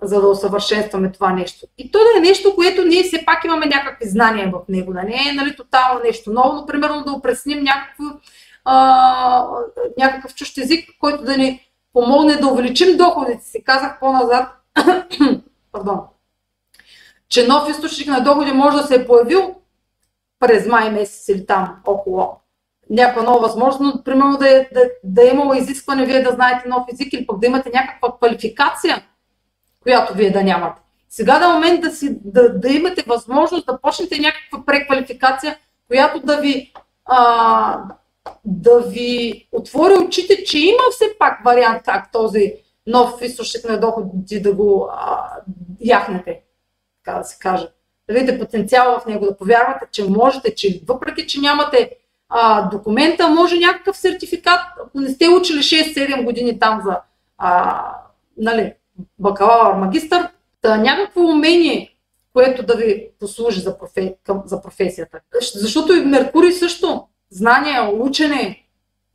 за 0.03 0.21
да 0.21 0.29
усъвършенстваме 0.29 1.13
това 1.13 1.33
нещо. 1.33 1.67
И 1.79 1.91
то 1.91 1.99
да 1.99 2.19
е 2.19 2.21
нещо, 2.21 2.55
което 2.55 2.85
ние 2.85 3.03
все 3.03 3.25
пак 3.25 3.45
имаме 3.45 3.67
някакви 3.67 4.09
знания 4.09 4.53
в 4.53 4.61
него, 4.69 4.93
да 4.93 5.03
не 5.03 5.29
е 5.31 5.33
нали, 5.33 5.57
тотално 5.57 6.01
нещо 6.05 6.33
ново, 6.33 6.55
но 6.55 6.67
примерно 6.67 7.05
да 7.05 7.13
опресним 7.13 7.63
някакво, 7.63 8.05
а, 8.65 9.49
някакъв 9.99 10.35
чущ 10.35 10.59
език, 10.59 10.89
който 11.01 11.25
да 11.25 11.37
ни 11.37 11.69
помогне 11.93 12.37
да 12.37 12.47
увеличим 12.47 12.97
доходите 12.97 13.45
си. 13.45 13.65
Казах 13.65 14.01
по-назад, 14.01 14.49
пардон, 15.73 16.01
че 17.29 17.47
нов 17.47 17.71
източник 17.71 18.09
на 18.09 18.21
доходи 18.21 18.53
може 18.53 18.77
да 18.77 18.83
се 18.83 18.95
е 18.95 19.07
появил 19.07 19.55
през 20.41 20.67
май 20.67 20.91
месец 20.91 21.29
или 21.29 21.47
там 21.47 21.77
около 21.87 22.37
някаква 22.91 23.23
нова 23.23 23.41
възможност, 23.41 24.05
примерно 24.05 24.37
да 24.37 24.49
е, 24.49 24.69
да, 24.75 24.91
да 25.05 25.23
е 25.23 25.31
имало 25.31 25.55
изискване 25.55 26.07
вие 26.07 26.23
да 26.23 26.31
знаете 26.31 26.69
нов 26.69 26.83
език 26.93 27.13
или 27.13 27.27
пък 27.27 27.39
да 27.39 27.47
имате 27.47 27.71
някаква 27.75 28.17
квалификация, 28.17 29.03
която 29.83 30.15
вие 30.15 30.31
да 30.31 30.43
нямате. 30.43 30.81
Сега 31.09 31.39
да 31.39 31.45
е 31.45 31.53
момент 31.53 31.81
да, 31.81 31.91
си, 31.91 32.19
да, 32.25 32.59
да 32.59 32.69
имате 32.69 33.05
възможност 33.07 33.67
да 33.67 33.81
почнете 33.81 34.19
някаква 34.19 34.65
преквалификация, 34.67 35.59
която 35.89 36.21
да 36.21 36.37
ви, 36.37 36.73
а, 37.05 37.79
да 38.45 38.81
ви 38.81 39.49
отвори 39.53 39.95
очите, 39.95 40.45
че 40.45 40.59
има 40.59 40.83
все 40.91 41.05
пак 41.19 41.45
вариант 41.45 41.83
как 41.85 42.13
този 42.13 42.55
нов 42.87 43.23
източник 43.23 43.65
на 43.65 43.81
доходи 43.81 44.43
да 44.43 44.55
го 44.55 44.89
а, 44.93 45.31
яхнете, 45.81 46.41
така 47.09 47.19
да 47.19 47.25
се 47.25 47.39
каже. 47.39 47.69
Да 48.09 48.15
видите 48.15 48.39
потенциала 48.39 49.01
в 49.01 49.07
него, 49.07 49.27
да 49.27 49.37
повярвате, 49.37 49.87
че 49.93 50.05
можете, 50.05 50.55
че 50.55 50.81
въпреки, 50.89 51.27
че 51.27 51.41
нямате 51.41 51.91
а, 52.29 52.69
документа, 52.69 53.29
може 53.29 53.59
някакъв 53.59 53.97
сертификат, 53.97 54.61
ако 54.87 55.01
не 55.01 55.09
сте 55.09 55.29
учили 55.29 55.59
6-7 55.59 56.25
години 56.25 56.59
там 56.59 56.81
за 56.85 57.01
а, 57.39 57.83
нали, 58.37 58.73
бакалавър, 59.19 59.75
магистър, 59.75 60.29
да 60.63 60.77
някакво 60.77 61.21
умение, 61.21 61.95
което 62.33 62.63
да 62.63 62.77
ви 62.77 63.09
послужи 63.21 63.61
за, 63.61 63.79
профе, 63.79 64.17
към, 64.25 64.43
за 64.45 64.63
професията. 64.63 65.21
Защото 65.55 65.93
и 65.93 66.01
Меркурий 66.01 66.53
също, 66.53 67.05
знание, 67.31 67.81
учене, 68.01 68.65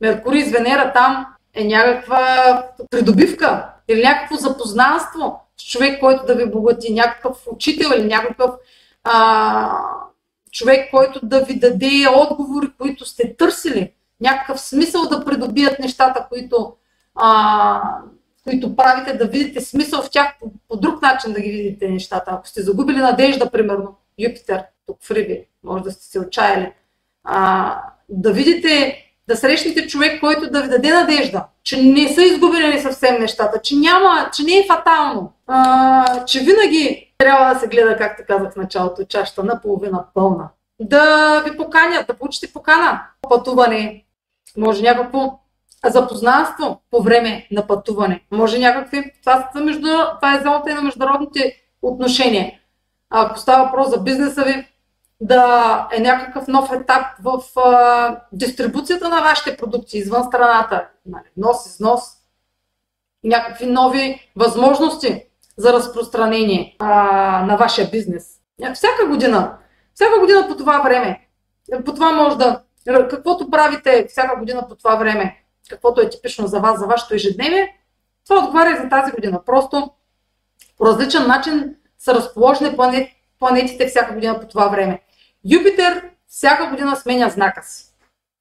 Меркурий 0.00 0.44
с 0.44 0.50
Венера 0.50 0.92
там 0.92 1.26
е 1.54 1.64
някаква 1.64 2.64
придобивка 2.90 3.68
или 3.88 4.02
някакво 4.02 4.36
запознанство 4.36 5.43
човек, 5.56 6.00
който 6.00 6.26
да 6.26 6.34
ви 6.34 6.50
богати, 6.50 6.92
някакъв 6.92 7.46
учител 7.46 7.90
или 7.96 8.06
някакъв 8.06 8.50
а, 9.04 9.78
човек, 10.52 10.90
който 10.90 11.26
да 11.26 11.44
ви 11.44 11.58
даде 11.58 12.06
отговори, 12.16 12.66
които 12.78 13.04
сте 13.04 13.36
търсили, 13.36 13.92
някакъв 14.20 14.60
смисъл 14.60 15.08
да 15.08 15.24
придобият 15.24 15.78
нещата, 15.78 16.26
които, 16.28 16.74
а, 17.14 17.82
които 18.44 18.76
правите, 18.76 19.16
да 19.16 19.26
видите 19.26 19.60
смисъл 19.60 20.02
в 20.02 20.10
тях 20.10 20.34
по, 20.40 20.52
по 20.68 20.76
друг 20.76 21.02
начин 21.02 21.32
да 21.32 21.40
ги 21.40 21.50
видите 21.50 21.88
нещата. 21.88 22.30
Ако 22.30 22.48
сте 22.48 22.62
загубили 22.62 22.98
надежда, 22.98 23.50
примерно, 23.50 23.96
Юпитер, 24.18 24.64
тук 24.86 25.02
в 25.02 25.10
Риби, 25.10 25.46
може 25.64 25.84
да 25.84 25.90
сте 25.92 26.04
се 26.04 26.20
отчаяли, 26.20 26.72
а, 27.24 27.80
да 28.08 28.32
видите, 28.32 28.96
да 29.28 29.36
срещнете 29.36 29.86
човек, 29.86 30.20
който 30.20 30.50
да 30.50 30.62
ви 30.62 30.68
даде 30.68 30.92
надежда, 30.92 31.44
че 31.62 31.82
не 31.82 32.08
са 32.08 32.22
изгубени 32.22 32.80
съвсем 32.80 33.20
нещата, 33.20 33.60
че 33.62 33.76
няма, 33.76 34.30
че 34.36 34.42
не 34.42 34.52
е 34.52 34.66
фатално, 34.68 35.32
а, 35.46 36.24
че 36.24 36.40
винаги 36.40 37.14
трябва 37.18 37.54
да 37.54 37.60
се 37.60 37.68
гледа, 37.68 37.96
както 37.96 38.22
казах 38.26 38.52
в 38.52 38.56
началото, 38.56 39.04
чашата 39.04 39.44
наполовина 39.44 40.04
пълна. 40.14 40.48
Да 40.80 41.40
ви 41.40 41.56
поканят, 41.56 42.06
да 42.06 42.14
получите 42.14 42.52
покана. 42.52 43.00
Пътуване, 43.28 44.04
може 44.56 44.82
някакво 44.82 45.38
запознанство 45.86 46.80
по 46.90 47.02
време 47.02 47.46
на 47.50 47.66
пътуване. 47.66 48.20
Може 48.30 48.58
някакви, 48.58 49.12
това, 49.20 49.50
са 49.52 49.60
между, 49.60 49.88
това 50.20 50.34
е 50.34 50.42
зоната 50.42 50.70
и 50.70 50.74
на 50.74 50.82
международните 50.82 51.56
отношения. 51.82 52.52
Ако 53.10 53.38
става 53.38 53.64
въпрос 53.64 53.90
за 53.90 54.00
бизнеса 54.00 54.44
ви, 54.44 54.66
да 55.20 55.88
е 55.92 56.00
някакъв 56.00 56.48
нов 56.48 56.72
етап 56.72 57.06
в 57.22 57.60
а, 57.60 58.20
дистрибуцията 58.32 59.08
на 59.08 59.20
вашите 59.20 59.56
продукти 59.56 59.98
извън 59.98 60.24
страната. 60.24 60.88
Нали, 61.06 61.24
нос, 61.36 61.66
износ, 61.66 62.00
някакви 63.24 63.66
нови 63.66 64.32
възможности 64.36 65.24
за 65.56 65.72
разпространение 65.72 66.76
а, 66.78 66.92
на 67.46 67.56
вашия 67.56 67.90
бизнес. 67.90 68.24
Всяка 68.74 69.06
година, 69.08 69.56
всяка 69.94 70.20
година 70.20 70.48
по 70.48 70.56
това 70.56 70.80
време, 70.80 71.28
по 71.84 71.94
това 71.94 72.12
може 72.12 72.36
да, 72.36 72.62
каквото 73.10 73.50
правите 73.50 74.06
всяка 74.08 74.38
година 74.38 74.68
по 74.68 74.74
това 74.74 74.96
време, 74.96 75.44
каквото 75.70 76.00
е 76.00 76.10
типично 76.10 76.46
за 76.46 76.60
вас, 76.60 76.78
за 76.78 76.86
вашето 76.86 77.14
ежедневие, 77.14 77.68
това 78.28 78.38
отговаря 78.38 78.70
и 78.70 78.82
за 78.82 78.88
тази 78.88 79.12
година. 79.12 79.40
Просто 79.46 79.90
по 80.78 80.86
различен 80.86 81.26
начин 81.26 81.76
са 81.98 82.14
разположени 82.14 82.76
планет, 82.76 83.08
планетите 83.44 83.86
всяка 83.86 84.14
година 84.14 84.40
по 84.40 84.46
това 84.46 84.68
време. 84.68 85.00
Юпитер 85.44 86.10
всяка 86.26 86.66
година 86.66 86.96
сменя 86.96 87.28
знака 87.28 87.62
си. 87.62 87.84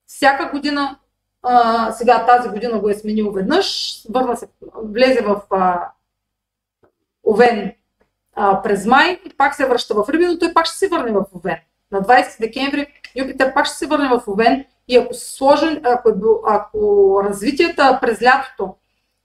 Всяка 0.07 0.49
година, 0.49 0.97
а, 1.41 1.91
сега 1.91 2.25
тази 2.25 2.49
година 2.49 2.79
го 2.79 2.89
е 2.89 2.93
сменил 2.93 3.31
веднъж, 3.31 3.97
върна 4.09 4.37
се, 4.37 4.47
влезе 4.83 5.21
в 5.21 5.41
а, 5.49 5.91
Овен 7.27 7.73
а, 8.35 8.61
през 8.61 8.85
май 8.85 9.19
и 9.25 9.29
пак 9.37 9.55
се 9.55 9.67
връща 9.67 9.93
в 9.93 10.09
Риби, 10.09 10.25
но 10.25 10.39
той 10.39 10.53
пак 10.53 10.65
ще 10.65 10.77
се 10.77 10.87
върне 10.87 11.11
в 11.11 11.25
Овен. 11.35 11.57
На 11.91 12.01
20 12.01 12.39
декември 12.39 12.87
Юпитер 13.15 13.53
пак 13.53 13.65
ще 13.65 13.75
се 13.75 13.87
върне 13.87 14.09
в 14.09 14.23
Овен 14.27 14.65
и 14.87 14.97
ако, 14.97 15.13
сложен, 15.13 15.81
ако, 15.83 16.09
е 16.09 16.13
ако 16.47 17.21
развитията 17.23 17.99
през 18.01 18.21
лятото 18.21 18.75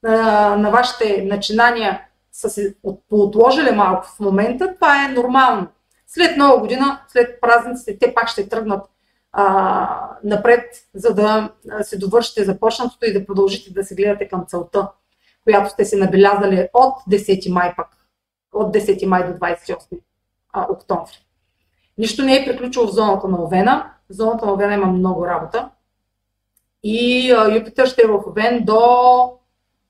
а, 0.07 0.13
на 0.57 0.71
вашите 0.71 1.23
начинания 1.23 2.08
са 2.39 2.51
се 2.51 2.75
поотложили 3.09 3.71
малко 3.71 4.07
в 4.07 4.21
момента, 4.21 4.75
това 4.75 5.05
е 5.05 5.13
нормално. 5.13 5.67
След 6.07 6.37
нова 6.37 6.59
година, 6.61 7.01
след 7.09 7.41
празниците, 7.41 7.99
те 7.99 8.15
пак 8.15 8.29
ще 8.29 8.49
тръгнат 8.49 8.87
а, 9.33 10.11
напред, 10.25 10.65
за 10.95 11.15
да 11.15 11.53
се 11.83 11.99
довършите 11.99 12.45
започнатото 12.45 13.07
и 13.07 13.13
да 13.13 13.27
продължите 13.27 13.73
да 13.73 13.85
се 13.85 13.95
гледате 13.95 14.29
към 14.29 14.45
целта 14.47 14.89
която 15.45 15.71
сте 15.71 15.85
се 15.85 15.97
набелязали 15.97 16.69
от 16.75 16.95
10 17.11 17.53
май 17.53 17.75
пък, 17.77 17.87
от 18.53 18.75
10 18.75 19.07
май 19.07 19.33
до 19.33 19.39
28 19.39 20.01
октомври. 20.71 21.27
Нищо 21.99 22.25
не 22.25 22.37
е 22.37 22.45
приключило 22.45 22.87
в 22.87 22.91
зоната 22.91 23.29
на 23.29 23.43
Овена. 23.43 23.91
В 24.11 24.15
зоната 24.15 24.47
на 24.47 24.53
Овена 24.53 24.75
има 24.75 24.87
много 24.87 25.27
работа. 25.27 25.71
И 26.83 27.31
а, 27.33 27.55
Юпитър 27.55 27.87
ще 27.87 28.03
е 28.05 28.09
в 28.09 28.23
Овен 28.29 28.65
до 28.65 29.38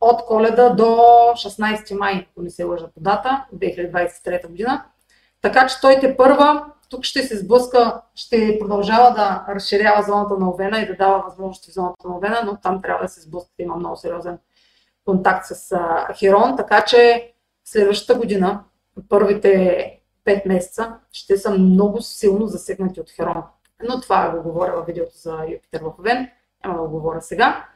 от 0.00 0.24
коледа 0.26 0.70
до 0.70 0.84
16 0.84 1.98
май, 1.98 2.26
ако 2.30 2.42
не 2.42 2.50
се 2.50 2.64
лъжа 2.64 2.86
по 2.94 3.00
дата, 3.00 3.44
2023 3.54 4.48
година. 4.48 4.84
Така 5.42 5.66
че 5.66 5.80
той 5.80 6.00
те 6.00 6.16
първа, 6.16 6.64
тук 6.90 7.04
ще 7.04 7.22
се 7.22 7.38
сблъска, 7.38 8.02
ще 8.14 8.58
продължава 8.60 9.14
да 9.14 9.44
разширява 9.54 10.02
зоната 10.02 10.34
на 10.38 10.50
Овена 10.50 10.80
и 10.80 10.86
да 10.86 10.96
дава 10.96 11.22
възможности 11.22 11.70
в 11.70 11.74
зоната 11.74 12.08
на 12.08 12.16
Овена, 12.16 12.42
но 12.44 12.56
там 12.56 12.82
трябва 12.82 13.02
да 13.02 13.08
се 13.08 13.20
сблъска, 13.20 13.52
има 13.58 13.76
много 13.76 13.96
сериозен 13.96 14.38
контакт 15.04 15.46
с 15.46 15.72
а, 15.72 16.14
Херон, 16.14 16.56
така 16.56 16.84
че 16.84 17.32
следващата 17.64 18.18
година, 18.18 18.64
първите 19.08 20.00
5 20.26 20.48
месеца, 20.48 20.94
ще 21.12 21.36
са 21.36 21.50
много 21.50 22.02
силно 22.02 22.46
засегнати 22.46 23.00
от 23.00 23.10
Херон. 23.10 23.42
Но 23.88 24.00
това 24.00 24.30
го 24.30 24.42
говоря 24.42 24.72
във 24.76 24.86
видеото 24.86 25.16
за 25.16 25.44
Юпитер 25.48 25.80
в 25.80 25.92
Овен, 25.98 26.30
няма 26.64 26.76
да 26.76 26.88
го 26.88 26.90
говоря 26.90 27.22
сега. 27.22 27.68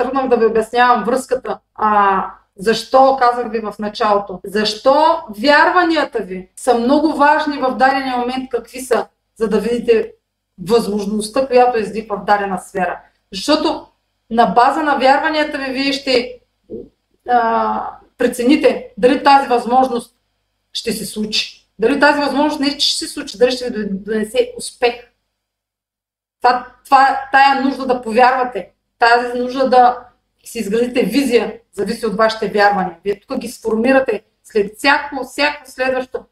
Тръгнах 0.00 0.28
да 0.28 0.36
ви 0.36 0.46
обяснявам 0.46 1.04
връзката. 1.04 1.58
А, 1.74 2.24
защо, 2.56 3.16
казах 3.20 3.50
ви 3.50 3.60
в 3.60 3.74
началото, 3.78 4.40
защо 4.44 5.20
вярванията 5.38 6.18
ви 6.22 6.48
са 6.56 6.74
много 6.74 7.12
важни 7.12 7.58
в 7.58 7.76
дадения 7.76 8.16
момент, 8.16 8.50
какви 8.50 8.80
са, 8.80 9.06
за 9.36 9.48
да 9.48 9.60
видите 9.60 10.12
възможността, 10.68 11.46
която 11.46 11.78
е 11.78 11.82
в 11.82 12.24
дадена 12.26 12.58
сфера. 12.58 13.00
Защото 13.32 13.86
на 14.30 14.46
база 14.46 14.82
на 14.82 14.96
вярванията 14.96 15.58
ви, 15.58 15.72
вие 15.72 15.92
ще 15.92 16.40
а, 17.28 17.90
прецените 18.18 18.92
дали 18.98 19.22
тази 19.22 19.48
възможност 19.48 20.16
ще 20.72 20.92
се 20.92 21.06
случи. 21.06 21.68
Дали 21.78 22.00
тази 22.00 22.20
възможност 22.20 22.60
не 22.60 22.80
ще 22.80 23.06
се 23.06 23.08
случи, 23.08 23.38
дали 23.38 23.50
ще 23.50 23.70
ви 23.70 23.88
донесе 23.90 24.52
успех. 24.56 24.94
Това, 26.42 26.66
това, 26.84 27.20
тая 27.32 27.62
нужда 27.62 27.86
да 27.86 28.02
повярвате, 28.02 28.70
тази 29.00 29.38
нужда 29.38 29.68
да 29.68 29.98
си 30.44 30.58
изградите 30.58 31.02
визия, 31.02 31.60
зависи 31.72 32.06
от 32.06 32.16
вашите 32.16 32.48
вярвания. 32.48 32.96
Вие 33.04 33.20
тук 33.20 33.38
ги 33.38 33.48
сформирате 33.48 34.22
след 34.44 34.76
всяко, 34.76 35.24
всяко 35.24 35.62
следващо. 35.64 36.24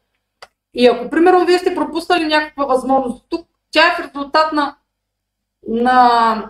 И 0.73 0.87
ако, 0.87 1.09
примерно, 1.09 1.45
вие 1.45 1.59
сте 1.59 1.75
пропуснали 1.75 2.25
някаква 2.25 2.65
възможност 2.65 3.25
тук, 3.29 3.47
тя 3.71 3.87
е 3.87 3.95
в 3.95 4.07
резултат 4.07 4.53
на, 4.53 4.75
на, 5.67 6.49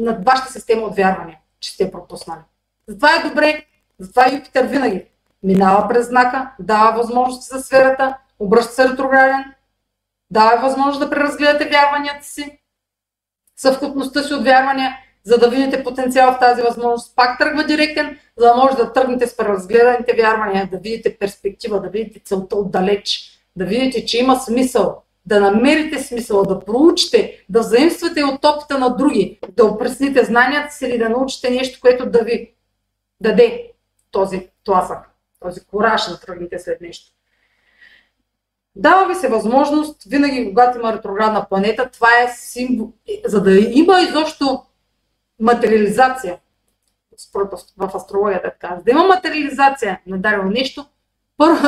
на 0.00 0.18
вашата 0.26 0.52
система 0.52 0.82
от 0.82 0.96
вярвания, 0.96 1.38
че 1.60 1.70
сте 1.70 1.90
пропуснали. 1.90 2.40
Затова 2.88 3.08
е 3.16 3.28
добре, 3.28 3.66
затова 3.98 4.32
Юпитер 4.32 4.66
винаги 4.66 5.04
минава 5.42 5.88
през 5.88 6.08
знака, 6.08 6.50
дава 6.60 6.96
възможности 6.96 7.56
за 7.56 7.62
сферата, 7.62 8.16
обръща 8.38 8.72
се 8.72 8.88
ретрограден, 8.88 9.44
дава 10.30 10.62
възможност 10.62 11.00
да 11.00 11.10
преразгледате 11.10 11.68
вярванията 11.68 12.24
си, 12.24 12.61
съвкупността 13.62 14.22
си 14.22 14.34
от 14.34 14.44
вярвания 14.44 14.96
за 15.24 15.38
да 15.38 15.50
видите 15.50 15.84
потенциал 15.84 16.32
в 16.32 16.38
тази 16.38 16.62
възможност. 16.62 17.16
Пак 17.16 17.38
тръгва 17.38 17.64
директен, 17.64 18.18
за 18.36 18.46
да 18.46 18.54
може 18.54 18.76
да 18.76 18.92
тръгнете 18.92 19.26
с 19.26 19.36
преразгледаните 19.36 20.14
вярвания, 20.16 20.68
да 20.72 20.78
видите 20.78 21.18
перспектива, 21.18 21.80
да 21.80 21.88
видите 21.88 22.20
целта 22.24 22.56
отдалеч, 22.56 23.22
да 23.56 23.64
видите, 23.64 24.04
че 24.04 24.18
има 24.18 24.36
смисъл, 24.36 25.02
да 25.26 25.40
намерите 25.40 26.02
смисъл, 26.02 26.42
да 26.42 26.60
проучите, 26.60 27.44
да 27.48 27.62
заимствате 27.62 28.24
от 28.24 28.44
опита 28.44 28.78
на 28.78 28.96
други, 28.96 29.38
да 29.56 29.64
опресните 29.64 30.24
знанията 30.24 30.74
си 30.74 30.86
или 30.86 30.98
да 30.98 31.08
научите 31.08 31.50
нещо, 31.50 31.78
което 31.80 32.10
да 32.10 32.24
ви 32.24 32.54
даде 33.20 33.70
този 34.10 34.48
тласък, 34.64 34.98
този 35.40 35.60
кораж 35.60 36.10
да 36.10 36.20
тръгнете 36.20 36.58
след 36.58 36.80
нещо. 36.80 37.11
Дава 38.76 39.08
ви 39.08 39.14
се 39.14 39.28
възможност, 39.28 40.04
винаги 40.04 40.48
когато 40.48 40.78
има 40.78 40.92
ретроградна 40.92 41.46
планета, 41.48 41.90
това 41.90 42.08
е 42.08 42.32
символ, 42.34 42.92
за 43.24 43.42
да 43.42 43.58
има 43.58 44.00
изобщо 44.00 44.62
материализация, 45.40 46.38
в 47.76 47.90
астрологията 47.94 48.50
така, 48.50 48.78
да 48.84 48.90
има 48.90 49.04
материализация 49.04 50.00
на 50.06 50.18
дадено 50.18 50.50
нещо, 50.50 50.86
първо 51.36 51.58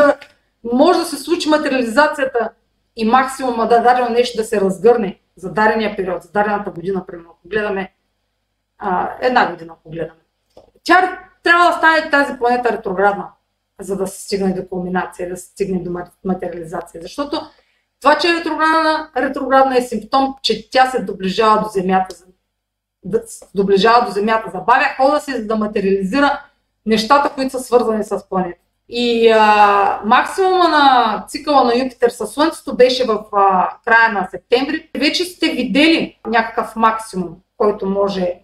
може 0.73 0.99
да 0.99 1.05
се 1.05 1.17
случи 1.17 1.49
материализацията 1.49 2.51
и 2.97 3.05
максимума 3.05 3.69
да 3.69 3.81
дадено 3.81 4.09
нещо 4.09 4.37
да 4.37 4.45
се 4.45 4.61
разгърне 4.61 5.21
за 5.37 5.53
дадения 5.53 5.97
период, 5.97 6.23
за 6.23 6.33
дадената 6.33 6.71
година, 6.71 7.07
примерно, 7.07 7.31
ако 7.31 7.49
гледаме 7.49 7.95
а, 8.79 9.11
една 9.21 9.51
година, 9.51 9.73
ако 9.73 9.91
гледаме. 9.91 10.21
Тя 10.85 11.19
трябва 11.43 11.67
да 11.67 11.73
стане 11.73 12.11
тази 12.11 12.39
планета 12.39 12.73
ретроградна 12.73 13.29
за 13.81 13.97
да 13.97 14.07
се 14.07 14.21
стигне 14.21 14.53
до 14.53 14.69
кулминация, 14.69 15.29
да 15.29 15.37
се 15.37 15.47
стигне 15.47 15.83
до 15.83 15.91
материализация. 16.25 17.03
Защото 17.03 17.41
това, 18.01 18.19
че 18.19 18.29
е 18.29 18.35
ретроградна, 18.35 19.11
ретроградна 19.17 19.79
е 19.79 19.83
симптом, 19.83 20.35
че 20.43 20.71
тя 20.71 20.87
се 20.91 21.03
доближава 21.03 21.63
до 21.63 21.69
Земята, 21.69 22.17
да, 23.05 23.23
доближава 23.55 24.07
до 24.07 24.13
Земята, 24.13 24.51
забавя 24.51 24.85
хода 24.97 25.21
си, 25.21 25.33
за 25.33 25.47
да 25.47 25.57
материализира 25.57 26.41
нещата, 26.87 27.31
които 27.35 27.51
са 27.51 27.61
свързани 27.61 28.05
с 28.05 28.29
планета. 28.29 28.59
И 28.89 29.29
а, 29.29 30.03
максимума 30.05 30.69
на 30.69 31.25
цикъла 31.29 31.65
на 31.65 31.77
Юпитер 31.77 32.11
със 32.11 32.31
Слънцето 32.31 32.77
беше 32.77 33.05
в 33.05 33.25
а, 33.33 33.71
края 33.85 34.13
на 34.13 34.29
септември. 34.31 34.91
Вече 34.99 35.25
сте 35.25 35.49
видели 35.49 36.19
някакъв 36.27 36.77
максимум, 36.77 37.37
който 37.57 37.87
може 37.87 38.35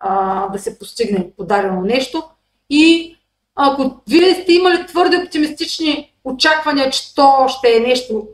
а, 0.00 0.48
да 0.48 0.58
се 0.58 0.78
постигне 0.78 1.30
подарено 1.36 1.82
нещо. 1.82 2.22
И 2.70 3.13
ако 3.54 4.00
вие 4.08 4.34
сте 4.34 4.52
имали 4.52 4.86
твърде 4.86 5.16
оптимистични 5.16 6.14
очаквания, 6.24 6.90
че 6.90 7.14
то 7.14 7.48
ще 7.48 7.76
е 7.76 7.80
нещо 7.80 8.28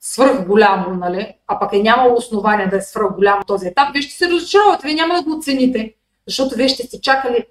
свръх 0.00 0.46
голямо, 0.46 0.94
нали? 0.94 1.34
а 1.46 1.58
пък 1.58 1.72
е 1.72 1.82
нямало 1.82 2.16
основание 2.16 2.66
да 2.66 2.76
е 2.76 2.80
свръх 2.80 3.14
голямо 3.14 3.44
този 3.44 3.66
етап, 3.66 3.88
вие 3.92 4.02
ще 4.02 4.14
се 4.14 4.30
разочаровате, 4.30 4.86
вие 4.86 4.94
няма 4.94 5.14
да 5.14 5.22
го 5.22 5.36
оцените, 5.38 5.94
защото 6.26 6.54
вие 6.54 6.68
ще 6.68 6.82
сте 6.82 7.00
чакали, 7.00 7.46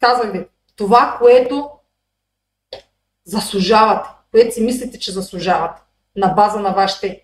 казвам 0.00 0.30
ви, 0.30 0.46
това, 0.76 1.16
което 1.18 1.70
заслужавате, 3.24 4.08
което 4.30 4.54
си 4.54 4.60
мислите, 4.60 4.98
че 4.98 5.12
заслужавате 5.12 5.82
на 6.16 6.28
база 6.28 6.60
на 6.60 6.70
вашите 6.70 7.22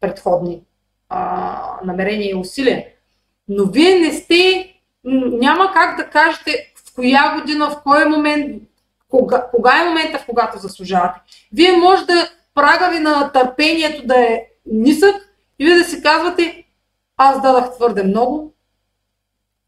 предходни 0.00 0.62
а, 1.08 1.80
намерения 1.84 2.30
и 2.30 2.34
усилия. 2.34 2.86
Но 3.48 3.64
вие 3.66 3.98
не 3.98 4.12
сте, 4.12 4.74
няма 5.04 5.72
как 5.72 5.96
да 5.96 6.10
кажете, 6.10 6.73
коя 6.94 7.40
година, 7.40 7.70
в 7.70 7.82
кой 7.82 8.04
момент, 8.04 8.62
кога, 9.08 9.46
кога 9.50 9.82
е 9.82 9.88
момента, 9.88 10.18
в 10.18 10.26
когато 10.26 10.58
заслужавате. 10.58 11.20
Вие 11.52 11.76
може 11.76 12.06
да 12.06 12.28
прага 12.54 12.90
ви 12.90 12.98
на 12.98 13.32
търпението 13.32 14.06
да 14.06 14.20
е 14.20 14.46
нисък 14.66 15.14
и 15.58 15.64
вие 15.64 15.74
да 15.74 15.84
си 15.84 16.02
казвате, 16.02 16.64
аз 17.16 17.42
дадах 17.42 17.74
твърде 17.74 18.02
много. 18.02 18.54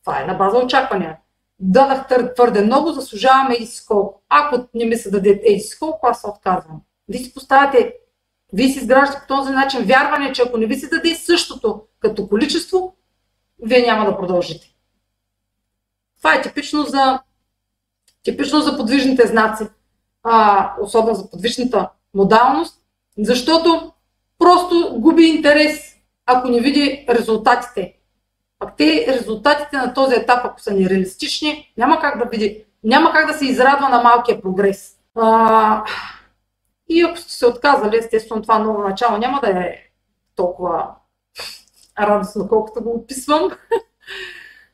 Това 0.05 0.23
е 0.23 0.27
на 0.27 0.35
база 0.35 0.59
очаквания. 0.59 1.17
Дадах 1.59 2.07
твърде 2.35 2.63
много, 2.63 2.93
заслужаваме 2.93 3.59
колко. 3.89 4.23
Ако 4.29 4.69
не 4.75 4.85
ми 4.85 4.97
се 4.97 5.11
даде 5.11 5.41
еди 5.45 5.61
си 5.61 5.79
колко, 5.79 6.07
аз 6.07 6.21
се 6.21 6.27
отказвам. 6.27 6.81
Вие 7.09 7.21
си 7.21 7.35
поставяте, 7.35 7.95
вие 8.53 8.69
си 8.69 8.79
изграждате 8.79 9.21
по 9.21 9.27
този 9.27 9.53
начин 9.53 9.85
вярване, 9.85 10.33
че 10.33 10.43
ако 10.43 10.57
не 10.57 10.67
ви 10.67 10.75
се 10.75 10.89
даде 10.89 11.15
същото 11.15 11.83
като 12.01 12.29
количество, 12.29 12.97
вие 13.63 13.87
няма 13.87 14.05
да 14.05 14.17
продължите. 14.17 14.76
Това 16.19 16.35
е 16.35 16.43
типично 16.43 16.83
за, 16.83 17.21
типично 18.23 18.61
за 18.61 18.77
подвижните 18.77 19.27
знаци, 19.27 19.65
а, 20.23 20.73
особено 20.81 21.15
за 21.15 21.31
подвижната 21.31 21.89
модалност, 22.15 22.81
защото 23.19 23.93
просто 24.39 24.97
губи 24.99 25.25
интерес, 25.25 25.97
ако 26.27 26.49
не 26.49 26.61
види 26.61 27.07
резултатите. 27.09 27.93
А 28.61 28.71
те 28.77 29.07
резултатите 29.09 29.77
на 29.77 29.95
този 29.95 30.15
етап, 30.15 30.41
ако 30.45 30.61
са 30.61 30.75
нереалистични, 30.75 31.73
няма 31.77 32.01
как 32.01 32.19
да 32.19 32.25
види, 32.25 32.65
няма 32.85 33.13
как 33.13 33.27
да 33.27 33.39
се 33.39 33.47
израдва 33.47 33.89
на 33.89 34.03
малкия 34.03 34.43
прогрес. 34.43 34.97
А, 35.15 35.85
и 36.89 37.03
ако 37.03 37.17
сте 37.17 37.33
се 37.33 37.47
отказали, 37.47 37.97
естествено 37.97 38.43
това 38.43 38.59
ново 38.59 38.83
начало 38.83 39.19
няма 39.19 39.41
да 39.41 39.51
е 39.51 39.77
толкова 40.37 40.89
радостно, 42.01 42.49
колкото 42.49 42.85
го 42.85 42.91
описвам. 42.91 43.51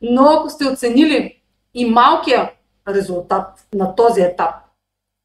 Но 0.03 0.30
ако 0.30 0.50
сте 0.50 0.64
оценили 0.64 1.42
и 1.74 1.86
малкия 1.86 2.53
резултат 2.88 3.66
на 3.74 3.94
този 3.94 4.20
етап, 4.20 4.55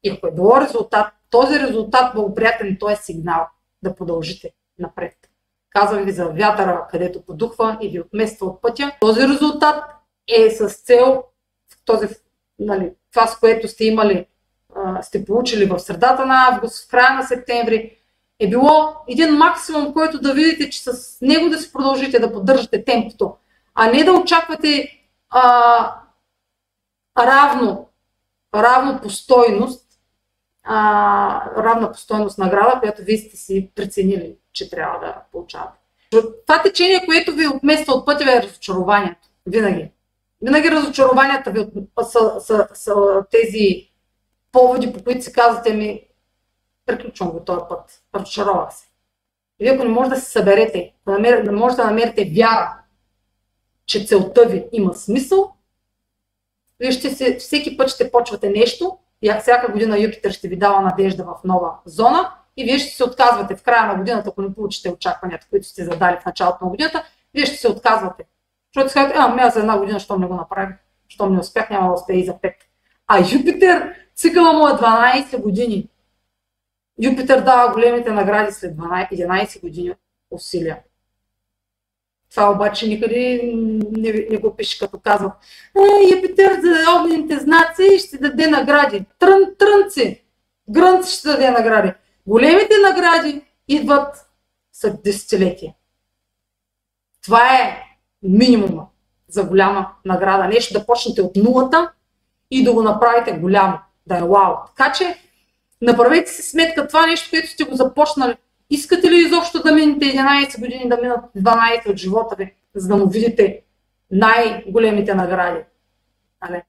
и 0.02 0.10
ако 0.10 0.26
е 0.26 0.34
било 0.34 0.60
резултат, 0.60 1.06
този 1.30 1.60
резултат 1.60 2.14
благоприятен, 2.14 2.76
той 2.80 2.92
е 2.92 2.96
сигнал 2.96 3.46
да 3.82 3.94
продължите 3.94 4.52
напред. 4.78 5.14
Казвам 5.70 6.04
ви 6.04 6.12
за 6.12 6.28
вятъра, 6.28 6.86
където 6.90 7.22
подухва 7.22 7.78
и 7.80 7.88
ви 7.88 8.00
отмества 8.00 8.46
от 8.46 8.62
пътя. 8.62 8.92
Този 9.00 9.28
резултат 9.28 9.84
е 10.28 10.50
с 10.50 10.68
цел 10.68 11.24
този, 11.84 12.08
нали, 12.58 12.92
това, 13.12 13.26
с 13.26 13.40
което 13.40 13.68
сте 13.68 13.84
имали, 13.84 14.26
сте 15.02 15.24
получили 15.24 15.64
в 15.64 15.78
средата 15.78 16.26
на 16.26 16.48
август, 16.48 16.84
в 16.84 16.88
края 16.88 17.14
на 17.14 17.22
септември, 17.22 17.96
е 18.40 18.48
било 18.48 18.94
един 19.08 19.34
максимум, 19.34 19.92
който 19.92 20.20
да 20.20 20.34
видите, 20.34 20.70
че 20.70 20.80
с 20.82 21.18
него 21.20 21.48
да 21.48 21.58
си 21.58 21.72
продължите 21.72 22.18
да 22.18 22.32
поддържате 22.32 22.84
темпото, 22.84 23.36
а 23.80 23.90
не 23.90 24.04
да 24.04 24.12
очаквате 24.12 25.00
а, 25.30 25.94
равно, 27.18 27.88
равно 28.54 29.00
по 29.02 29.10
стойност, 29.10 29.86
а, 30.64 31.50
равна 31.56 31.92
по 31.92 31.98
награда, 32.38 32.80
която 32.80 33.02
вие 33.02 33.18
сте 33.18 33.36
си 33.36 33.70
преценили, 33.74 34.36
че 34.52 34.70
трябва 34.70 34.98
да 34.98 35.16
получавате. 35.32 35.78
Това 36.46 36.62
течение, 36.62 37.06
което 37.06 37.32
ви 37.32 37.46
отмества 37.46 37.94
от 37.94 38.06
пътя, 38.06 38.24
е 38.32 38.42
разочарованието. 38.42 39.28
Винаги. 39.46 39.90
Винаги 40.42 40.70
разочарованията 40.70 41.50
ви 41.50 41.66
са, 42.02 42.40
са, 42.40 42.68
са 42.74 43.24
тези 43.30 43.90
поводи, 44.52 44.92
по 44.92 45.04
които 45.04 45.24
си 45.24 45.32
казвате 45.32 45.74
ми, 45.74 46.02
приключвам 46.86 47.30
го 47.30 47.44
този 47.44 47.60
път, 47.68 48.02
разочаровах 48.14 48.72
се. 48.72 48.88
Вие 49.60 49.70
ако 49.70 49.84
не 49.84 49.90
можете 49.90 50.14
да 50.14 50.20
се 50.20 50.30
съберете, 50.30 50.94
да 51.44 51.52
можете 51.52 51.82
да 51.82 51.88
намерите 51.88 52.32
вяра, 52.36 52.78
че 53.88 54.06
целта 54.06 54.46
ви 54.46 54.68
има 54.72 54.94
смисъл, 54.94 55.52
вие 56.80 56.92
ще 56.92 57.10
се, 57.10 57.36
всеки 57.36 57.76
път 57.76 57.88
ще 57.88 58.10
почвате 58.10 58.50
нещо, 58.50 58.98
и 59.22 59.32
всяка 59.40 59.72
година 59.72 60.00
Юпитер 60.00 60.30
ще 60.30 60.48
ви 60.48 60.56
дава 60.56 60.80
надежда 60.80 61.24
в 61.24 61.44
нова 61.44 61.78
зона 61.84 62.32
и 62.56 62.64
вие 62.64 62.78
ще 62.78 62.96
се 62.96 63.04
отказвате 63.04 63.56
в 63.56 63.62
края 63.62 63.86
на 63.86 63.94
годината, 63.94 64.28
ако 64.28 64.42
не 64.42 64.54
получите 64.54 64.90
очакванията, 64.90 65.46
които 65.50 65.66
сте 65.66 65.84
задали 65.84 66.16
в 66.22 66.24
началото 66.26 66.64
на 66.64 66.70
годината, 66.70 67.04
вие 67.34 67.46
ще 67.46 67.56
се 67.56 67.68
отказвате. 67.68 68.24
Защото 68.74 68.88
си 68.88 68.94
казвате, 68.94 69.18
ами 69.18 69.50
за 69.50 69.60
една 69.60 69.78
година, 69.78 70.00
щом 70.00 70.20
не 70.20 70.26
го 70.26 70.34
направих, 70.34 70.76
щом 71.08 71.32
не 71.32 71.40
успях, 71.40 71.70
няма 71.70 71.88
да 71.88 71.94
успея 71.94 72.18
и 72.18 72.26
за 72.26 72.32
5. 72.32 72.54
А 73.06 73.18
Юпитер, 73.18 73.94
цикъла 74.14 74.52
му 74.52 74.68
е 74.68 74.70
12 74.70 75.42
години. 75.42 75.88
Юпитер 77.02 77.40
дава 77.40 77.72
големите 77.72 78.10
награди 78.10 78.52
след 78.52 78.76
12, 78.76 79.12
11 79.12 79.60
години 79.60 79.94
усилия. 80.30 80.78
Това 82.30 82.50
обаче 82.50 82.88
никъде 82.88 83.40
не, 83.92 84.26
не 84.30 84.36
го 84.36 84.56
пише, 84.56 84.78
като 84.78 84.98
казва 84.98 85.32
Юпитер 86.14 86.60
за 86.62 87.00
огнените 87.00 87.38
знаци 87.38 87.98
ще 87.98 88.18
даде 88.18 88.46
награди. 88.46 89.04
Трън, 89.18 89.42
трънци. 89.58 90.24
Грънци 90.70 91.18
ще 91.18 91.28
даде 91.28 91.50
награди. 91.50 91.92
Големите 92.26 92.74
награди 92.82 93.42
идват 93.68 94.26
след 94.72 95.02
десетилетия. 95.04 95.74
Това 97.22 97.54
е 97.54 97.82
минимума 98.22 98.86
за 99.28 99.44
голяма 99.44 99.90
награда. 100.04 100.48
Нещо 100.48 100.78
да 100.78 100.86
почнете 100.86 101.22
от 101.22 101.36
нулата 101.36 101.92
и 102.50 102.64
да 102.64 102.72
го 102.72 102.82
направите 102.82 103.32
голямо. 103.32 103.78
Да 104.06 104.18
е 104.18 104.22
вау. 104.22 104.54
Така 104.76 104.92
че 104.92 105.18
направете 105.82 106.30
си 106.30 106.42
сметка 106.42 106.88
това 106.88 107.06
нещо, 107.06 107.30
което 107.30 107.48
сте 107.48 107.64
го 107.64 107.76
започнали 107.76 108.36
Искате 108.70 109.10
ли 109.10 109.16
изобщо 109.16 109.62
да 109.62 109.72
минете 109.72 110.04
11 110.04 110.60
години, 110.60 110.88
да 110.88 110.96
минат 110.96 111.24
12 111.36 111.90
от 111.90 111.96
живота 111.96 112.36
ви, 112.36 112.54
за 112.74 112.88
да 112.88 112.96
му 112.96 113.08
видите 113.08 113.62
най-големите 114.10 115.14
награди? 115.14 115.64
Але, 116.40 116.62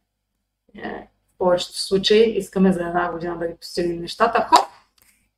е, 0.75 1.07
в 1.35 1.37
повечето 1.37 1.79
случаи 1.79 2.37
искаме 2.37 2.73
за 2.73 2.79
една 2.79 3.11
година 3.11 3.37
да 3.37 3.47
ви 3.47 3.55
постигнем 3.55 4.01
нещата. 4.01 4.47
Хоп! 4.49 4.65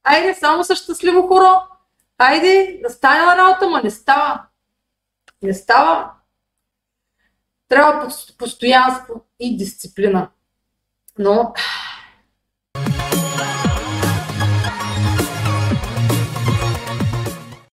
Айде, 0.04 0.34
само 0.34 0.64
са 0.64 0.76
щастливо 0.76 1.28
хоро! 1.28 1.72
Айде, 2.18 2.80
да 2.84 2.90
стане 2.90 3.26
на 3.26 3.38
работа, 3.38 3.70
ма 3.70 3.82
не 3.84 3.92
става. 3.92 4.46
Не 5.42 5.54
става. 5.54 6.12
Трябва 7.68 8.10
постоянство 8.38 9.26
и 9.40 9.58
дисциплина. 9.58 10.30
Но 11.20 11.54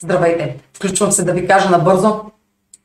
Здравейте! 0.02 0.56
Включвам 0.74 1.12
се 1.12 1.24
да 1.24 1.32
ви 1.32 1.46
кажа 1.46 1.70
набързо 1.70 2.20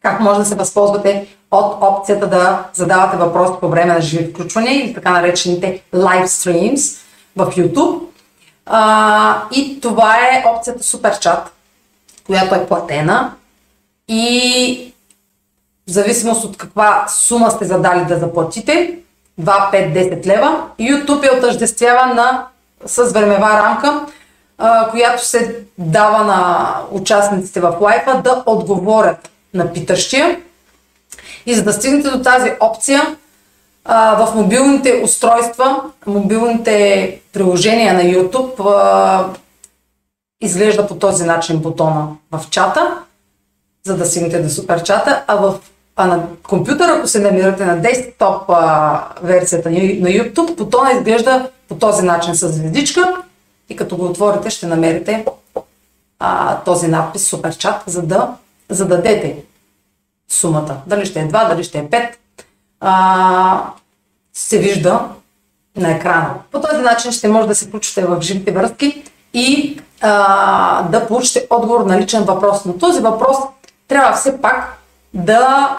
как 0.01 0.19
може 0.19 0.39
да 0.39 0.45
се 0.45 0.55
възползвате 0.55 1.27
от 1.51 1.77
опцията 1.81 2.27
да 2.27 2.65
задавате 2.73 3.17
въпроси 3.17 3.53
по 3.59 3.69
време 3.69 3.93
на 3.93 4.01
живи 4.01 4.29
включвания 4.29 4.75
или 4.75 4.93
така 4.93 5.11
наречените 5.11 5.81
live 5.93 6.25
streams 6.25 6.99
в 7.35 7.45
YouTube. 7.45 7.99
А, 8.65 9.43
и 9.51 9.81
това 9.81 10.15
е 10.15 10.43
опцията 10.47 10.83
Chat, 10.83 11.41
която 12.25 12.55
е 12.55 12.67
платена 12.67 13.33
и 14.07 14.93
в 15.87 15.91
зависимост 15.91 16.43
от 16.43 16.57
каква 16.57 17.07
сума 17.07 17.51
сте 17.51 17.65
задали 17.65 18.05
да 18.05 18.19
заплатите, 18.19 18.99
2, 19.41 19.71
5, 19.71 20.21
10 20.21 20.25
лева, 20.25 20.67
YouTube 20.79 21.33
е 21.33 21.37
отъждествява 21.37 22.13
на, 22.13 22.45
с 22.85 23.03
времева 23.03 23.49
рамка, 23.49 24.05
а, 24.63 24.89
която 24.89 25.25
се 25.25 25.55
дава 25.77 26.23
на 26.23 26.75
участниците 26.91 27.59
в 27.59 27.77
лайфа 27.81 28.21
да 28.23 28.43
отговорят 28.45 29.29
на 29.53 29.73
питащия. 29.73 30.39
И 31.45 31.53
за 31.53 31.63
да 31.63 31.73
стигнете 31.73 32.09
до 32.09 32.23
тази 32.23 32.53
опция, 32.59 33.01
а, 33.85 34.25
в 34.25 34.35
мобилните 34.35 35.01
устройства, 35.03 35.81
мобилните 36.05 37.19
приложения 37.33 37.93
на 37.93 38.01
YouTube 38.01 38.65
а, 38.65 39.25
изглежда 40.41 40.87
по 40.87 40.95
този 40.95 41.23
начин 41.23 41.59
бутона 41.59 42.07
в 42.31 42.49
чата, 42.49 42.97
за 43.85 43.97
да 43.97 44.05
стигнете 44.05 44.41
до 44.41 44.49
супер 44.49 44.83
чата, 44.83 45.23
а 45.27 45.35
в 45.35 45.59
а 45.95 46.07
на 46.07 46.23
компютъра, 46.43 46.95
ако 46.97 47.07
се 47.07 47.19
намирате 47.19 47.65
на 47.65 47.81
десктоп 47.81 48.43
а, 48.49 49.03
версията 49.21 49.69
на 49.69 50.09
YouTube, 50.09 50.55
бутона 50.55 50.91
изглежда 50.91 51.49
по 51.69 51.75
този 51.75 52.05
начин 52.05 52.35
с 52.35 52.49
звездичка 52.49 53.13
и 53.71 53.75
като 53.75 53.97
го 53.97 54.05
отворите 54.05 54.49
ще 54.49 54.67
намерите 54.67 55.25
а, 56.19 56.57
този 56.57 56.87
надпис 56.87 57.27
Супер 57.27 57.57
чат, 57.57 57.83
за 57.85 58.01
да 58.01 58.33
зададете 58.69 59.43
сумата. 60.29 60.77
Дали 60.87 61.05
ще 61.05 61.19
е 61.19 61.27
2, 61.27 61.49
дали 61.49 61.63
ще 61.63 61.79
е 61.79 61.89
5, 61.89 62.11
а, 62.79 63.63
се 64.33 64.59
вижда 64.59 64.99
на 65.75 65.91
екрана. 65.91 66.33
По 66.51 66.61
този 66.61 66.81
начин 66.81 67.11
ще 67.11 67.27
може 67.27 67.47
да 67.47 67.55
се 67.55 67.65
включите 67.67 68.05
в 68.05 68.21
живите 68.21 68.51
връзки 68.51 69.03
и 69.33 69.79
а, 70.01 70.83
да 70.83 71.07
получите 71.07 71.47
отговор 71.49 71.85
на 71.85 72.01
личен 72.01 72.23
въпрос. 72.23 72.65
Но 72.65 72.77
този 72.77 73.01
въпрос 73.01 73.37
трябва 73.87 74.13
все 74.13 74.41
пак 74.41 74.77
да 75.13 75.77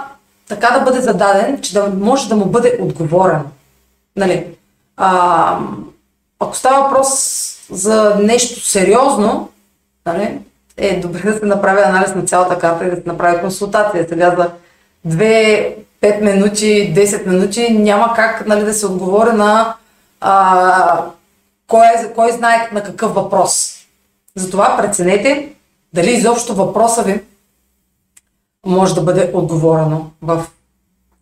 така 0.49 0.71
да 0.71 0.81
бъде 0.81 1.01
зададен, 1.01 1.61
че 1.61 1.73
да 1.73 1.89
може 1.89 2.29
да 2.29 2.37
му 2.37 2.47
бъде 2.47 2.79
отговорен. 2.81 3.43
Нали? 4.17 4.47
А, 4.97 5.59
ако 6.41 6.57
става 6.57 6.83
въпрос 6.83 7.52
за 7.73 8.17
нещо 8.23 8.61
сериозно, 8.61 9.49
нали, 10.07 10.39
е 10.77 11.01
добре 11.01 11.23
да 11.23 11.39
се 11.39 11.47
направи 11.47 11.83
анализ 11.83 12.15
на 12.15 12.25
цялата 12.25 12.59
карта 12.59 12.87
и 12.87 12.91
да 12.91 12.97
се 12.97 13.03
направи 13.07 13.41
консултация. 13.41 14.07
Сега 14.09 14.37
за 14.37 14.51
2, 15.15 15.75
5 16.03 16.21
минути, 16.21 16.95
10 16.97 17.27
минути 17.27 17.73
няма 17.73 18.13
как 18.17 18.47
нали, 18.47 18.65
да 18.65 18.75
се 18.75 18.87
отговори 18.87 19.37
на 19.37 19.75
а, 20.21 21.05
кой, 21.69 21.87
е, 21.87 22.13
кой 22.15 22.33
знае 22.33 22.69
на 22.73 22.83
какъв 22.83 23.15
въпрос. 23.15 23.79
Затова 24.35 24.77
преценете 24.77 25.53
дали 25.93 26.11
изобщо 26.11 26.55
въпроса 26.55 27.03
ви 27.03 27.21
може 28.67 28.95
да 28.95 29.03
бъде 29.03 29.31
отговорено 29.35 30.11
в 30.23 30.47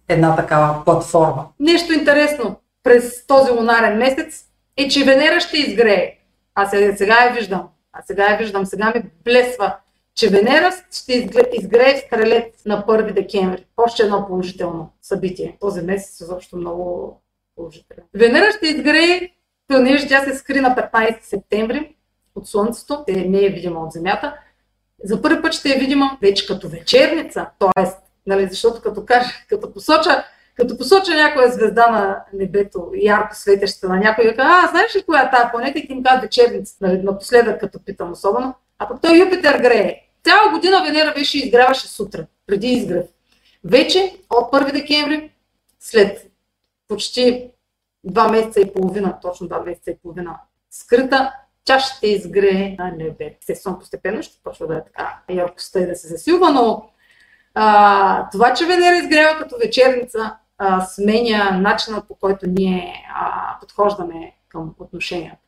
една 0.09 0.37
такава 0.37 0.85
платформа. 0.85 1.45
Нещо 1.61 1.93
интересно 1.93 2.57
през 2.83 3.27
този 3.27 3.51
лунарен 3.51 3.99
месец 3.99 4.45
е, 4.77 4.89
че 4.89 5.05
Венера 5.05 5.41
ще 5.41 5.59
изгрее. 5.59 6.20
Аз 6.63 6.71
сега 6.71 7.25
я 7.25 7.33
виждам. 7.33 7.69
А 7.93 8.03
сега 8.03 8.31
я 8.31 8.37
виждам. 8.39 8.67
Сега 8.67 8.93
ми 8.95 9.03
блесва, 9.25 9.77
че 10.15 10.29
Венера 10.29 10.71
ще 10.93 11.29
изгрее 11.53 11.97
Стрелец 11.97 12.65
на 12.67 12.85
1 12.87 13.13
декември. 13.13 13.67
Още 13.77 14.03
едно 14.03 14.27
положително 14.27 14.93
събитие. 15.03 15.57
Този 15.61 15.83
месец 15.83 16.21
е 16.21 16.25
изобщо 16.25 16.57
много 16.57 17.17
положителен. 17.57 18.05
Венера 18.15 18.53
ще 18.57 18.67
изгрее, 18.67 19.31
понеже 19.69 20.09
тя 20.09 20.25
се 20.25 20.39
скри 20.39 20.61
на 20.61 20.77
15 20.93 21.23
септември 21.23 21.97
от 22.35 22.49
Слънцето, 22.49 23.05
не 23.09 23.45
е 23.45 23.51
видима 23.51 23.81
от 23.81 23.93
Земята, 23.93 24.37
за 25.05 25.23
първи 25.23 25.43
път 25.43 25.53
ще 25.53 25.69
я 25.69 25.79
видим 25.79 26.01
вече 26.23 26.47
като 26.47 26.69
вечерница, 26.69 27.47
т.е. 27.59 27.85
Нали, 28.27 28.49
защото 28.49 28.83
като, 28.83 29.05
кажа, 29.05 29.31
като, 29.49 29.73
посоча, 29.73 30.25
като 30.61 30.79
посоча 30.79 31.15
някоя 31.15 31.53
звезда 31.53 31.91
на 31.91 32.25
небето, 32.33 32.91
ярко 32.95 33.37
светеща 33.37 33.89
на 33.89 33.97
някой, 33.97 34.25
и 34.25 34.35
а, 34.39 34.69
знаеш 34.71 34.97
ли 34.97 35.03
коя 35.03 35.23
е 35.23 35.31
тази 35.31 35.51
планета 35.53 35.79
и 35.79 35.87
ти 35.87 35.93
им 35.93 36.03
казва 36.03 36.21
вечерница, 36.21 36.77
нали, 36.81 37.03
напоследък 37.03 37.61
като 37.61 37.85
питам 37.85 38.13
особено, 38.13 38.55
а 38.79 38.89
пък 38.89 39.01
той 39.03 39.19
Юпитер 39.19 39.61
грее. 39.61 40.01
Цяла 40.25 40.51
година 40.51 40.83
Венера 40.85 41.13
беше 41.15 41.39
изгряваше 41.39 41.89
сутрин, 41.89 42.27
преди 42.47 42.69
изгрев. 42.69 43.07
Вече 43.65 44.17
от 44.31 44.53
1 44.53 44.73
декември, 44.73 45.31
след 45.81 46.31
почти 46.89 47.51
два 48.05 48.29
месеца 48.29 48.61
и 48.61 48.73
половина, 48.73 49.19
точно 49.23 49.47
два 49.47 49.61
месеца 49.61 49.91
и 49.91 49.99
половина, 50.03 50.39
скрита, 50.71 51.33
тя 51.65 51.81
ще 51.81 52.07
изгрее 52.07 52.77
на 52.79 52.91
небе. 52.91 53.37
Естествено, 53.41 53.79
постепенно 53.79 54.23
ще 54.23 54.43
почва 54.45 54.67
да 54.67 54.77
е 54.77 54.85
така 54.85 55.19
яркостта 55.31 55.81
и 55.81 55.87
да 55.87 55.97
се 55.97 56.09
засилва, 56.09 56.51
но 56.53 56.91
а, 57.55 58.29
това, 58.31 58.55
че 58.55 58.67
Венера 58.67 58.97
изгрява 58.97 59.39
като 59.39 59.57
вечерница, 59.59 60.37
а, 60.63 60.81
сменя 60.81 61.51
начина 61.51 62.07
по 62.07 62.15
който 62.15 62.47
ние 62.47 63.07
подхождаме 63.61 64.37
към 64.49 64.75
отношенията. 64.79 65.39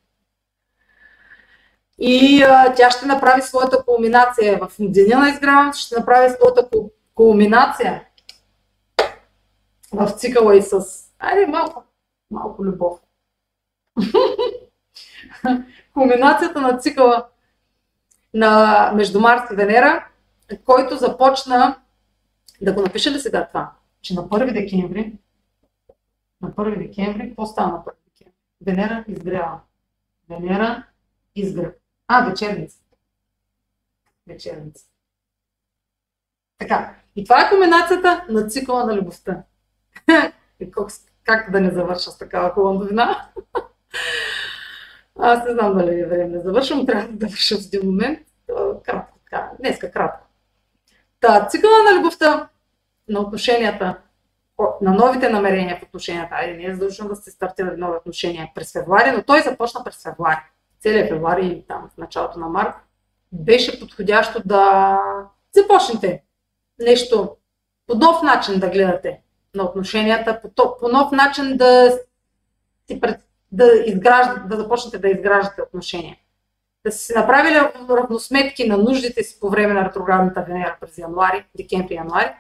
И 1.99 2.45
тя 2.77 2.91
ще 2.91 3.07
направи 3.07 3.43
своята 3.43 3.85
кулминация 3.85 4.59
в 4.59 4.71
деня 4.79 5.19
на 5.19 5.29
изгряването, 5.29 5.79
ще 5.79 5.99
направи 5.99 6.35
своята 6.35 6.69
кулминация 7.15 8.05
в 9.93 10.11
цикъла 10.11 10.57
и 10.57 10.63
с... 10.63 10.81
Айде, 11.19 11.47
малко, 11.47 11.85
малко 12.31 12.65
любов. 12.65 13.01
кулминацията 15.95 16.61
на 16.61 16.79
цикъла 16.79 17.27
на 18.35 18.93
между 18.95 19.21
Марс 19.21 19.43
и 19.53 19.57
Венера, 19.57 20.07
който 20.65 20.97
започна 20.97 21.77
да 22.61 22.73
го 22.73 22.83
напиша 22.83 23.11
ли 23.11 23.21
сега 23.21 23.47
това, 23.49 23.71
че 24.03 24.15
на 24.15 24.29
1 24.29 24.53
декември, 24.53 25.13
на 26.41 26.53
1 26.53 26.79
декември, 26.79 27.29
какво 27.29 27.47
става 27.47 27.73
на 27.73 27.79
1 27.79 27.93
декември? 28.09 28.35
Венера 28.61 29.05
изгрява. 29.09 29.61
Венера 30.29 30.87
изгря. 31.35 31.73
А, 32.09 32.31
вечерница. 32.31 32.79
Вечерница. 34.27 34.87
Така. 36.59 36.95
И 37.17 37.25
това 37.25 37.47
е 37.47 37.51
комбинацията 37.51 38.27
на 38.29 38.47
цикъла 38.47 38.87
на 38.87 38.97
любовта. 38.97 39.43
как 41.25 41.51
да 41.51 41.61
не 41.61 41.71
завърша 41.71 42.11
с 42.11 42.19
такава 42.19 42.51
хубава? 42.51 43.29
Аз 45.19 45.45
не 45.45 45.53
знам 45.53 45.75
дали 45.75 46.01
е 46.01 46.07
време 46.07 46.29
да 46.29 46.41
завършвам, 46.41 46.87
трябва 46.87 47.09
да 47.09 47.27
завърша 47.27 47.57
в 47.57 47.67
един 47.67 47.91
момент. 47.91 48.19
Кратко 48.85 49.19
така, 49.25 49.51
днеска 49.59 49.91
кратко. 49.91 50.27
Та, 51.21 51.47
цикъла 51.47 51.83
на 51.83 51.99
любовта, 51.99 52.49
на 53.13 53.21
отношенията, 53.21 53.99
на 54.81 54.95
новите 54.95 55.29
намерения 55.29 55.79
в 55.79 55.83
отношенията, 55.83 56.35
айде 56.35 56.57
не 56.57 56.65
е 56.65 56.75
задължено 56.75 57.09
да 57.09 57.17
се 57.17 57.31
стартират 57.31 57.79
нови 57.79 57.97
отношения 57.97 58.51
през 58.55 58.73
февруари, 58.73 59.11
но 59.17 59.23
той 59.23 59.41
започна 59.41 59.85
през 59.85 60.03
февруари. 60.03 60.41
Целият 60.81 61.09
февруари 61.09 61.47
и 61.47 61.67
там 61.67 61.91
в 61.95 61.99
началото 61.99 62.39
на 62.39 62.49
март 62.49 62.75
беше 63.33 63.81
подходящо 63.81 64.43
да 64.45 64.99
започнете 65.53 66.23
нещо 66.79 67.37
по 67.87 67.95
нов 67.95 68.23
начин 68.23 68.61
да 68.61 68.69
гледате 68.69 69.21
на 69.55 69.65
отношенията, 69.65 70.41
по, 70.41 70.77
по 70.81 70.89
нов 70.89 71.13
начин 71.13 71.57
да 71.57 71.99
си 72.87 73.01
пред, 73.01 73.21
да, 73.53 73.73
изграждате, 73.87 74.41
да 74.49 74.57
започнете 74.57 74.99
да 74.99 75.09
изграждате 75.09 75.63
отношения. 75.63 76.17
Да 76.85 76.93
си 76.93 77.13
направили 77.17 77.57
равносметки 77.91 78.69
на 78.69 78.79
нуждите 78.79 79.23
си 79.23 79.41
по 79.41 79.51
време 79.51 79.75
на 79.75 79.85
ретроградната 79.85 80.45
Венера 80.49 80.77
през 80.81 80.99
януари, 80.99 81.45
декември-януари. 81.59 82.35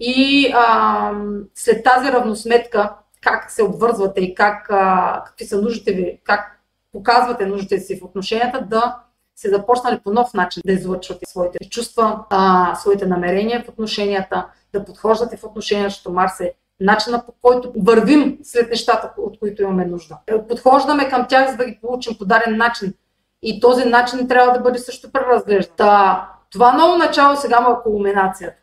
И 0.00 0.50
а, 0.54 1.12
след 1.54 1.84
тази 1.84 2.12
равносметка, 2.12 2.92
как 3.20 3.50
се 3.50 3.62
обвързвате 3.62 4.20
и 4.20 4.34
как, 4.34 4.66
а, 4.70 5.22
какви 5.26 5.44
са 5.44 5.62
нуждите 5.62 5.92
ви, 5.92 6.20
как 6.24 6.60
показвате 6.92 7.46
нуждите 7.46 7.78
си 7.78 8.00
в 8.00 8.04
отношенията, 8.04 8.66
да 8.70 8.96
се 9.36 9.50
започнали 9.50 10.00
по 10.04 10.12
нов 10.12 10.34
начин 10.34 10.62
да 10.66 10.72
излъчвате 10.72 11.26
своите 11.28 11.68
чувства, 11.70 12.24
а, 12.30 12.74
своите 12.74 13.06
намерения 13.06 13.64
в 13.64 13.68
отношенията, 13.68 14.46
да 14.72 14.84
подхождате 14.84 15.36
в 15.36 15.44
отношенията, 15.44 15.90
защото 15.90 16.12
Марс 16.12 16.40
е 16.40 16.52
начина 16.80 17.26
по 17.26 17.32
който 17.42 17.72
вървим 17.78 18.38
след 18.42 18.70
нещата, 18.70 19.12
от 19.16 19.38
които 19.38 19.62
имаме 19.62 19.84
нужда. 19.84 20.18
Подхождаме 20.48 21.08
към 21.08 21.26
тях, 21.28 21.50
за 21.50 21.56
да 21.56 21.64
ги 21.64 21.78
получим 21.80 22.18
по 22.18 22.24
даден 22.24 22.56
начин. 22.56 22.94
И 23.42 23.60
този 23.60 23.84
начин 23.84 24.28
трябва 24.28 24.52
да 24.52 24.60
бъде 24.60 24.78
също 24.78 25.12
преразглеждан. 25.12 26.20
Това 26.52 26.72
ново 26.72 26.96
начало 26.96 27.36
сега 27.36 27.60
му 27.60 27.70
е 27.70 27.82
кулминацията. 27.82 28.56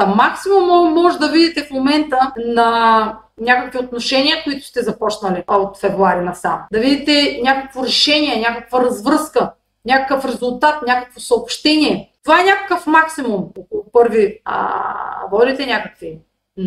Та 0.00 0.06
максимум 0.06 0.92
може 0.94 1.18
да 1.18 1.28
видите 1.28 1.64
в 1.64 1.70
момента 1.70 2.32
на 2.36 3.18
някакви 3.40 3.78
отношения, 3.78 4.44
които 4.44 4.66
сте 4.66 4.82
започнали 4.82 5.44
от 5.48 5.78
февруари 5.78 6.24
насам. 6.24 6.60
Да 6.72 6.80
видите 6.80 7.40
някакво 7.42 7.84
решение, 7.84 8.40
някаква 8.40 8.84
развръзка, 8.84 9.52
някакъв 9.84 10.24
резултат, 10.24 10.82
някакво 10.86 11.20
съобщение. 11.20 12.12
Това 12.24 12.40
е 12.40 12.44
някакъв 12.44 12.86
максимум. 12.86 13.48
Около 13.58 13.84
първи 13.92 14.40
а, 14.44 14.84
водите 15.30 15.66
някакви 15.66 16.18
м- 16.58 16.64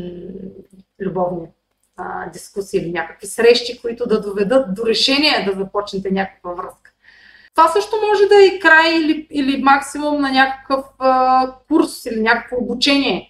любовни 1.02 1.48
а, 1.98 2.30
дискусии 2.30 2.80
или 2.80 2.92
някакви 2.92 3.28
срещи, 3.28 3.82
които 3.82 4.08
да 4.08 4.22
доведат 4.22 4.74
до 4.74 4.86
решение 4.86 5.46
да 5.46 5.64
започнете 5.64 6.12
някаква 6.12 6.54
връзка. 6.54 6.93
Това 7.56 7.68
също 7.68 7.96
може 8.08 8.26
да 8.26 8.36
е 8.36 8.46
и 8.46 8.60
край 8.60 8.96
или, 8.96 9.28
или 9.32 9.64
максимум 9.64 10.22
на 10.22 10.32
някакъв 10.32 10.86
а, 11.00 11.52
курс 11.68 12.06
или 12.06 12.22
някакво 12.22 12.58
обучение. 12.58 13.30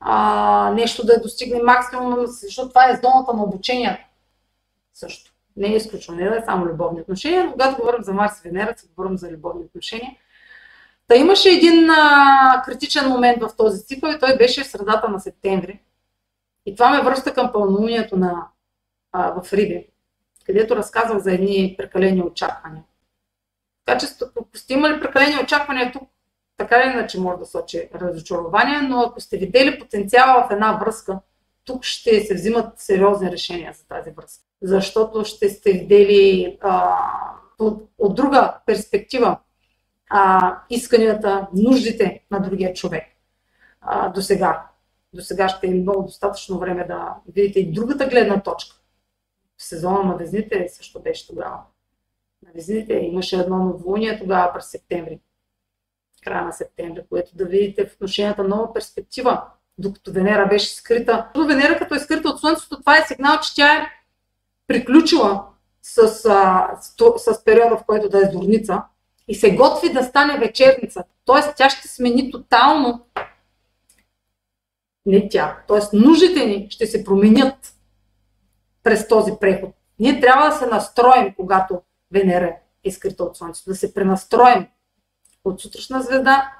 А, 0.00 0.72
нещо 0.74 1.06
да 1.06 1.20
достигне 1.20 1.62
максимум, 1.62 2.16
защото 2.26 2.68
това 2.68 2.90
е 2.90 3.00
зоната 3.02 3.34
на 3.34 3.42
обучение. 3.42 4.08
Също. 4.94 5.32
Не 5.56 5.68
е 5.68 5.76
изключено, 5.76 6.18
не 6.18 6.26
е 6.26 6.42
само 6.44 6.66
любовни 6.66 7.00
отношения, 7.00 7.44
но 7.44 7.52
когато 7.52 7.76
говорим 7.76 8.02
за 8.02 8.12
Марс 8.12 8.38
и 8.44 8.48
Венера, 8.48 8.74
се 8.76 8.86
говорим 8.86 9.18
за 9.18 9.30
любовни 9.30 9.64
отношения. 9.64 10.16
Та 11.08 11.16
имаше 11.16 11.48
един 11.50 11.90
а, 11.90 12.62
критичен 12.64 13.08
момент 13.08 13.42
в 13.42 13.56
този 13.56 13.86
цикъл 13.86 14.10
и 14.10 14.18
той 14.18 14.36
беше 14.36 14.64
в 14.64 14.66
средата 14.66 15.08
на 15.08 15.20
септември. 15.20 15.80
И 16.66 16.74
това 16.74 16.90
ме 16.90 17.02
връща 17.02 17.34
към 17.34 17.52
пълнолунието 17.52 18.16
на, 18.16 18.46
а, 19.12 19.42
в 19.42 19.52
Риби, 19.52 19.86
където 20.46 20.76
разказвах 20.76 21.18
за 21.18 21.32
едни 21.32 21.74
прекалени 21.78 22.22
очаквания. 22.22 22.82
Така 23.84 23.98
че, 23.98 24.06
сте 24.54 24.74
имали 24.74 25.00
прекалени 25.00 25.42
очаквания 25.42 25.92
тук, 25.92 26.02
така 26.56 26.82
или 26.82 26.92
иначе 26.92 27.20
може 27.20 27.38
да 27.38 27.46
сочи 27.46 27.88
разочарование, 27.94 28.80
но 28.80 29.00
ако 29.00 29.20
сте 29.20 29.36
видели 29.36 29.78
потенциала 29.78 30.46
в 30.48 30.52
една 30.52 30.72
връзка, 30.72 31.18
тук 31.64 31.84
ще 31.84 32.20
се 32.20 32.34
взимат 32.34 32.80
сериозни 32.80 33.30
решения 33.30 33.72
за 33.72 33.86
тази 33.86 34.10
връзка. 34.10 34.44
Защото 34.62 35.24
ще 35.24 35.48
сте 35.48 35.72
видели 35.72 36.58
а, 36.60 36.96
от, 37.58 37.90
от 37.98 38.14
друга 38.14 38.54
перспектива 38.66 39.38
а, 40.10 40.56
исканията, 40.70 41.48
нуждите 41.54 42.24
на 42.30 42.40
другия 42.40 42.74
човек 42.74 43.04
а, 43.80 44.08
до 44.08 44.22
сега. 44.22 44.66
До 45.12 45.22
сега 45.22 45.48
ще 45.48 45.66
е 45.66 45.70
много 45.70 46.02
достатъчно 46.02 46.58
време 46.58 46.84
да 46.84 47.14
видите 47.34 47.60
и 47.60 47.72
другата 47.72 48.06
гледна 48.06 48.42
точка. 48.42 48.76
В 49.56 49.62
сезона 49.62 50.02
на 50.02 50.16
везните 50.16 50.68
също 50.68 51.02
беше 51.02 51.26
тогава. 51.26 51.58
Везните 52.54 52.94
имаше 52.94 53.36
едно 53.36 53.58
новолуние 53.58 54.18
тогава 54.18 54.52
през 54.52 54.66
септември. 54.66 55.20
Края 56.24 56.44
на 56.44 56.52
септември, 56.52 57.02
което 57.08 57.36
да 57.36 57.44
видите 57.44 57.86
в 57.86 57.94
отношенията 57.94 58.44
нова 58.44 58.72
перспектива, 58.72 59.42
докато 59.78 60.12
Венера 60.12 60.46
беше 60.48 60.74
скрита. 60.74 61.28
Венера 61.48 61.78
като 61.78 61.94
е 61.94 61.98
скрита 61.98 62.28
от 62.28 62.40
Слънцето, 62.40 62.80
това 62.80 62.98
е 62.98 63.04
сигнал, 63.06 63.40
че 63.42 63.54
тя 63.54 63.76
е 63.76 63.86
приключила 64.66 65.44
с, 65.82 65.98
а, 66.28 66.70
с, 66.80 67.34
с 67.34 67.44
периода, 67.44 67.76
в 67.76 67.84
който 67.86 68.08
да 68.08 68.18
е 68.18 68.30
зорница 68.32 68.82
и 69.28 69.34
се 69.34 69.54
готви 69.54 69.92
да 69.92 70.02
стане 70.02 70.38
вечерница. 70.38 71.04
Тоест 71.24 71.54
тя 71.56 71.70
ще 71.70 71.88
смени 71.88 72.30
тотално 72.30 73.06
не 75.06 75.28
тя. 75.28 75.58
Тоест 75.68 75.92
нуждите 75.92 76.46
ни 76.46 76.66
ще 76.70 76.86
се 76.86 77.04
променят 77.04 77.74
през 78.82 79.08
този 79.08 79.32
преход. 79.40 79.70
Ние 79.98 80.20
трябва 80.20 80.50
да 80.50 80.56
се 80.56 80.66
настроим, 80.66 81.34
когато 81.36 81.82
Венера 82.12 82.56
е 82.84 82.90
скрита 82.90 83.24
от 83.24 83.36
Слънцето, 83.36 83.70
да 83.70 83.76
се 83.76 83.94
пренастроим 83.94 84.66
от 85.44 85.60
сутрешна 85.60 86.02
звезда 86.02 86.52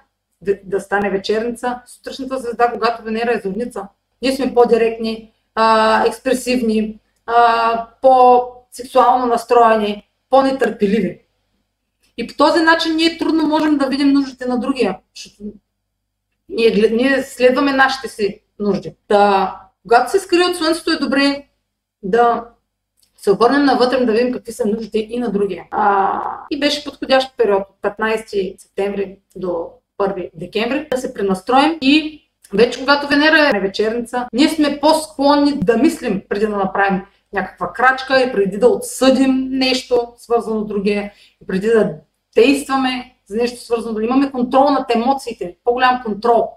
да, 0.43 0.59
да 0.65 0.81
стане 0.81 1.11
вечерница. 1.11 1.83
Сутрешната 1.87 2.39
звезда, 2.39 2.73
когато 2.73 3.03
Венера 3.03 3.33
е 3.33 3.41
зорница, 3.41 3.89
ние 4.23 4.33
сме 4.33 4.55
по-директни, 4.55 5.33
а, 5.55 6.07
експресивни, 6.07 7.01
а, 7.27 7.89
по-сексуално 8.03 9.27
настроени, 9.27 10.11
по-нетърпеливи. 10.31 11.21
И 12.17 12.27
по 12.27 12.35
този 12.35 12.63
начин 12.63 12.97
ние 12.97 13.19
трудно 13.19 13.49
можем 13.49 13.79
да 13.79 13.87
видим 13.87 14.13
нуждите 14.13 14.47
на 14.47 14.61
другия, 14.61 14.99
защото 15.15 15.53
ние, 16.49 16.91
ние 16.91 17.23
следваме 17.23 17.73
нашите 17.73 18.09
си 18.09 18.41
нужди. 18.59 18.97
Да, 19.09 19.57
когато 19.83 20.11
се 20.11 20.19
скрие 20.19 20.45
от 20.45 20.57
Слънцето 20.57 20.91
е 20.91 20.97
добре 20.97 21.47
да 22.03 22.45
се 23.23 23.31
обърнем 23.31 23.65
навътре 23.65 24.05
да 24.05 24.13
видим 24.13 24.33
какви 24.33 24.53
са 24.53 24.67
нуждите 24.67 24.99
и 24.99 25.19
на 25.19 25.31
другия. 25.33 25.65
А, 25.71 26.23
и 26.51 26.61
беше 26.61 26.85
подходящ 26.85 27.37
период 27.37 27.63
от 27.71 27.97
15 27.99 28.61
септември 28.61 29.19
до 29.37 29.71
1 30.01 30.31
декември 30.35 30.89
да 30.91 30.97
се 30.97 31.15
пренастроим 31.15 31.79
и 31.81 32.23
вече 32.55 32.79
когато 32.79 33.09
Венера 33.09 33.51
е 33.55 33.61
вечерница, 33.61 34.29
ние 34.33 34.49
сме 34.49 34.81
по-склонни 34.81 35.53
да 35.53 35.77
мислим 35.77 36.23
преди 36.29 36.47
да 36.47 36.57
направим 36.57 37.03
някаква 37.33 37.73
крачка 37.73 38.23
и 38.23 38.33
преди 38.33 38.59
да 38.59 38.69
отсъдим 38.69 39.49
нещо 39.51 40.13
свързано 40.17 40.61
с 40.61 40.67
другия, 40.67 41.13
и 41.43 41.47
преди 41.47 41.67
да 41.67 41.95
действаме 42.35 43.15
за 43.27 43.37
нещо 43.37 43.61
свързано, 43.61 43.95
да 43.95 44.05
имаме 44.05 44.31
контрол 44.31 44.71
над 44.71 44.95
емоциите, 44.95 45.57
по-голям 45.65 46.03
контрол, 46.05 46.49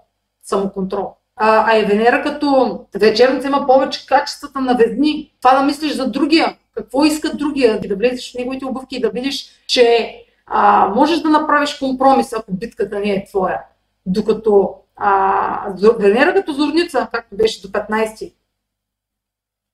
самоконтрол. 0.42 1.16
А, 1.36 1.72
а 1.72 1.76
е 1.76 1.84
Венера 1.84 2.22
като 2.22 2.80
вечерница 2.94 3.46
има 3.46 3.66
повече 3.66 4.06
качествата 4.06 4.60
на 4.60 4.74
везни. 4.74 5.32
Това 5.40 5.58
да 5.58 5.62
мислиш 5.62 5.92
за 5.92 6.10
другия, 6.10 6.56
какво 6.74 7.04
иска 7.04 7.36
другия, 7.36 7.80
да 7.80 7.96
влезеш 7.96 8.32
в 8.32 8.38
неговите 8.38 8.64
обувки 8.64 8.96
и 8.96 9.00
да 9.00 9.10
видиш, 9.10 9.46
че 9.66 10.16
а, 10.46 10.88
можеш 10.88 11.20
да 11.20 11.28
направиш 11.30 11.74
компромис, 11.78 12.32
ако 12.32 12.52
битката 12.52 13.00
не 13.00 13.10
е 13.10 13.24
твоя. 13.24 13.60
Докато 14.06 14.74
а, 14.96 15.74
Венера 15.98 16.34
като 16.34 16.52
зорница, 16.52 17.08
както 17.12 17.36
беше 17.36 17.62
до 17.62 17.68
15, 17.68 18.32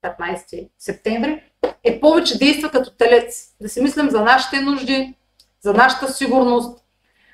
15 0.05 0.69
септември, 0.79 1.43
е 1.85 2.01
повече 2.01 2.39
действа 2.39 2.71
като 2.71 2.91
телец. 2.91 3.55
Да 3.61 3.69
си 3.69 3.81
мислим 3.81 4.11
за 4.11 4.21
нашите 4.21 4.61
нужди, 4.61 5.15
за 5.61 5.75
нашата 5.75 6.13
сигурност, 6.13 6.85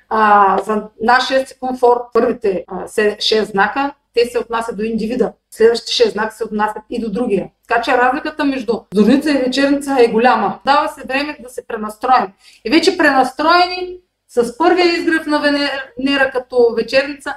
а, 0.09 0.57
за 0.63 0.89
нашия 1.01 1.47
си 1.47 1.59
комфорт. 1.59 2.01
Първите 2.13 2.63
а, 2.67 2.87
6 2.87 3.43
знака 3.43 3.93
те 4.17 4.25
се 4.25 4.39
отнасят 4.39 4.77
до 4.77 4.83
индивида. 4.83 5.33
Следващите 5.49 6.09
6 6.09 6.11
знака 6.11 6.35
се 6.35 6.43
отнасят 6.43 6.83
и 6.89 7.01
до 7.01 7.11
другия. 7.11 7.49
Така 7.67 7.81
че 7.81 7.97
разликата 7.97 8.45
между 8.45 8.73
зорница 8.93 9.31
и 9.31 9.37
вечерница 9.37 9.97
е 9.99 10.07
голяма. 10.07 10.59
Дава 10.65 10.87
се 10.87 11.07
време 11.07 11.37
да 11.43 11.49
се 11.49 11.67
пренастроим. 11.67 12.33
И 12.65 12.69
вече 12.69 12.97
пренастроени 12.97 13.97
с 14.27 14.57
първия 14.57 14.85
изгрев 14.85 15.25
на 15.25 15.39
Венера 15.39 16.31
като 16.31 16.73
вечерница, 16.75 17.35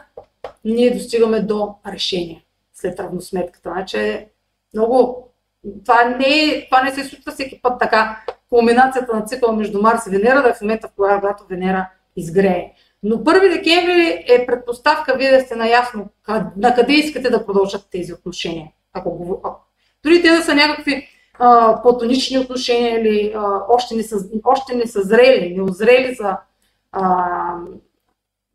ние 0.64 0.95
достигаме 0.95 1.41
до 1.41 1.74
решение 1.93 2.45
след 2.74 3.01
равносметката. 3.01 3.70
Значи 3.70 4.26
много... 4.74 5.26
Това 5.85 6.05
не, 6.05 6.66
това 6.70 6.83
не 6.83 6.95
се 6.95 7.05
случва 7.05 7.33
всеки 7.33 7.62
път 7.62 7.81
така. 7.81 8.24
Кулминацията 8.49 9.16
на 9.16 9.24
цикъла 9.24 9.53
между 9.53 9.83
Марс 9.83 10.07
и 10.07 10.11
Венера 10.11 10.43
да 10.43 10.49
е 10.49 10.55
в 10.55 10.61
момента, 10.61 10.89
в 10.89 10.93
когато 10.97 11.45
Венера 11.51 11.89
изгрее. 12.16 12.72
Но 13.03 13.16
1 13.16 13.57
декември 13.57 14.24
е 14.28 14.46
предпоставка 14.46 15.16
вие 15.16 15.30
да 15.30 15.40
сте 15.40 15.57
наясно 15.57 16.09
на 16.57 16.74
къде 16.74 16.92
искате 16.92 17.30
да 17.30 17.46
продължат 17.46 17.88
тези 17.90 18.12
отношения. 18.12 18.68
Ако 18.92 19.11
го, 19.11 19.42
дори 20.05 20.22
те 20.22 20.28
да 20.28 20.42
са 20.42 20.55
някакви 20.55 21.09
а, 21.38 21.82
платонични 21.82 22.38
отношения 22.38 23.01
или 23.01 23.32
а, 23.36 23.62
още, 23.68 23.94
не 23.94 24.03
са, 24.03 24.16
още 24.44 24.74
не 24.74 24.86
са 24.86 25.03
зрели, 25.03 25.55
не 25.57 25.62
озрели 25.62 26.14
за, 26.14 26.36
а, 26.92 27.55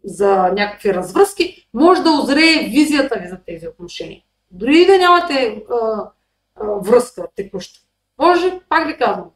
за 0.04 0.36
някакви 0.36 0.94
развръзки, 0.94 1.68
може 1.74 2.04
да 2.04 2.12
озрее 2.12 2.70
визията 2.70 3.20
ви 3.20 3.28
за 3.28 3.38
тези 3.46 3.68
отношения. 3.68 4.22
Дори 4.52 4.86
да 4.86 4.98
нямате 4.98 5.64
а, 5.72 5.76
а, 6.56 6.66
връзка 6.66 7.28
текуща. 7.36 7.80
Може, 8.18 8.60
пак 8.70 8.88
ви 8.88 8.98
казвам, 8.98 9.30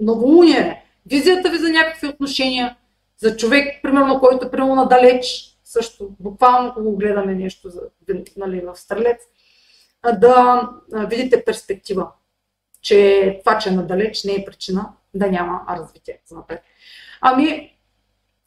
новолуние. 0.00 0.84
Визията 1.06 1.50
ви 1.50 1.58
за 1.58 1.68
някакви 1.68 2.08
отношения, 2.08 2.76
за 3.22 3.36
човек, 3.36 3.82
примерно, 3.82 4.20
който 4.20 4.50
примерно 4.50 4.74
надалеч, 4.74 5.56
също, 5.64 6.10
буквално, 6.20 6.68
ако 6.68 6.82
го 6.82 6.96
гледаме 6.96 7.34
нещо 7.34 7.70
за, 7.70 7.80
нали, 8.36 8.60
в 8.60 8.76
Стрелец, 8.76 9.22
да 10.18 10.68
видите 10.92 11.44
перспектива, 11.44 12.08
че 12.80 13.38
това, 13.44 13.58
че 13.58 13.68
е 13.68 13.72
надалеч, 13.72 14.24
не 14.24 14.32
е 14.32 14.44
причина 14.44 14.88
да 15.14 15.26
няма 15.26 15.60
развитие 15.70 16.20
за 16.26 16.36
напред. 16.36 16.62
Ами, 17.20 17.76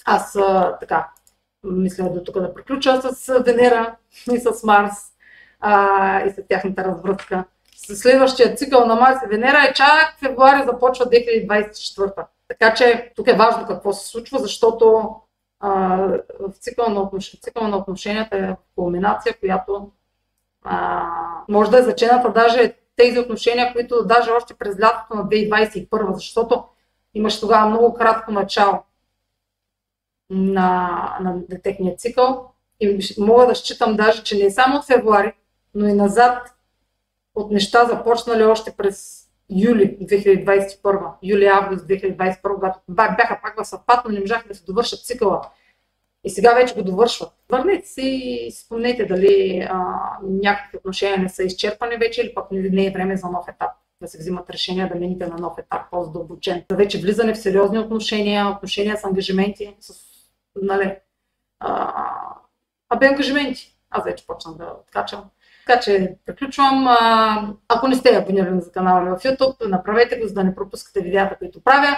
аз 0.06 0.38
така, 0.80 1.12
мисля 1.64 2.10
до 2.10 2.24
тук 2.24 2.40
да 2.40 2.54
приключа 2.54 3.02
с 3.02 3.40
Венера 3.40 3.96
и 4.32 4.38
с 4.38 4.64
Марс 4.64 4.94
а, 5.60 6.26
и 6.26 6.30
с 6.30 6.44
тяхната 6.50 6.84
развръзка. 6.84 7.44
Следващия 7.76 8.56
цикъл 8.56 8.86
на 8.86 8.96
Марс 8.96 9.18
и 9.26 9.28
Венера 9.30 9.68
е 9.70 9.74
чак 9.74 10.16
февруари 10.20 10.66
започва 10.66 11.06
2024. 11.06 12.26
Така 12.48 12.74
че 12.74 13.12
тук 13.16 13.28
е 13.28 13.36
важно 13.36 13.68
какво 13.68 13.94
се 13.94 14.08
случва, 14.08 14.40
защото 14.40 15.16
а, 15.60 15.98
в 16.40 16.54
цикъл 16.60 16.90
на, 16.90 17.02
отнош... 17.02 17.40
цикъл 17.42 17.68
на 17.68 17.78
отношенията 17.78 18.38
е 18.38 18.56
кулминация, 18.76 19.40
която 19.40 19.92
а, 20.64 21.06
може 21.50 21.72
да 21.72 21.80
е 21.80 21.84
зачената 21.84 22.32
даже 22.32 22.76
тези 22.96 23.20
отношения, 23.20 23.74
които 23.74 24.06
даже 24.06 24.32
още 24.32 24.54
през 24.54 24.80
лятото 24.80 25.16
на 25.16 25.24
2021, 25.26 26.14
защото 26.14 26.64
имаш 27.14 27.40
тогава 27.40 27.70
много 27.70 27.94
кратко 27.94 28.32
начало 28.32 28.84
на, 30.30 31.18
на 31.22 31.36
детектния 31.50 31.96
цикъл. 31.96 32.52
И 32.80 33.00
мога 33.18 33.48
да 33.48 33.56
считам 33.56 33.96
даже, 33.96 34.24
че 34.24 34.38
не 34.38 34.52
само 34.52 34.78
от 34.78 34.86
февруари, 34.86 35.34
но 35.74 35.88
и 35.88 35.94
назад 35.94 36.56
от 37.36 37.52
неща 37.52 37.86
започнали 37.86 38.44
още 38.44 38.72
през 38.78 39.25
юли 39.50 39.98
2021, 40.02 41.12
юли-август 41.24 41.88
2021, 41.88 42.56
когато 42.56 42.80
бяха 42.88 43.40
пак 43.44 43.58
в 43.58 43.66
съвпад, 43.66 44.06
но 44.06 44.12
не 44.12 44.20
можаха 44.20 44.48
да 44.48 44.56
се 44.56 44.66
довършат 44.66 45.06
цикъла. 45.06 45.42
И 46.24 46.30
сега 46.30 46.54
вече 46.54 46.76
го 46.76 46.84
довършват. 46.84 47.32
Върнете 47.50 47.88
се 47.88 48.02
и 48.02 48.52
спомнете 48.52 49.06
дали 49.06 49.68
а, 49.70 49.84
някакви 50.24 50.78
отношения 50.78 51.20
не 51.20 51.30
са 51.30 51.44
изчерпани 51.44 51.98
вече 51.98 52.22
или 52.22 52.34
пък 52.34 52.46
не 52.52 52.86
е 52.86 52.92
време 52.92 53.18
за 53.18 53.28
нов 53.28 53.48
етап 53.48 53.72
да 54.02 54.08
се 54.08 54.18
взимат 54.18 54.50
решения 54.50 54.90
да 54.90 54.96
минете 54.96 55.28
на 55.28 55.38
нов 55.38 55.58
етап, 55.58 55.82
по-задълбочен. 55.92 56.66
За 56.72 56.78
вече 56.78 57.02
влизане 57.02 57.34
в 57.34 57.40
сериозни 57.40 57.80
отношения, 57.80 58.48
отношения 58.48 58.98
с 58.98 59.04
ангажименти, 59.04 59.76
с, 59.80 59.94
нали, 60.62 60.96
а, 61.60 61.94
а 62.90 63.08
ангажименти. 63.08 63.78
Аз 63.90 64.04
вече 64.04 64.28
почнах 64.28 64.56
да 64.56 64.76
откачам. 64.82 65.24
Така 65.66 65.80
че 65.80 66.16
приключвам. 66.26 66.88
Ако 67.68 67.88
не 67.88 67.96
сте 67.96 68.16
абонирани 68.16 68.62
за 68.62 68.72
канала 68.72 69.02
ми 69.02 69.10
в 69.10 69.20
YouTube, 69.20 69.68
направете 69.68 70.20
го, 70.20 70.28
за 70.28 70.34
да 70.34 70.44
не 70.44 70.56
пропускате 70.56 71.02
видеята, 71.02 71.38
които 71.38 71.64
правя. 71.64 71.98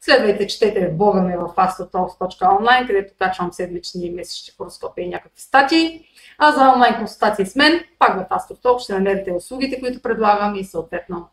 Следвайте, 0.00 0.46
четете 0.46 0.88
блога 0.88 1.22
ми 1.22 1.36
в 1.36 1.54
astrotalks.online, 1.56 2.86
където 2.86 3.14
качвам 3.18 3.52
седмични 3.52 4.06
и 4.06 4.10
месечни 4.10 4.54
хороскопи 4.56 5.02
и 5.02 5.08
някакви 5.08 5.40
статии. 5.40 6.04
А 6.38 6.52
за 6.52 6.72
онлайн 6.72 6.96
консултации 6.96 7.46
с 7.46 7.56
мен, 7.56 7.84
пак 7.98 8.16
в 8.16 8.28
AstroTalk 8.30 8.78
ще 8.78 8.92
намерите 8.92 9.32
услугите, 9.32 9.80
които 9.80 10.02
предлагам 10.02 10.54
и 10.54 10.64
съответно 10.64 11.28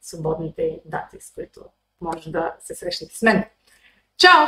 свободните 0.00 0.80
дати, 0.84 1.16
с 1.20 1.34
които 1.34 1.60
може 2.00 2.30
да 2.30 2.54
се 2.60 2.74
срещнете 2.74 3.18
с 3.18 3.22
мен. 3.22 3.44
Чао! 4.18 4.46